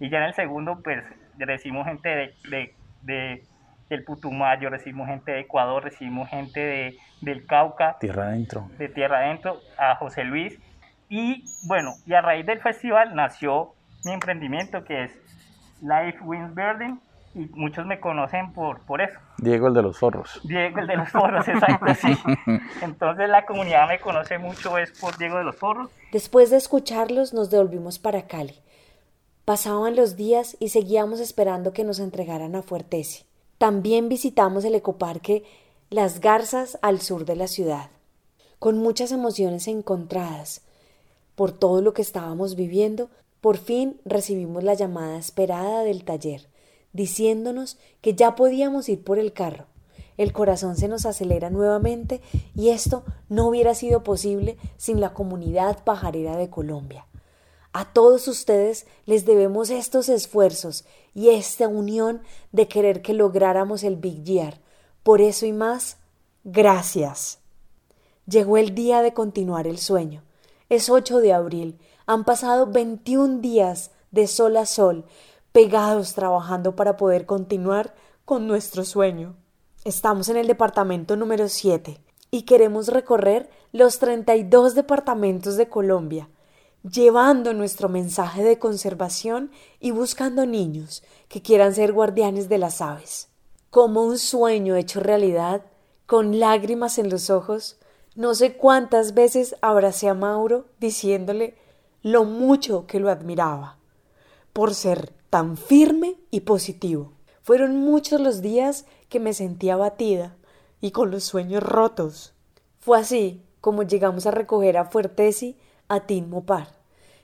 Y 0.00 0.10
ya 0.10 0.18
en 0.18 0.24
el 0.24 0.34
segundo, 0.34 0.80
pues, 0.82 1.04
recibimos 1.38 1.86
gente 1.86 2.08
de, 2.08 2.34
de, 2.48 2.74
de 3.02 3.44
del 3.90 4.04
Putumayo, 4.04 4.70
recibimos 4.70 5.08
gente 5.08 5.32
de 5.32 5.40
Ecuador, 5.40 5.82
recibimos 5.82 6.28
gente 6.30 6.60
de, 6.60 6.98
del 7.20 7.44
Cauca. 7.44 7.98
Tierra 7.98 8.28
adentro. 8.28 8.70
De 8.78 8.88
Tierra 8.88 9.18
adentro, 9.18 9.60
a 9.76 9.96
José 9.96 10.24
Luis. 10.24 10.58
Y 11.08 11.44
bueno, 11.66 11.94
y 12.06 12.14
a 12.14 12.20
raíz 12.22 12.46
del 12.46 12.60
festival 12.60 13.16
nació 13.16 13.74
mi 14.04 14.12
emprendimiento 14.12 14.84
que 14.84 15.04
es 15.04 15.18
Life 15.82 16.20
Wings 16.22 16.54
Birding, 16.54 17.00
y 17.34 17.46
muchos 17.52 17.86
me 17.86 18.00
conocen 18.00 18.52
por, 18.52 18.80
por 18.80 19.00
eso. 19.00 19.18
Diego 19.38 19.68
el 19.68 19.74
de 19.74 19.82
los 19.82 19.98
forros. 19.98 20.40
Diego 20.42 20.80
el 20.80 20.86
de 20.88 20.96
los 20.96 21.08
forros, 21.10 21.46
exacto, 21.46 21.94
sí. 21.94 22.16
Entonces 22.82 23.28
la 23.28 23.46
comunidad 23.46 23.88
me 23.88 24.00
conoce 24.00 24.38
mucho 24.38 24.76
es 24.78 24.90
por 24.98 25.16
Diego 25.16 25.38
de 25.38 25.44
los 25.44 25.56
forros. 25.56 25.90
Después 26.12 26.50
de 26.50 26.56
escucharlos 26.56 27.32
nos 27.32 27.50
devolvimos 27.50 27.98
para 27.98 28.26
Cali. 28.26 28.60
Pasaban 29.44 29.94
los 29.94 30.16
días 30.16 30.56
y 30.58 30.70
seguíamos 30.70 31.20
esperando 31.20 31.72
que 31.72 31.84
nos 31.84 32.00
entregaran 32.00 32.56
a 32.56 32.62
Fuertesi. 32.62 33.24
También 33.58 34.08
visitamos 34.08 34.64
el 34.64 34.74
ecoparque 34.74 35.44
Las 35.88 36.20
Garzas 36.20 36.78
al 36.82 37.00
sur 37.00 37.24
de 37.26 37.36
la 37.36 37.46
ciudad, 37.46 37.90
con 38.58 38.78
muchas 38.78 39.12
emociones 39.12 39.68
encontradas. 39.68 40.62
Por 41.36 41.52
todo 41.52 41.80
lo 41.80 41.92
que 41.92 42.02
estábamos 42.02 42.56
viviendo, 42.56 43.08
por 43.40 43.56
fin 43.56 44.00
recibimos 44.04 44.64
la 44.64 44.74
llamada 44.74 45.16
esperada 45.16 45.84
del 45.84 46.04
taller 46.04 46.50
diciéndonos 46.92 47.78
que 48.00 48.14
ya 48.14 48.34
podíamos 48.34 48.88
ir 48.88 49.02
por 49.02 49.18
el 49.18 49.32
carro. 49.32 49.66
El 50.16 50.32
corazón 50.32 50.76
se 50.76 50.88
nos 50.88 51.06
acelera 51.06 51.48
nuevamente 51.48 52.20
y 52.54 52.68
esto 52.70 53.04
no 53.28 53.46
hubiera 53.46 53.74
sido 53.74 54.02
posible 54.02 54.58
sin 54.76 55.00
la 55.00 55.14
comunidad 55.14 55.82
pajarera 55.82 56.36
de 56.36 56.50
Colombia. 56.50 57.06
A 57.72 57.92
todos 57.92 58.26
ustedes 58.26 58.86
les 59.06 59.24
debemos 59.24 59.70
estos 59.70 60.08
esfuerzos 60.08 60.84
y 61.14 61.30
esta 61.30 61.68
unión 61.68 62.20
de 62.52 62.66
querer 62.66 63.00
que 63.00 63.14
lográramos 63.14 63.84
el 63.84 63.96
Big 63.96 64.24
Year. 64.24 64.60
Por 65.02 65.20
eso 65.20 65.46
y 65.46 65.52
más, 65.52 65.96
gracias. 66.44 67.38
Llegó 68.26 68.56
el 68.58 68.74
día 68.74 69.02
de 69.02 69.14
continuar 69.14 69.66
el 69.66 69.78
sueño. 69.78 70.22
Es 70.68 70.90
8 70.90 71.20
de 71.20 71.32
abril. 71.32 71.78
Han 72.06 72.24
pasado 72.24 72.66
21 72.66 73.38
días 73.40 73.92
de 74.10 74.26
sol 74.26 74.56
a 74.56 74.66
sol 74.66 75.04
pegados 75.52 76.14
trabajando 76.14 76.76
para 76.76 76.96
poder 76.96 77.26
continuar 77.26 77.94
con 78.24 78.46
nuestro 78.46 78.84
sueño. 78.84 79.36
Estamos 79.84 80.28
en 80.28 80.36
el 80.36 80.46
departamento 80.46 81.16
número 81.16 81.48
7 81.48 82.00
y 82.30 82.42
queremos 82.42 82.88
recorrer 82.88 83.50
los 83.72 83.98
32 83.98 84.74
departamentos 84.74 85.56
de 85.56 85.68
Colombia, 85.68 86.28
llevando 86.88 87.52
nuestro 87.52 87.88
mensaje 87.88 88.44
de 88.44 88.58
conservación 88.58 89.50
y 89.80 89.90
buscando 89.90 90.46
niños 90.46 91.02
que 91.28 91.42
quieran 91.42 91.74
ser 91.74 91.92
guardianes 91.92 92.48
de 92.48 92.58
las 92.58 92.80
aves. 92.80 93.28
Como 93.70 94.04
un 94.04 94.18
sueño 94.18 94.76
hecho 94.76 95.00
realidad, 95.00 95.62
con 96.06 96.38
lágrimas 96.38 96.98
en 96.98 97.10
los 97.10 97.30
ojos, 97.30 97.78
no 98.14 98.34
sé 98.34 98.56
cuántas 98.56 99.14
veces 99.14 99.56
abracé 99.62 100.08
a 100.08 100.14
Mauro 100.14 100.66
diciéndole 100.78 101.56
lo 102.02 102.24
mucho 102.24 102.86
que 102.86 103.00
lo 103.00 103.10
admiraba 103.10 103.78
por 104.52 104.74
ser 104.74 105.19
tan 105.30 105.56
firme 105.56 106.16
y 106.30 106.40
positivo. 106.40 107.12
Fueron 107.42 107.76
muchos 107.76 108.20
los 108.20 108.42
días 108.42 108.84
que 109.08 109.20
me 109.20 109.32
sentía 109.32 109.74
abatida 109.74 110.36
y 110.80 110.90
con 110.90 111.10
los 111.10 111.24
sueños 111.24 111.62
rotos. 111.62 112.34
Fue 112.78 112.98
así 112.98 113.42
como 113.60 113.82
llegamos 113.82 114.26
a 114.26 114.30
recoger 114.30 114.76
a 114.76 114.84
Fuertesi 114.84 115.56
a 115.88 116.00
Tinmopar. 116.00 116.74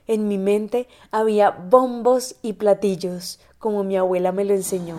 En 0.07 0.27
mi 0.27 0.37
mente 0.37 0.87
había 1.11 1.51
bombos 1.51 2.35
y 2.41 2.53
platillos, 2.53 3.39
como 3.59 3.83
mi 3.83 3.97
abuela 3.97 4.31
me 4.31 4.45
lo 4.45 4.53
enseñó. 4.53 4.97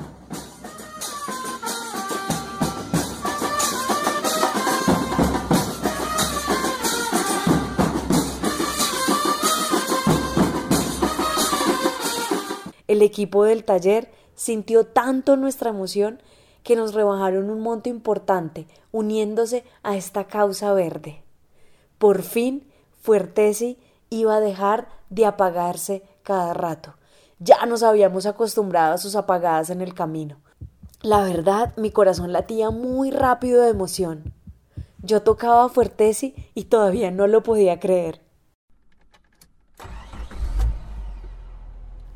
El 12.89 13.03
equipo 13.03 13.45
del 13.45 13.65
taller 13.65 14.11
sintió 14.35 14.85
tanto 14.85 15.37
nuestra 15.37 15.71
emoción 15.71 16.21
que 16.63 16.75
nos 16.75 16.95
rebajaron 16.95 17.51
un 17.51 17.61
monto 17.61 17.89
importante 17.89 18.67
uniéndose 18.93 19.65
a 19.83 19.97
esta 19.97 20.27
causa 20.27 20.73
verde. 20.73 21.23
Por 21.99 22.23
fin, 22.23 22.67
Fuertesi 23.01 23.79
iba 24.11 24.37
a 24.37 24.41
dejar 24.41 24.89
de 25.11 25.27
apagarse 25.27 26.03
cada 26.23 26.55
rato. 26.55 26.95
Ya 27.39 27.65
nos 27.67 27.83
habíamos 27.83 28.27
acostumbrado 28.27 28.95
a 28.95 28.99
sus 28.99 29.17
apagadas 29.17 29.71
en 29.71 29.81
el 29.81 29.95
camino. 29.95 30.41
La 31.03 31.23
verdad, 31.23 31.73
mi 31.77 31.91
corazón 31.91 32.33
latía 32.33 32.71
muy 32.71 33.11
rápido 33.11 33.63
de 33.63 33.71
emoción. 33.71 34.35
Yo 35.03 35.23
tocaba 35.23 35.65
a 35.65 35.69
Fuertesi 35.69 36.35
y 36.55 36.65
todavía 36.65 37.11
no 37.11 37.29
lo 37.29 37.43
podía 37.43 37.79
creer. 37.79 38.21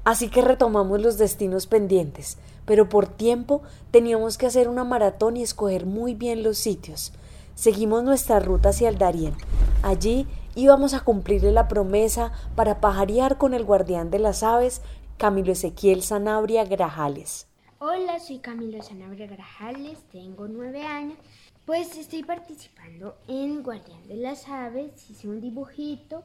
Así 0.04 0.28
que 0.28 0.42
retomamos 0.42 1.00
los 1.00 1.16
destinos 1.16 1.66
pendientes, 1.66 2.38
pero 2.64 2.88
por 2.88 3.06
tiempo 3.06 3.62
teníamos 3.90 4.36
que 4.36 4.46
hacer 4.46 4.68
una 4.68 4.84
maratón 4.84 5.36
y 5.36 5.42
escoger 5.42 5.86
muy 5.86 6.14
bien 6.14 6.42
los 6.42 6.58
sitios. 6.58 7.12
Seguimos 7.54 8.02
nuestra 8.02 8.40
ruta 8.40 8.70
hacia 8.70 8.88
el 8.88 8.98
Darién. 8.98 9.34
Allí 9.82 10.26
íbamos 10.54 10.94
a 10.94 11.00
cumplirle 11.00 11.52
la 11.52 11.68
promesa 11.68 12.32
para 12.56 12.80
pajarear 12.80 13.38
con 13.38 13.54
el 13.54 13.64
guardián 13.64 14.10
de 14.10 14.18
las 14.18 14.42
aves, 14.42 14.82
Camilo 15.18 15.52
Ezequiel 15.52 16.02
Sanabria 16.02 16.64
Grajales. 16.64 17.46
Hola, 17.78 18.18
soy 18.18 18.38
Camilo 18.38 18.82
Sanabria 18.82 19.26
Grajales, 19.26 19.98
tengo 20.10 20.48
nueve 20.48 20.82
años. 20.82 21.18
Pues 21.64 21.96
estoy 21.96 22.24
participando 22.24 23.16
en 23.28 23.62
Guardián 23.62 24.08
de 24.08 24.16
las 24.16 24.48
Aves, 24.48 25.08
hice 25.08 25.28
un 25.28 25.40
dibujito 25.40 26.24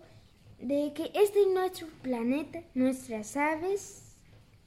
de 0.60 0.94
que 0.94 1.12
este 1.14 1.42
es 1.42 1.48
nuestro 1.54 1.88
planeta, 2.02 2.62
nuestras 2.74 3.38
aves, 3.38 4.16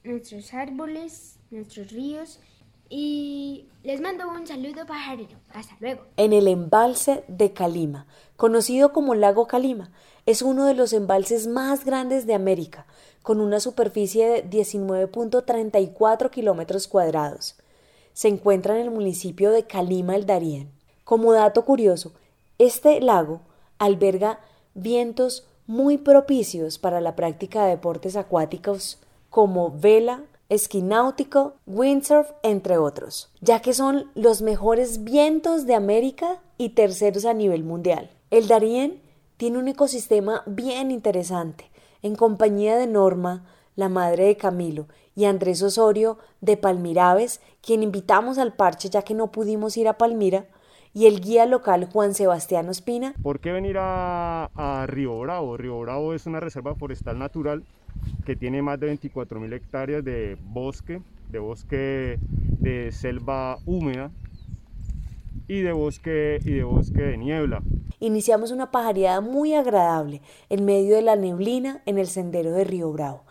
nuestros 0.03 0.53
árboles, 0.53 1.37
nuestros 1.49 1.91
ríos. 1.91 2.39
Y 2.89 3.67
les 3.83 4.01
mando 4.01 4.29
un 4.29 4.45
saludo 4.45 4.85
pajarero. 4.85 5.37
Hasta 5.53 5.77
luego. 5.79 6.03
En 6.17 6.33
el 6.33 6.47
embalse 6.47 7.23
de 7.29 7.53
Calima, 7.53 8.05
conocido 8.35 8.91
como 8.91 9.15
Lago 9.15 9.47
Calima, 9.47 9.91
es 10.25 10.41
uno 10.41 10.65
de 10.65 10.73
los 10.73 10.91
embalses 10.91 11.47
más 11.47 11.85
grandes 11.85 12.27
de 12.27 12.33
América, 12.33 12.85
con 13.23 13.39
una 13.39 13.59
superficie 13.59 14.27
de 14.27 14.49
19.34 14.49 16.29
kilómetros 16.29 16.87
cuadrados. 16.87 17.55
Se 18.13 18.27
encuentra 18.27 18.75
en 18.75 18.81
el 18.81 18.91
municipio 18.91 19.51
de 19.51 19.65
Calima 19.65 20.15
el 20.15 20.25
Darién. 20.25 20.71
Como 21.05 21.31
dato 21.31 21.63
curioso, 21.63 22.13
este 22.57 22.99
lago 22.99 23.41
alberga 23.79 24.39
vientos 24.73 25.47
muy 25.71 25.97
propicios 25.97 26.77
para 26.77 26.99
la 26.99 27.15
práctica 27.15 27.63
de 27.63 27.69
deportes 27.69 28.17
acuáticos 28.17 28.99
como 29.29 29.71
vela, 29.71 30.21
esquí 30.49 30.81
náutico, 30.81 31.53
windsurf, 31.65 32.29
entre 32.43 32.77
otros, 32.77 33.31
ya 33.39 33.61
que 33.61 33.73
son 33.73 34.11
los 34.13 34.41
mejores 34.41 35.05
vientos 35.05 35.65
de 35.65 35.75
América 35.75 36.41
y 36.57 36.71
terceros 36.71 37.23
a 37.23 37.33
nivel 37.33 37.63
mundial. 37.63 38.09
El 38.31 38.49
Darién 38.49 39.01
tiene 39.37 39.59
un 39.59 39.69
ecosistema 39.69 40.43
bien 40.45 40.91
interesante, 40.91 41.71
en 42.01 42.17
compañía 42.17 42.75
de 42.75 42.87
Norma, 42.87 43.45
la 43.77 43.87
madre 43.87 44.25
de 44.25 44.35
Camilo, 44.35 44.87
y 45.15 45.23
Andrés 45.23 45.63
Osorio 45.63 46.17
de 46.41 46.57
Palmiraves, 46.57 47.39
quien 47.61 47.81
invitamos 47.81 48.39
al 48.39 48.51
parche 48.51 48.89
ya 48.89 49.03
que 49.03 49.13
no 49.13 49.31
pudimos 49.31 49.77
ir 49.77 49.87
a 49.87 49.97
Palmira, 49.97 50.47
y 50.93 51.05
el 51.05 51.21
guía 51.21 51.45
local 51.45 51.87
Juan 51.91 52.13
Sebastián 52.13 52.69
Ospina. 52.69 53.13
¿Por 53.21 53.39
qué 53.39 53.51
venir 53.51 53.77
a, 53.79 54.45
a 54.55 54.85
Río 54.87 55.19
Bravo? 55.19 55.57
Río 55.57 55.79
Bravo 55.79 56.13
es 56.13 56.25
una 56.25 56.39
reserva 56.39 56.75
forestal 56.75 57.17
natural 57.17 57.63
que 58.25 58.35
tiene 58.35 58.61
más 58.61 58.79
de 58.79 58.93
24.000 58.93 59.53
hectáreas 59.53 60.03
de 60.03 60.37
bosque, 60.41 61.01
de 61.29 61.39
bosque 61.39 62.19
de 62.59 62.91
selva 62.91 63.57
húmeda 63.65 64.11
y 65.47 65.61
de 65.61 65.71
bosque 65.71 66.39
y 66.43 66.51
de 66.51 66.63
bosque 66.63 67.01
de 67.01 67.17
niebla. 67.17 67.61
iniciamos 67.99 68.51
una 68.51 68.71
pajareada 68.71 69.21
muy 69.21 69.53
agradable 69.53 70.21
en 70.49 70.65
medio 70.65 70.95
de 70.95 71.01
la 71.01 71.15
neblina 71.15 71.81
en 71.85 71.97
el 71.97 72.07
sendero 72.07 72.51
de 72.51 72.63
Río 72.63 72.91
Bravo 72.91 73.23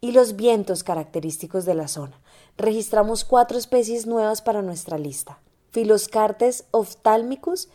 y 0.00 0.12
los 0.12 0.36
vientos 0.36 0.82
característicos 0.82 1.64
de 1.64 1.74
la 1.74 1.88
zona. 1.88 2.18
Registramos 2.58 3.24
cuatro 3.24 3.56
especies 3.56 4.06
nuevas 4.06 4.42
para 4.42 4.60
nuestra 4.60 4.98
lista. 4.98 5.38
Filoscartes 5.72 6.66
oftálmicus 6.70 7.68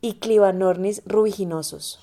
y 0.00 0.14
Clivanornis 0.14 1.02
rubiginosos. 1.04 1.98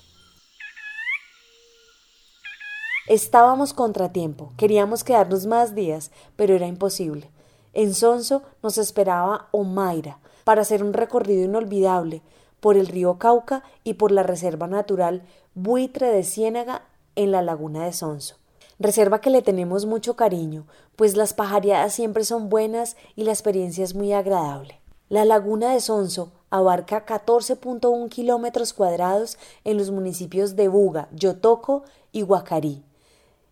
Estábamos 3.06 3.72
contratiempo, 3.72 4.52
queríamos 4.58 5.04
quedarnos 5.04 5.46
más 5.46 5.74
días, 5.74 6.10
pero 6.36 6.54
era 6.54 6.66
imposible. 6.66 7.30
En 7.72 7.94
Sonso 7.94 8.42
nos 8.62 8.76
esperaba 8.76 9.48
Omaira 9.52 10.18
para 10.44 10.60
hacer 10.60 10.84
un 10.84 10.92
recorrido 10.92 11.44
inolvidable 11.44 12.20
por 12.60 12.76
el 12.76 12.86
río 12.86 13.18
Cauca 13.18 13.64
y 13.84 13.94
por 13.94 14.12
la 14.12 14.22
reserva 14.22 14.66
natural 14.66 15.22
Buitre 15.54 16.08
de 16.08 16.24
Ciénaga 16.24 16.82
en 17.16 17.32
la 17.32 17.40
laguna 17.40 17.86
de 17.86 17.94
Sonso. 17.94 18.36
Reserva 18.78 19.20
que 19.20 19.30
le 19.30 19.42
tenemos 19.42 19.86
mucho 19.86 20.16
cariño, 20.16 20.66
pues 20.96 21.16
las 21.16 21.34
pajareadas 21.34 21.92
siempre 21.94 22.24
son 22.24 22.48
buenas 22.48 22.96
y 23.16 23.24
la 23.24 23.32
experiencia 23.32 23.84
es 23.84 23.94
muy 23.94 24.12
agradable. 24.12 24.80
La 25.08 25.24
laguna 25.24 25.72
de 25.72 25.80
Sonso 25.80 26.32
abarca 26.50 27.06
14.1 27.06 28.08
kilómetros 28.08 28.72
cuadrados 28.72 29.38
en 29.64 29.78
los 29.78 29.90
municipios 29.90 30.56
de 30.56 30.68
Buga, 30.68 31.08
Yotoco 31.12 31.82
y 32.12 32.22
Huacarí 32.22 32.84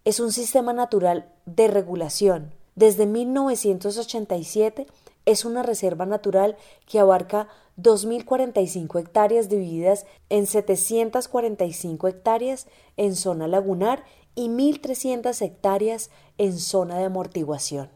es 0.06 0.20
un 0.20 0.30
sistema 0.30 0.72
natural 0.72 1.26
de 1.46 1.66
regulación. 1.66 2.52
Desde 2.76 3.06
1987 3.06 4.86
es 5.24 5.44
una 5.44 5.64
reserva 5.64 6.06
natural 6.06 6.56
que 6.86 7.00
abarca 7.00 7.48
2.045 7.76 9.00
hectáreas 9.00 9.48
divididas 9.48 10.06
en 10.28 10.46
745 10.46 12.06
hectáreas 12.06 12.68
en 12.96 13.16
zona 13.16 13.48
lagunar 13.48 14.04
y 14.36 14.48
1.300 14.48 15.42
hectáreas 15.42 16.10
en 16.38 16.56
zona 16.56 16.98
de 16.98 17.06
amortiguación. 17.06 17.90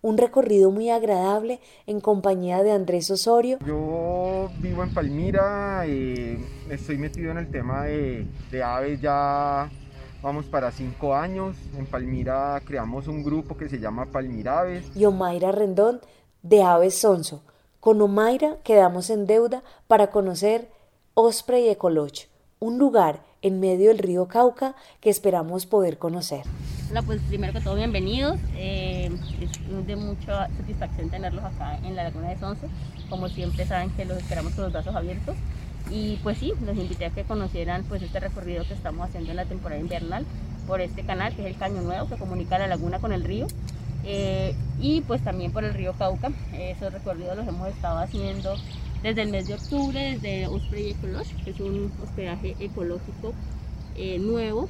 Un 0.00 0.16
recorrido 0.16 0.70
muy 0.70 0.90
agradable 0.90 1.60
en 1.86 2.00
compañía 2.00 2.62
de 2.62 2.70
Andrés 2.70 3.10
Osorio. 3.10 3.58
Yo 3.66 4.48
vivo 4.60 4.84
en 4.84 4.94
Palmira, 4.94 5.84
y 5.88 6.38
estoy 6.70 6.98
metido 6.98 7.32
en 7.32 7.38
el 7.38 7.50
tema 7.50 7.82
de, 7.82 8.24
de 8.52 8.62
aves 8.62 9.00
ya 9.00 9.68
Vamos 10.20 10.46
para 10.46 10.72
cinco 10.72 11.14
años. 11.14 11.56
En 11.76 11.86
Palmira 11.86 12.60
creamos 12.64 13.06
un 13.06 13.22
grupo 13.22 13.56
que 13.56 13.68
se 13.68 13.78
llama 13.78 14.06
Palmiraves. 14.06 14.90
Y 14.96 15.04
Omaira 15.04 15.52
Rendón 15.52 16.00
de 16.42 16.62
Aves 16.62 16.98
Sonso. 16.98 17.42
Con 17.78 18.02
Omaira 18.02 18.56
quedamos 18.64 19.10
en 19.10 19.26
deuda 19.26 19.62
para 19.86 20.10
conocer 20.10 20.68
Osprey 21.14 21.68
Ecoloch, 21.68 22.26
un 22.58 22.78
lugar 22.78 23.22
en 23.42 23.60
medio 23.60 23.88
del 23.88 23.98
río 23.98 24.26
Cauca 24.26 24.74
que 25.00 25.10
esperamos 25.10 25.66
poder 25.66 25.98
conocer. 25.98 26.42
Hola, 26.90 27.02
pues 27.02 27.20
primero 27.28 27.52
que 27.52 27.60
todo 27.60 27.74
bienvenidos. 27.74 28.38
Eh, 28.56 29.10
es 29.40 29.86
de 29.86 29.96
mucha 29.96 30.48
satisfacción 30.56 31.10
tenerlos 31.10 31.44
acá 31.44 31.78
en 31.84 31.94
la 31.94 32.04
Laguna 32.04 32.30
de 32.30 32.38
Sonso. 32.38 32.66
Como 33.10 33.28
siempre 33.28 33.66
saben 33.66 33.90
que 33.90 34.04
los 34.04 34.18
esperamos 34.18 34.54
con 34.54 34.64
los 34.64 34.72
brazos 34.72 34.94
abiertos. 34.94 35.36
Y 35.90 36.16
pues 36.22 36.38
sí, 36.38 36.52
los 36.64 36.76
invité 36.76 37.06
a 37.06 37.10
que 37.10 37.24
conocieran 37.24 37.84
pues 37.84 38.02
este 38.02 38.20
recorrido 38.20 38.64
que 38.64 38.74
estamos 38.74 39.08
haciendo 39.08 39.30
en 39.30 39.36
la 39.36 39.44
temporada 39.44 39.80
invernal 39.80 40.24
por 40.66 40.80
este 40.80 41.02
canal 41.02 41.34
que 41.34 41.42
es 41.42 41.48
el 41.48 41.56
Caño 41.56 41.80
Nuevo 41.80 42.08
que 42.08 42.16
comunica 42.16 42.58
la 42.58 42.66
laguna 42.66 42.98
con 42.98 43.12
el 43.12 43.24
río. 43.24 43.46
Eh, 44.04 44.54
y 44.80 45.02
pues 45.02 45.22
también 45.22 45.52
por 45.52 45.64
el 45.64 45.74
río 45.74 45.92
Cauca. 45.92 46.30
Esos 46.54 46.92
recorridos 46.92 47.36
los 47.36 47.46
hemos 47.46 47.68
estado 47.68 47.98
haciendo 47.98 48.54
desde 49.02 49.22
el 49.22 49.30
mes 49.30 49.46
de 49.46 49.54
octubre, 49.54 50.18
desde 50.18 50.46
Osprey 50.46 50.90
Ecology, 50.90 51.34
que 51.44 51.50
es 51.50 51.60
un 51.60 51.92
hospedaje 52.02 52.56
ecológico 52.60 53.32
eh, 53.96 54.18
nuevo, 54.18 54.68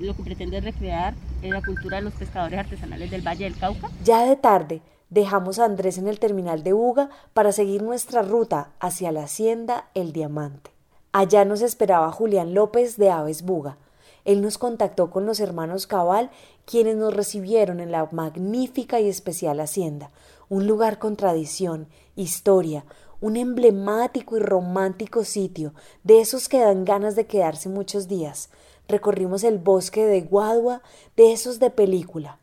lo 0.00 0.16
que 0.16 0.22
pretende 0.24 0.60
recrear 0.60 1.14
la 1.42 1.60
cultura 1.60 1.98
de 1.98 2.04
los 2.04 2.14
pescadores 2.14 2.58
artesanales 2.58 3.10
del 3.10 3.20
Valle 3.20 3.44
del 3.44 3.56
Cauca. 3.56 3.90
Ya 4.02 4.24
de 4.24 4.36
tarde, 4.36 4.80
Dejamos 5.12 5.58
a 5.58 5.66
Andrés 5.66 5.98
en 5.98 6.08
el 6.08 6.18
terminal 6.18 6.62
de 6.62 6.72
Uga 6.72 7.10
para 7.34 7.52
seguir 7.52 7.82
nuestra 7.82 8.22
ruta 8.22 8.70
hacia 8.80 9.12
la 9.12 9.24
hacienda 9.24 9.90
El 9.92 10.14
Diamante. 10.14 10.70
Allá 11.12 11.44
nos 11.44 11.60
esperaba 11.60 12.10
Julián 12.10 12.54
López 12.54 12.96
de 12.96 13.10
Aves 13.10 13.42
Buga. 13.42 13.76
Él 14.24 14.40
nos 14.40 14.56
contactó 14.56 15.10
con 15.10 15.26
los 15.26 15.38
hermanos 15.38 15.86
Cabal, 15.86 16.30
quienes 16.64 16.96
nos 16.96 17.12
recibieron 17.12 17.80
en 17.80 17.92
la 17.92 18.08
magnífica 18.10 19.00
y 19.00 19.08
especial 19.10 19.60
hacienda, 19.60 20.10
un 20.48 20.66
lugar 20.66 20.98
con 20.98 21.16
tradición, 21.16 21.88
historia, 22.16 22.86
un 23.22 23.36
emblemático 23.36 24.36
y 24.36 24.40
romántico 24.40 25.24
sitio, 25.24 25.72
de 26.02 26.20
esos 26.20 26.48
que 26.48 26.58
dan 26.58 26.84
ganas 26.84 27.14
de 27.14 27.26
quedarse 27.26 27.68
muchos 27.68 28.08
días. 28.08 28.50
Recorrimos 28.88 29.44
el 29.44 29.58
bosque 29.58 30.04
de 30.04 30.22
Guadua, 30.22 30.82
de 31.16 31.32
esos 31.32 31.60
de 31.60 31.70
película. 31.70 32.38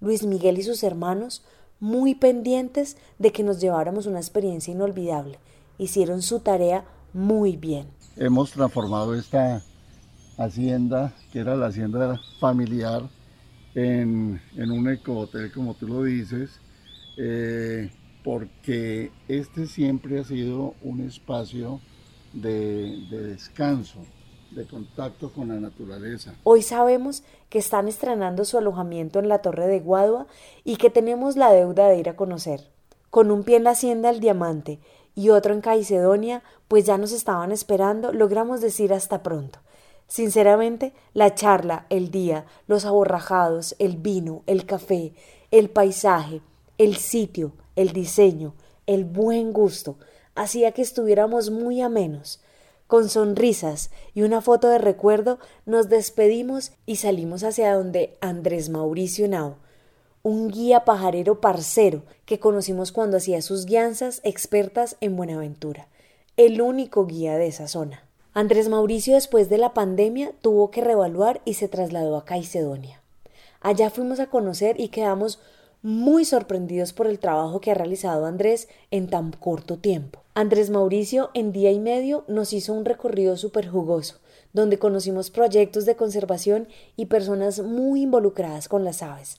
Luis 0.00 0.24
Miguel 0.24 0.58
y 0.58 0.64
sus 0.64 0.82
hermanos 0.82 1.44
muy 1.78 2.16
pendientes 2.16 2.96
de 3.20 3.30
que 3.30 3.44
nos 3.44 3.60
lleváramos 3.60 4.06
una 4.06 4.18
experiencia 4.18 4.72
inolvidable. 4.72 5.38
Hicieron 5.78 6.20
su 6.20 6.40
tarea 6.40 6.84
muy 7.12 7.56
bien. 7.56 7.86
Hemos 8.16 8.50
transformado 8.50 9.14
esta 9.14 9.62
hacienda, 10.36 11.14
que 11.32 11.38
era 11.38 11.54
la 11.54 11.66
hacienda 11.66 12.20
familiar, 12.40 13.08
en, 13.76 14.40
un 14.56 14.88
ecohotel, 14.88 15.52
como 15.52 15.74
tú 15.74 15.86
lo 15.86 16.02
dices, 16.02 16.50
eh, 17.16 17.90
porque 18.24 19.12
este 19.28 19.66
siempre 19.66 20.18
ha 20.18 20.24
sido 20.24 20.74
un 20.82 21.02
espacio 21.02 21.80
de 22.32 22.96
descanso, 23.10 23.98
de 24.50 24.66
contacto 24.66 25.30
con 25.30 25.48
la 25.48 25.60
naturaleza. 25.60 26.34
Hoy 26.42 26.62
sabemos 26.62 27.22
que 27.50 27.58
están 27.58 27.86
estrenando 27.86 28.46
su 28.46 28.56
alojamiento 28.56 29.18
en 29.18 29.28
la 29.28 29.40
Torre 29.40 29.66
de 29.66 29.78
Guadua 29.78 30.26
y 30.64 30.76
que 30.76 30.88
tenemos 30.88 31.36
la 31.36 31.52
deuda 31.52 31.88
de 31.88 31.98
ir 31.98 32.08
a 32.08 32.16
conocer. 32.16 32.70
Con 33.10 33.30
un 33.30 33.44
pie 33.44 33.56
en 33.56 33.64
la 33.64 33.70
hacienda 33.70 34.08
El 34.08 34.20
Diamante 34.20 34.80
y 35.14 35.28
otro 35.28 35.52
en 35.52 35.60
Caicedonia, 35.60 36.42
pues 36.66 36.86
ya 36.86 36.96
nos 36.96 37.12
estaban 37.12 37.52
esperando, 37.52 38.12
logramos 38.12 38.62
decir 38.62 38.92
hasta 38.94 39.22
pronto. 39.22 39.60
Sinceramente, 40.08 40.94
la 41.12 41.34
charla, 41.34 41.86
el 41.90 42.10
día, 42.10 42.46
los 42.66 42.86
aborrajados, 42.86 43.76
el 43.78 43.96
vino, 43.96 44.42
el 44.46 44.66
café, 44.66 45.12
el 45.50 45.70
paisaje, 45.70 46.40
el 46.78 46.96
sitio, 46.96 47.52
el 47.76 47.92
diseño, 47.92 48.54
el 48.86 49.04
buen 49.04 49.52
gusto, 49.52 49.96
hacía 50.34 50.72
que 50.72 50.82
estuviéramos 50.82 51.50
muy 51.50 51.80
amenos. 51.80 52.40
Con 52.86 53.08
sonrisas 53.08 53.90
y 54.14 54.22
una 54.22 54.42
foto 54.42 54.68
de 54.68 54.78
recuerdo 54.78 55.38
nos 55.64 55.88
despedimos 55.88 56.72
y 56.86 56.96
salimos 56.96 57.42
hacia 57.42 57.74
donde 57.74 58.16
Andrés 58.20 58.68
Mauricio 58.68 59.26
Nau, 59.26 59.56
un 60.22 60.48
guía 60.48 60.84
pajarero 60.84 61.40
parcero 61.40 62.02
que 62.24 62.38
conocimos 62.38 62.92
cuando 62.92 63.16
hacía 63.16 63.42
sus 63.42 63.66
guianzas 63.66 64.20
expertas 64.24 64.96
en 65.00 65.16
Buenaventura, 65.16 65.88
el 66.36 66.60
único 66.60 67.06
guía 67.06 67.36
de 67.36 67.46
esa 67.46 67.68
zona. 67.68 68.04
Andrés 68.32 68.68
Mauricio 68.68 69.14
después 69.14 69.48
de 69.48 69.58
la 69.58 69.74
pandemia 69.74 70.32
tuvo 70.40 70.70
que 70.70 70.80
revaluar 70.80 71.40
y 71.44 71.54
se 71.54 71.68
trasladó 71.68 72.16
a 72.16 72.24
Caicedonia. 72.24 73.00
Allá 73.60 73.90
fuimos 73.90 74.20
a 74.20 74.26
conocer 74.26 74.78
y 74.80 74.88
quedamos 74.88 75.40
muy 75.84 76.24
sorprendidos 76.24 76.94
por 76.94 77.06
el 77.06 77.18
trabajo 77.18 77.60
que 77.60 77.70
ha 77.70 77.74
realizado 77.74 78.24
Andrés 78.24 78.68
en 78.90 79.06
tan 79.06 79.32
corto 79.32 79.76
tiempo. 79.76 80.22
Andrés 80.32 80.70
Mauricio 80.70 81.28
en 81.34 81.52
día 81.52 81.72
y 81.72 81.78
medio 81.78 82.24
nos 82.26 82.54
hizo 82.54 82.72
un 82.72 82.86
recorrido 82.86 83.36
súper 83.36 83.68
jugoso, 83.68 84.16
donde 84.54 84.78
conocimos 84.78 85.30
proyectos 85.30 85.84
de 85.84 85.94
conservación 85.94 86.68
y 86.96 87.04
personas 87.04 87.60
muy 87.60 88.00
involucradas 88.00 88.66
con 88.66 88.82
las 88.82 89.02
aves. 89.02 89.36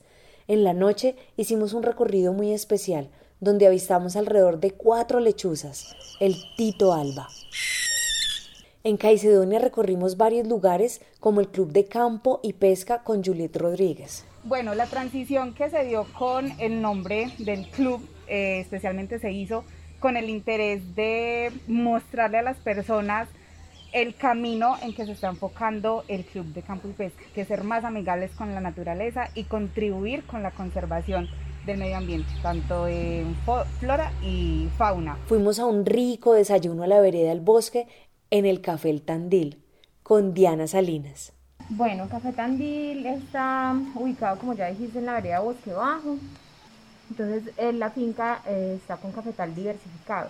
En 0.47 0.63
la 0.63 0.75
noche 0.75 1.15
hicimos 1.35 1.73
un 1.73 1.81
recorrido 1.81 2.31
muy 2.31 2.53
especial, 2.53 3.09
donde 3.39 3.65
avistamos 3.65 4.15
alrededor 4.15 4.59
de 4.59 4.69
cuatro 4.69 5.19
lechuzas, 5.19 5.95
el 6.19 6.35
Tito 6.57 6.93
Alba. 6.93 7.27
En 8.83 8.97
Caicedonia 8.97 9.57
recorrimos 9.57 10.15
varios 10.15 10.45
lugares 10.45 11.01
como 11.19 11.41
el 11.41 11.47
Club 11.47 11.71
de 11.71 11.85
Campo 11.85 12.39
y 12.43 12.53
Pesca 12.53 13.01
con 13.01 13.23
Juliet 13.23 13.57
Rodríguez. 13.57 14.25
Bueno, 14.45 14.75
la 14.75 14.85
transición 14.85 15.55
que 15.55 15.71
se 15.71 15.85
dio 15.85 16.05
con 16.13 16.51
el 16.59 16.79
nombre 16.79 17.31
del 17.39 17.67
club 17.67 18.07
eh, 18.27 18.59
especialmente 18.59 19.17
se 19.17 19.31
hizo 19.31 19.63
con 19.99 20.17
el 20.17 20.29
interés 20.29 20.95
de 20.95 21.51
mostrarle 21.67 22.37
a 22.37 22.41
las 22.43 22.57
personas 22.57 23.27
el 23.91 24.13
camino 24.13 24.75
en 24.83 24.93
que 24.93 25.05
se 25.05 25.13
está 25.13 25.29
enfocando 25.29 26.03
el 26.07 26.25
Club 26.25 26.45
de 26.53 26.61
Campo 26.61 26.87
y 26.87 26.91
Pesca, 26.91 27.23
que 27.33 27.41
es 27.41 27.47
ser 27.47 27.63
más 27.63 27.85
amigables 27.85 28.29
con 28.31 28.53
la 28.53 28.61
naturaleza 28.61 29.29
y 29.33 29.45
contribuir 29.45 30.23
con 30.25 30.43
la 30.43 30.51
conservación 30.51 31.27
del 31.65 31.79
medio 31.79 31.97
ambiente, 31.97 32.29
tanto 32.43 32.87
en 32.87 33.35
flora 33.79 34.11
y 34.21 34.67
fauna. 34.77 35.17
Fuimos 35.25 35.57
a 35.57 35.65
un 35.65 35.87
rico 35.87 36.33
desayuno 36.33 36.83
a 36.83 36.87
la 36.87 36.99
vereda 36.99 37.29
del 37.29 37.41
bosque 37.41 37.87
en 38.29 38.45
el 38.45 38.61
Café 38.61 38.91
El 38.91 39.01
Tandil 39.01 39.63
con 40.03 40.35
Diana 40.35 40.67
Salinas. 40.67 41.34
Bueno, 41.70 42.07
Café 42.09 42.32
Tandil 42.32 43.05
está 43.05 43.76
ubicado, 43.95 44.38
como 44.39 44.53
ya 44.53 44.68
dijiste, 44.68 44.99
en 44.99 45.05
la 45.07 45.13
vereda 45.16 45.39
Bosque 45.39 45.74
Bajo, 45.74 46.18
entonces, 47.09 47.53
la 47.76 47.91
finca 47.91 48.41
eh, 48.47 48.78
está 48.82 48.97
con 48.97 49.11
cafetal 49.11 49.53
diversificado. 49.53 50.30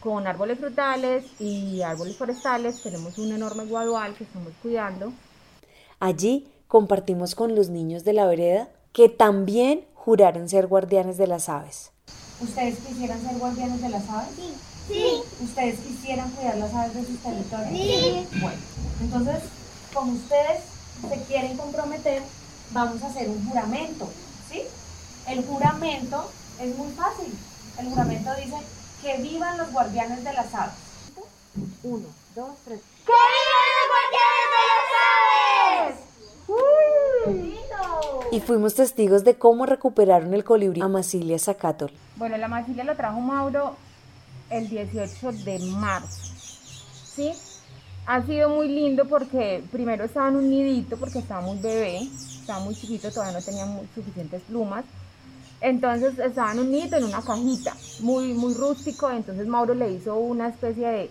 con 0.00 0.26
árboles 0.26 0.58
frutales 0.58 1.24
y 1.40 1.82
árboles 1.82 2.16
forestales. 2.16 2.82
Tenemos 2.82 3.18
un 3.18 3.32
enorme 3.32 3.64
guadual 3.66 4.14
que 4.14 4.24
estamos 4.24 4.52
cuidando. 4.62 5.12
Allí 6.00 6.46
compartimos 6.68 7.34
con 7.34 7.54
los 7.54 7.68
niños 7.70 8.04
de 8.04 8.12
la 8.12 8.26
vereda 8.26 8.68
que 8.92 9.08
también 9.08 9.84
juraron 9.94 10.48
ser 10.48 10.66
guardianes 10.66 11.16
de 11.16 11.26
las 11.26 11.48
aves. 11.48 11.92
¿Ustedes 12.40 12.78
quisieran 12.80 13.20
ser 13.22 13.38
guardianes 13.38 13.80
de 13.80 13.88
las 13.88 14.08
aves? 14.10 14.30
Sí. 14.36 14.54
Sí. 14.88 15.22
¿Ustedes 15.42 15.78
quisieran 15.80 16.30
cuidar 16.32 16.56
las 16.58 16.74
aves 16.74 16.94
de 16.94 17.04
sus 17.04 17.18
territorios? 17.18 17.70
Sí. 17.70 18.26
Bueno, 18.40 18.58
entonces, 19.00 19.42
como 19.94 20.12
ustedes 20.12 20.60
se 21.08 21.22
quieren 21.22 21.56
comprometer, 21.56 22.22
vamos 22.72 23.02
a 23.02 23.06
hacer 23.06 23.28
un 23.28 23.48
juramento, 23.48 24.10
¿sí? 24.50 24.62
El 25.28 25.44
juramento 25.46 26.30
es 26.60 26.76
muy 26.76 26.92
fácil. 26.92 27.32
El 27.78 27.88
juramento 27.88 28.30
dice 28.34 28.56
que 29.02 29.16
vivan 29.22 29.56
los 29.56 29.72
guardianes 29.72 30.22
de 30.24 30.32
las 30.32 30.52
aves. 30.54 30.74
Uno, 31.84 32.06
dos, 32.34 32.50
tres. 32.64 32.80
¡Que 33.06 33.12
vivan 33.12 33.70
los 33.78 33.88
guardianes 33.94 34.50
de 34.54 34.62
las 34.70 34.90
aves! 35.78 35.96
¡Uy! 36.48 37.54
Y 38.32 38.40
fuimos 38.40 38.74
testigos 38.74 39.22
de 39.22 39.38
cómo 39.38 39.64
recuperaron 39.64 40.34
el 40.34 40.44
colibrí 40.44 40.80
Amasilia 40.80 41.38
zacatol. 41.38 41.92
Bueno, 42.16 42.36
la 42.36 42.46
Amasilia 42.46 42.84
lo 42.84 42.96
trajo 42.96 43.20
Mauro 43.20 43.76
el 44.50 44.68
18 44.68 45.32
de 45.44 45.58
marzo, 45.60 46.32
¿sí? 47.14 47.32
Ha 48.06 48.22
sido 48.22 48.50
muy 48.50 48.68
lindo 48.68 49.06
porque 49.06 49.62
primero 49.72 50.04
estaba 50.04 50.28
en 50.28 50.36
un 50.36 50.50
nidito 50.50 50.96
porque 50.98 51.20
estaba 51.20 51.40
muy 51.40 51.58
bebé, 51.58 52.02
estaba 52.40 52.60
muy 52.60 52.74
chiquito, 52.74 53.10
todavía 53.10 53.38
no 53.38 53.44
tenía 53.44 53.66
suficientes 53.94 54.42
plumas. 54.42 54.84
Entonces 55.60 56.18
estaba 56.18 56.52
en 56.52 56.58
un 56.60 56.70
nidito, 56.70 56.96
en 56.96 57.04
una 57.04 57.22
cajita, 57.22 57.74
muy, 58.00 58.34
muy 58.34 58.52
rústico. 58.54 59.10
Entonces 59.10 59.46
Mauro 59.46 59.74
le 59.74 59.90
hizo 59.90 60.16
una 60.16 60.48
especie 60.48 60.86
de, 60.86 61.10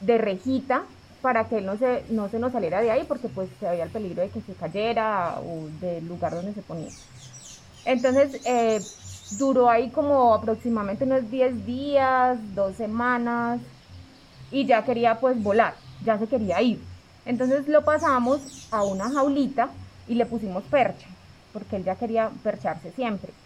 de 0.00 0.18
rejita 0.18 0.84
para 1.20 1.48
que 1.48 1.58
él 1.58 1.66
no 1.66 1.76
se, 1.76 2.04
no 2.10 2.28
se 2.28 2.38
nos 2.38 2.52
saliera 2.52 2.80
de 2.80 2.92
ahí 2.92 3.04
porque 3.08 3.28
pues 3.28 3.48
se 3.58 3.66
había 3.66 3.84
el 3.84 3.90
peligro 3.90 4.22
de 4.22 4.30
que 4.30 4.40
se 4.40 4.54
cayera 4.54 5.40
o 5.40 5.68
del 5.80 6.06
lugar 6.06 6.34
donde 6.34 6.54
se 6.54 6.62
ponía. 6.62 6.90
Entonces 7.84 8.40
eh, 8.44 8.80
duró 9.30 9.68
ahí 9.68 9.90
como 9.90 10.34
aproximadamente 10.34 11.04
unos 11.04 11.28
10 11.30 11.66
días, 11.66 12.38
dos 12.54 12.76
semanas 12.76 13.60
y 14.50 14.66
ya 14.66 14.84
quería 14.84 15.20
pues 15.20 15.42
volar, 15.42 15.74
ya 16.00 16.18
se 16.18 16.28
quería 16.28 16.60
ir. 16.62 16.90
Entonces 17.24 17.68
lo 17.68 17.84
pasamos 17.84 18.48
a 18.70 18.82
una 18.84 19.10
jaulita 19.10 19.78
y 20.06 20.14
le 20.16 20.26
pusimos 20.26 20.68
percha, 20.68 21.18
porque 21.52 21.76
él 21.76 21.84
ya 21.84 21.96
quería 21.98 22.30
percharse 22.42 22.92
siempre. 22.92 23.36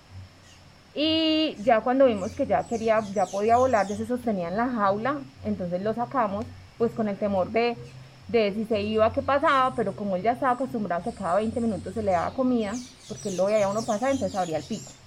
Y 0.94 1.62
ya 1.62 1.82
cuando 1.82 2.04
vimos 2.06 2.34
que 2.34 2.46
ya 2.46 2.66
quería, 2.66 3.08
ya 3.12 3.30
podía 3.30 3.56
volar, 3.56 3.88
ya 3.88 3.96
se 3.96 4.06
sostenía 4.06 4.48
en 4.48 4.56
la 4.56 4.68
jaula, 4.68 5.24
entonces 5.40 5.80
lo 5.80 5.94
sacamos, 5.94 6.46
pues 6.76 6.94
con 6.94 7.08
el 7.08 7.18
temor 7.18 7.50
de, 7.50 7.78
de 8.26 8.52
si 8.54 8.66
se 8.66 8.82
iba, 8.82 9.12
qué 9.12 9.22
pasaba, 9.22 9.74
pero 9.74 9.96
como 9.96 10.16
él 10.16 10.22
ya 10.22 10.32
estaba 10.32 10.52
acostumbrado 10.52 11.02
que 11.02 11.14
cada 11.14 11.36
20 11.36 11.60
minutos 11.62 11.94
se 11.94 12.02
le 12.02 12.12
daba 12.12 12.34
comida, 12.34 12.82
porque 13.06 13.30
él 13.30 13.36
lo 13.36 13.46
veía 13.46 13.68
uno 13.70 13.86
pasar, 13.86 14.10
entonces 14.10 14.34
abría 14.38 14.58
el 14.58 14.66
pico. 14.66 14.98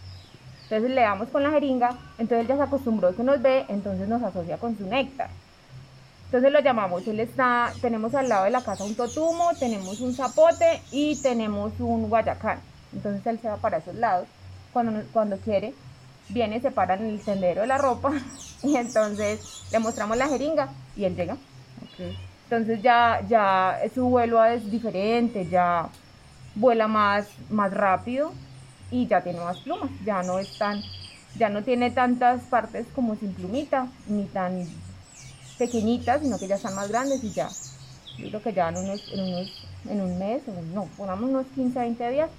Entonces 0.69 0.91
le 0.95 1.01
damos 1.01 1.31
con 1.31 1.43
la 1.43 1.51
jeringa, 1.51 2.13
entonces 2.17 2.41
él 2.43 2.47
ya 2.47 2.57
se 2.57 2.63
acostumbró 2.63 3.15
que 3.15 3.23
nos 3.23 3.41
ve, 3.41 3.65
entonces 3.69 4.07
nos 4.07 4.23
asocia 4.23 4.59
con 4.59 4.77
su 4.77 4.87
néctar. 4.87 5.39
Entonces 6.25 6.51
lo 6.51 6.59
llamamos, 6.59 7.07
él 7.07 7.19
está, 7.19 7.71
tenemos 7.81 8.15
al 8.15 8.27
lado 8.27 8.45
de 8.45 8.51
la 8.51 8.61
casa 8.61 8.83
un 8.83 8.95
totumo, 8.95 9.51
tenemos 9.59 10.01
un 10.01 10.13
zapote 10.13 10.81
y 10.91 11.15
tenemos 11.21 11.73
un 11.79 12.09
guayacán. 12.09 12.59
Entonces 12.93 13.25
él 13.27 13.39
se 13.39 13.47
va 13.47 13.57
para 13.57 13.77
esos 13.77 13.95
lados 13.95 14.27
cuando, 14.73 15.03
cuando 15.13 15.37
quiere, 15.37 15.73
viene, 16.29 16.59
se 16.59 16.71
para 16.71 16.95
en 16.95 17.05
el 17.05 17.21
sendero 17.21 17.61
de 17.61 17.67
la 17.67 17.77
ropa 17.77 18.11
y 18.63 18.75
entonces 18.75 19.63
le 19.71 19.79
mostramos 19.79 20.17
la 20.17 20.27
jeringa 20.27 20.69
y 20.95 21.05
él 21.05 21.15
llega. 21.15 21.37
Entonces 22.45 22.81
ya, 22.81 23.21
ya 23.27 23.79
su 23.93 24.07
vuelo 24.09 24.43
es 24.43 24.69
diferente, 24.69 25.47
ya 25.47 25.87
vuela 26.55 26.87
más, 26.87 27.27
más 27.49 27.73
rápido 27.73 28.33
y 28.91 29.07
ya 29.07 29.21
tiene 29.21 29.39
más 29.39 29.57
plumas, 29.59 29.89
ya 30.03 30.23
no 30.23 30.39
es 30.39 30.57
tan, 30.57 30.81
ya 31.37 31.49
no 31.49 31.63
tiene 31.63 31.91
tantas 31.91 32.41
partes 32.43 32.85
como 32.93 33.15
sin 33.15 33.33
plumita, 33.33 33.87
ni 34.07 34.25
tan 34.25 34.67
pequeñitas, 35.57 36.21
sino 36.21 36.37
que 36.37 36.47
ya 36.47 36.55
están 36.55 36.75
más 36.75 36.89
grandes 36.89 37.23
y 37.23 37.31
ya, 37.31 37.49
yo 38.17 38.27
creo 38.29 38.41
que 38.41 38.53
ya 38.53 38.69
en 38.69 38.77
unos, 38.77 39.01
en 39.11 39.19
unos, 39.21 39.67
en 39.89 40.01
un 40.01 40.19
mes, 40.19 40.41
no, 40.73 40.85
pongamos 40.97 41.29
unos 41.29 41.45
15, 41.55 41.79
20 41.79 42.09
días, 42.11 42.29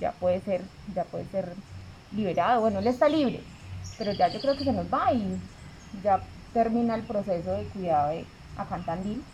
ya 0.00 0.12
puede 0.12 0.40
ser, 0.40 0.62
ya 0.94 1.04
puede 1.04 1.26
ser 1.26 1.52
liberado, 2.14 2.60
bueno, 2.60 2.78
él 2.78 2.86
está 2.86 3.08
libre, 3.08 3.40
pero 3.98 4.12
ya 4.12 4.28
yo 4.28 4.40
creo 4.40 4.56
que 4.56 4.64
se 4.64 4.72
nos 4.72 4.86
va 4.92 5.12
y 5.12 5.38
ya 6.02 6.22
termina 6.52 6.94
el 6.94 7.02
proceso 7.02 7.52
de 7.52 7.64
cuidado 7.64 8.10
de 8.10 8.24
acá 8.56 8.76
en 8.76 8.84
Tandil. 8.84 9.24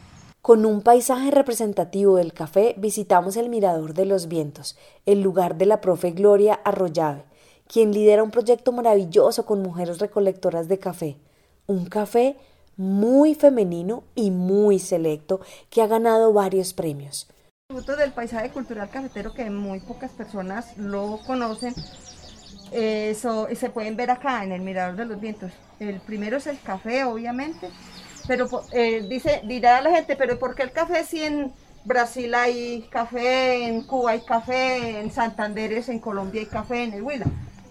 Con 0.40 0.66
un 0.66 0.82
paisaje 0.82 1.30
representativo 1.30 2.16
del 2.16 2.32
café 2.32 2.74
visitamos 2.76 3.36
el 3.36 3.48
Mirador 3.48 3.94
de 3.94 4.06
los 4.06 4.26
Vientos, 4.26 4.76
el 5.06 5.22
lugar 5.22 5.56
de 5.56 5.66
la 5.66 5.80
profe 5.80 6.10
Gloria 6.10 6.54
Arroyave, 6.64 7.24
quien 7.68 7.92
lidera 7.92 8.24
un 8.24 8.32
proyecto 8.32 8.72
maravilloso 8.72 9.46
con 9.46 9.62
mujeres 9.62 10.00
recolectoras 10.00 10.66
de 10.66 10.80
café. 10.80 11.16
Un 11.68 11.86
café 11.86 12.36
muy 12.76 13.34
femenino 13.34 14.04
y 14.14 14.30
muy 14.30 14.78
selecto 14.78 15.40
que 15.70 15.82
ha 15.82 15.86
ganado 15.86 16.32
varios 16.32 16.72
premios. 16.72 17.28
Fruto 17.70 17.96
del 17.96 18.12
paisaje 18.12 18.50
cultural 18.50 18.90
cafetero 18.90 19.32
que 19.32 19.48
muy 19.50 19.80
pocas 19.80 20.10
personas 20.10 20.76
lo 20.76 21.20
conocen, 21.26 21.74
eso 22.72 23.48
se 23.54 23.70
pueden 23.70 23.96
ver 23.96 24.10
acá 24.10 24.44
en 24.44 24.52
el 24.52 24.62
Mirador 24.62 24.96
de 24.96 25.04
los 25.04 25.20
Vientos. 25.20 25.52
El 25.78 26.00
primero 26.00 26.38
es 26.38 26.46
el 26.46 26.60
café, 26.60 27.04
obviamente, 27.04 27.68
pero 28.26 28.48
eh, 28.72 29.06
dice, 29.08 29.42
dirá 29.44 29.80
la 29.82 29.90
gente, 29.90 30.16
pero 30.16 30.38
¿por 30.38 30.54
qué 30.54 30.62
el 30.62 30.72
café 30.72 31.04
si 31.04 31.22
en 31.22 31.52
Brasil 31.84 32.34
hay 32.34 32.82
café, 32.90 33.66
en 33.66 33.82
Cuba 33.82 34.12
hay 34.12 34.20
café, 34.22 35.00
en 35.00 35.10
Santander 35.10 35.72
es 35.72 35.88
en 35.88 35.98
Colombia 35.98 36.40
hay 36.40 36.46
café, 36.46 36.84
en 36.84 36.94
el 36.94 37.02
Huila? 37.02 37.26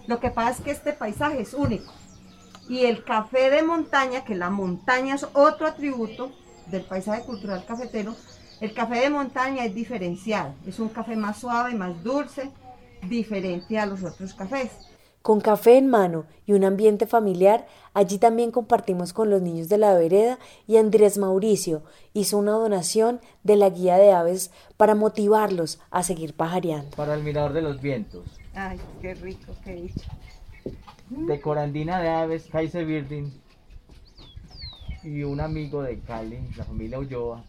Lo 0.06 0.20
que 0.20 0.30
pasa 0.30 0.50
es 0.50 0.60
que 0.60 0.70
este 0.70 0.92
paisaje 0.92 1.40
es 1.40 1.54
único. 1.54 1.92
Y 2.72 2.86
el 2.86 3.04
café 3.04 3.50
de 3.50 3.62
montaña, 3.62 4.24
que 4.24 4.34
la 4.34 4.48
montaña 4.48 5.16
es 5.16 5.26
otro 5.34 5.66
atributo 5.66 6.32
del 6.68 6.80
paisaje 6.80 7.22
cultural 7.22 7.66
cafetero, 7.66 8.16
el 8.62 8.72
café 8.72 9.00
de 9.00 9.10
montaña 9.10 9.66
es 9.66 9.74
diferencial, 9.74 10.54
es 10.66 10.78
un 10.78 10.88
café 10.88 11.14
más 11.14 11.38
suave, 11.38 11.74
más 11.74 12.02
dulce, 12.02 12.50
diferente 13.06 13.78
a 13.78 13.84
los 13.84 14.02
otros 14.02 14.32
cafés. 14.32 14.70
Con 15.20 15.42
café 15.42 15.76
en 15.76 15.90
mano 15.90 16.24
y 16.46 16.54
un 16.54 16.64
ambiente 16.64 17.06
familiar, 17.06 17.66
allí 17.92 18.16
también 18.16 18.50
compartimos 18.50 19.12
con 19.12 19.28
los 19.28 19.42
niños 19.42 19.68
de 19.68 19.76
la 19.76 19.92
vereda 19.92 20.38
y 20.66 20.78
Andrés 20.78 21.18
Mauricio 21.18 21.82
hizo 22.14 22.38
una 22.38 22.52
donación 22.52 23.20
de 23.42 23.56
la 23.56 23.68
guía 23.68 23.98
de 23.98 24.12
aves 24.12 24.50
para 24.78 24.94
motivarlos 24.94 25.78
a 25.90 26.02
seguir 26.02 26.32
pajareando. 26.32 26.96
Para 26.96 27.12
el 27.12 27.22
mirador 27.22 27.52
de 27.52 27.60
los 27.60 27.82
vientos. 27.82 28.24
Ay, 28.54 28.80
qué 29.02 29.12
rico, 29.12 29.52
qué 29.62 29.74
dicho. 29.74 30.08
De 31.14 31.40
Corandina 31.40 32.00
de 32.00 32.08
Aves, 32.08 32.48
Kaiser 32.50 32.86
Birding 32.86 33.32
y 35.04 35.22
un 35.24 35.40
amigo 35.40 35.82
de 35.82 35.98
Cali, 36.00 36.38
la 36.56 36.64
familia 36.64 36.98
Ulloa, 36.98 37.44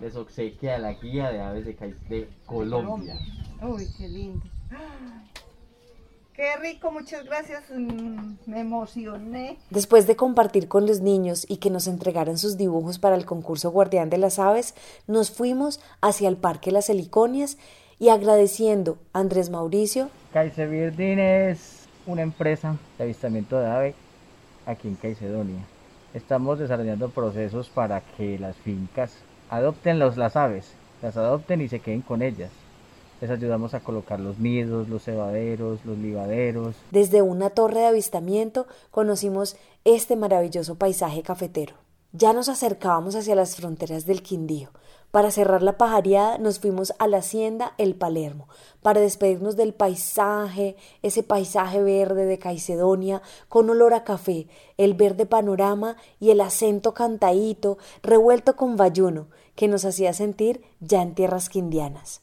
les 0.00 0.16
obsequia 0.16 0.78
la 0.78 0.94
guía 0.94 1.30
de 1.30 1.40
aves 1.40 1.64
de, 1.64 1.74
de 2.08 2.28
Colombia. 2.46 3.18
Uy, 3.62 3.86
qué 3.96 4.08
lindo. 4.08 4.44
Qué 6.32 6.56
rico, 6.56 6.90
muchas 6.90 7.26
gracias. 7.26 7.64
Me 8.46 8.60
emocioné. 8.60 9.58
Después 9.68 10.06
de 10.06 10.16
compartir 10.16 10.68
con 10.68 10.86
los 10.86 11.00
niños 11.00 11.44
y 11.46 11.58
que 11.58 11.68
nos 11.68 11.86
entregaran 11.86 12.38
sus 12.38 12.56
dibujos 12.56 12.98
para 12.98 13.16
el 13.16 13.26
concurso 13.26 13.70
Guardián 13.70 14.08
de 14.08 14.16
las 14.16 14.38
Aves, 14.38 14.74
nos 15.06 15.30
fuimos 15.30 15.80
hacia 16.00 16.30
el 16.30 16.38
Parque 16.38 16.72
Las 16.72 16.88
Heliconias 16.88 17.58
y 17.98 18.08
agradeciendo 18.08 18.96
a 19.12 19.18
Andrés 19.18 19.50
Mauricio. 19.50 20.08
Caicebirdin 20.32 21.18
es 21.18 21.79
una 22.10 22.22
empresa 22.22 22.76
de 22.98 23.04
avistamiento 23.04 23.58
de 23.58 23.66
ave 23.66 23.94
aquí 24.66 24.88
en 24.88 24.96
Caicedonia. 24.96 25.64
Estamos 26.14 26.58
desarrollando 26.58 27.10
procesos 27.10 27.68
para 27.68 28.00
que 28.00 28.38
las 28.38 28.56
fincas 28.56 29.12
adopten 29.48 29.98
los, 29.98 30.16
las 30.16 30.36
aves, 30.36 30.72
las 31.02 31.16
adopten 31.16 31.60
y 31.60 31.68
se 31.68 31.80
queden 31.80 32.02
con 32.02 32.22
ellas 32.22 32.50
les 33.20 33.30
ayudamos 33.30 33.74
a 33.74 33.80
colocar 33.80 34.18
los 34.18 34.38
nidos, 34.38 34.88
los 34.88 35.04
cebaderos, 35.04 35.84
los 35.84 35.98
libaderos. 35.98 36.74
Desde 36.90 37.22
una 37.22 37.50
torre 37.50 37.80
de 37.80 37.86
avistamiento 37.86 38.66
conocimos 38.90 39.56
este 39.84 40.16
maravilloso 40.16 40.76
paisaje 40.76 41.22
cafetero. 41.22 41.74
Ya 42.12 42.32
nos 42.32 42.48
acercábamos 42.48 43.14
hacia 43.14 43.34
las 43.34 43.56
fronteras 43.56 44.06
del 44.06 44.22
Quindío. 44.22 44.70
Para 45.10 45.32
cerrar 45.32 45.62
la 45.62 45.76
pajareada 45.76 46.38
nos 46.38 46.60
fuimos 46.60 46.92
a 46.98 47.08
la 47.08 47.18
hacienda 47.18 47.74
El 47.78 47.96
Palermo, 47.96 48.48
para 48.80 49.00
despedirnos 49.00 49.56
del 49.56 49.74
paisaje, 49.74 50.76
ese 51.02 51.24
paisaje 51.24 51.82
verde 51.82 52.26
de 52.26 52.38
Caicedonia, 52.38 53.20
con 53.48 53.68
olor 53.70 53.92
a 53.92 54.04
café, 54.04 54.46
el 54.76 54.94
verde 54.94 55.26
panorama 55.26 55.96
y 56.20 56.30
el 56.30 56.40
acento 56.40 56.94
cantadito, 56.94 57.78
revuelto 58.02 58.54
con 58.54 58.76
bayuno, 58.76 59.26
que 59.56 59.66
nos 59.66 59.84
hacía 59.84 60.12
sentir 60.12 60.62
ya 60.78 61.02
en 61.02 61.14
tierras 61.14 61.48
quindianas. 61.48 62.22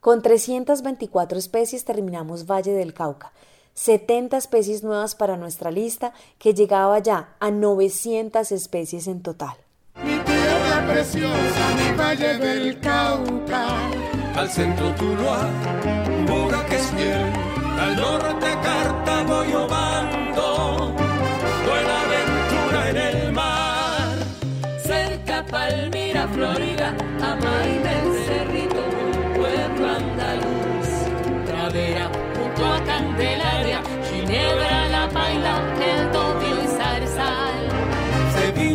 Con 0.00 0.20
324 0.20 1.38
especies 1.38 1.84
terminamos 1.86 2.46
Valle 2.46 2.72
del 2.72 2.92
Cauca. 2.92 3.32
70 3.74 4.36
especies 4.36 4.84
nuevas 4.84 5.14
para 5.14 5.36
nuestra 5.36 5.70
lista 5.70 6.12
que 6.38 6.54
llegaba 6.54 6.98
ya 6.98 7.34
a 7.40 7.50
900 7.50 8.52
especies 8.52 9.06
en 9.06 9.22
total. 9.22 9.56
Preciosa, 10.86 11.64
mi 11.76 11.96
valle 11.96 12.38
del 12.38 12.78
Cauca, 12.80 13.66
al 14.36 14.48
centro 14.48 14.94
Tuluá, 14.94 15.50
que 16.68 16.76
es 16.76 16.86
fiel, 16.90 17.32
al 17.80 17.96
norte 17.96 18.46
Cartago 18.62 19.44
y 19.44 19.52
Obando, 19.54 20.94
Buenaventura 21.66 22.90
en 22.90 22.96
el 22.96 23.32
mar, 23.32 24.16
cerca 24.78 25.44
Palmira, 25.44 26.28
Florida, 26.28 26.94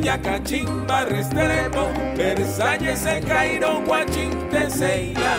Sevilla, 0.01 0.17
Cachimba, 0.17 1.05
Restrepo, 1.05 1.87
Versalles, 2.17 3.05
Cairo, 3.27 3.81
Guachín, 3.85 4.31
Teseila. 4.49 5.37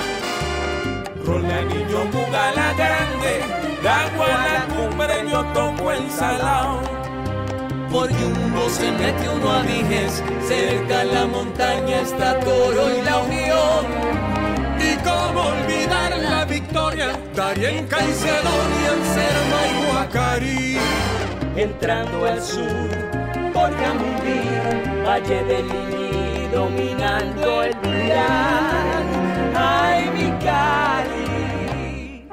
Rolanillo, 1.25 2.05
Mugala 2.13 2.73
Grande, 2.77 3.41
Gagua, 3.83 4.29
La 4.29 4.65
Cumbre, 4.75 5.29
yo 5.29 5.45
toco 5.53 5.91
el 5.91 6.09
Salao. 6.11 6.81
Por 7.91 8.09
Yumbo 8.09 8.69
se 8.71 8.91
mete 8.93 9.29
uno 9.29 9.51
a 9.51 9.63
Dijes, 9.63 10.23
cerca 10.47 11.05
la 11.05 11.27
montaña 11.27 12.01
está 12.01 12.39
Toro 12.41 12.97
y 12.97 13.03
La 13.03 13.19
Unión. 13.19 13.87
Y 14.79 14.97
cómo 15.03 15.49
olvidar 15.49 16.17
la 16.19 16.45
victoria, 16.45 17.19
Darien, 17.35 17.87
Caicedonia, 17.89 18.93
Serma 19.13 19.61
y 19.67 19.93
Guacarí. 19.93 20.79
Entrando 21.57 22.25
al 22.25 22.41
sur, 22.41 22.89
por 23.53 23.71
Jamundí, 23.77 24.42
Valle 25.13 25.45
del 25.45 25.69
Lili, 25.69 26.49
dominando 26.49 27.63
el 27.63 27.77
plan. 27.77 29.55
Ay, 29.55 30.09
mi 30.09 30.31
Cali. 30.43 32.29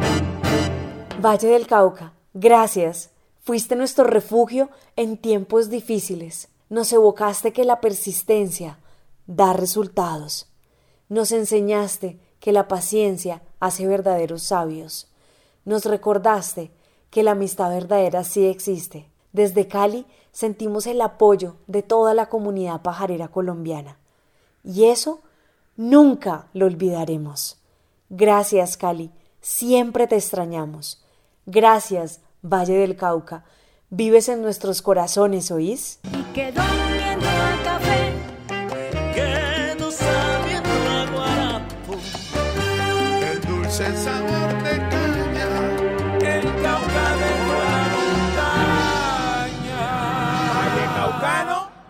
Valle 1.22 1.50
del 1.50 1.68
Cauca, 1.68 2.14
gracias. 2.34 3.10
Fuiste 3.42 3.76
nuestro 3.76 4.06
refugio 4.06 4.70
en 4.96 5.18
tiempos 5.18 5.70
difíciles. 5.70 6.48
Nos 6.70 6.94
evocaste 6.94 7.52
que 7.52 7.66
la 7.66 7.82
persistencia 7.82 8.80
da 9.28 9.52
resultados. 9.52 10.48
Nos 11.10 11.34
enseñaste 11.34 12.18
que 12.40 12.54
la 12.54 12.70
paciencia 12.70 13.42
hace 13.60 13.88
verdaderos 13.88 14.44
sabios. 14.44 15.12
Nos 15.66 15.84
recordaste 15.84 16.72
que 17.10 17.24
la 17.24 17.32
amistad 17.32 17.72
verdadera 17.72 18.24
sí 18.24 18.46
existe. 18.46 19.10
Desde 19.34 19.68
Cali 19.68 20.06
sentimos 20.40 20.88
el 20.88 21.02
apoyo 21.02 21.58
de 21.68 21.84
toda 21.84 22.14
la 22.14 22.28
comunidad 22.28 22.82
pajarera 22.82 23.28
colombiana. 23.28 23.98
Y 24.64 24.86
eso 24.86 25.20
nunca 25.76 26.48
lo 26.54 26.66
olvidaremos. 26.66 27.60
Gracias, 28.10 28.78
Cali. 28.78 29.12
Siempre 29.42 30.08
te 30.08 30.16
extrañamos. 30.16 31.04
Gracias, 31.46 32.22
Valle 32.42 32.78
del 32.78 32.96
Cauca. 32.96 33.44
Vives 33.90 34.30
en 34.30 34.42
nuestros 34.42 34.82
corazones, 34.82 35.52
¿oís? 35.52 36.00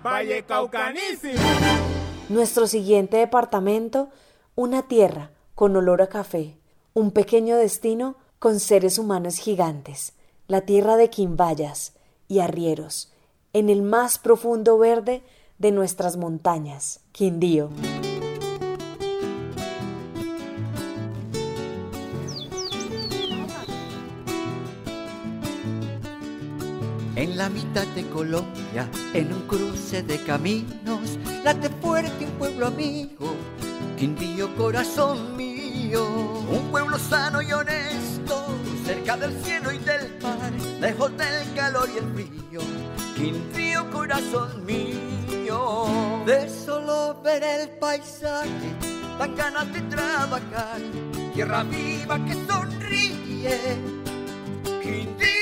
Valle 0.03 0.43
Caucanísimo. 0.43 1.39
Nuestro 2.29 2.67
siguiente 2.67 3.17
departamento, 3.17 4.09
una 4.55 4.83
tierra 4.83 5.31
con 5.55 5.75
olor 5.75 6.01
a 6.01 6.07
café, 6.07 6.57
un 6.93 7.11
pequeño 7.11 7.57
destino 7.57 8.15
con 8.39 8.59
seres 8.59 8.97
humanos 8.97 9.37
gigantes, 9.37 10.13
la 10.47 10.61
tierra 10.61 10.95
de 10.95 11.09
quimbayas 11.09 11.93
y 12.27 12.39
arrieros, 12.39 13.11
en 13.53 13.69
el 13.69 13.81
más 13.81 14.19
profundo 14.19 14.77
verde 14.77 15.23
de 15.57 15.71
nuestras 15.71 16.15
montañas, 16.15 17.01
Quindío. 17.11 17.69
En 27.19 27.37
la 27.37 27.49
mitad 27.49 27.85
de 27.87 28.07
Colombia, 28.07 28.89
en 29.13 29.33
un 29.33 29.41
cruce 29.41 30.01
de 30.03 30.23
caminos, 30.23 31.19
late 31.43 31.69
fuerte 31.81 32.23
un 32.23 32.31
pueblo 32.39 32.67
amigo, 32.67 33.35
Quindío 33.97 34.55
corazón 34.55 35.35
mío, 35.35 36.07
un 36.49 36.71
pueblo 36.71 36.97
sano 36.97 37.41
y 37.41 37.51
honesto, 37.51 38.55
cerca 38.85 39.17
del 39.17 39.33
cielo 39.43 39.69
y 39.73 39.79
del 39.79 40.17
mar, 40.21 40.53
lejos 40.79 41.11
del 41.17 41.53
calor 41.55 41.89
y 41.93 41.97
el 41.97 42.13
frío, 42.13 42.61
Quindío 43.17 43.91
corazón 43.91 44.65
mío. 44.65 46.23
De 46.25 46.49
solo 46.49 47.19
ver 47.21 47.43
el 47.43 47.69
paisaje, 47.79 48.49
dan 49.19 49.35
ganas 49.35 49.73
de 49.73 49.81
trabajar, 49.81 50.79
tierra 51.33 51.63
viva 51.63 52.17
que 52.23 52.33
sonríe, 52.47 53.59
Quindío 54.81 55.38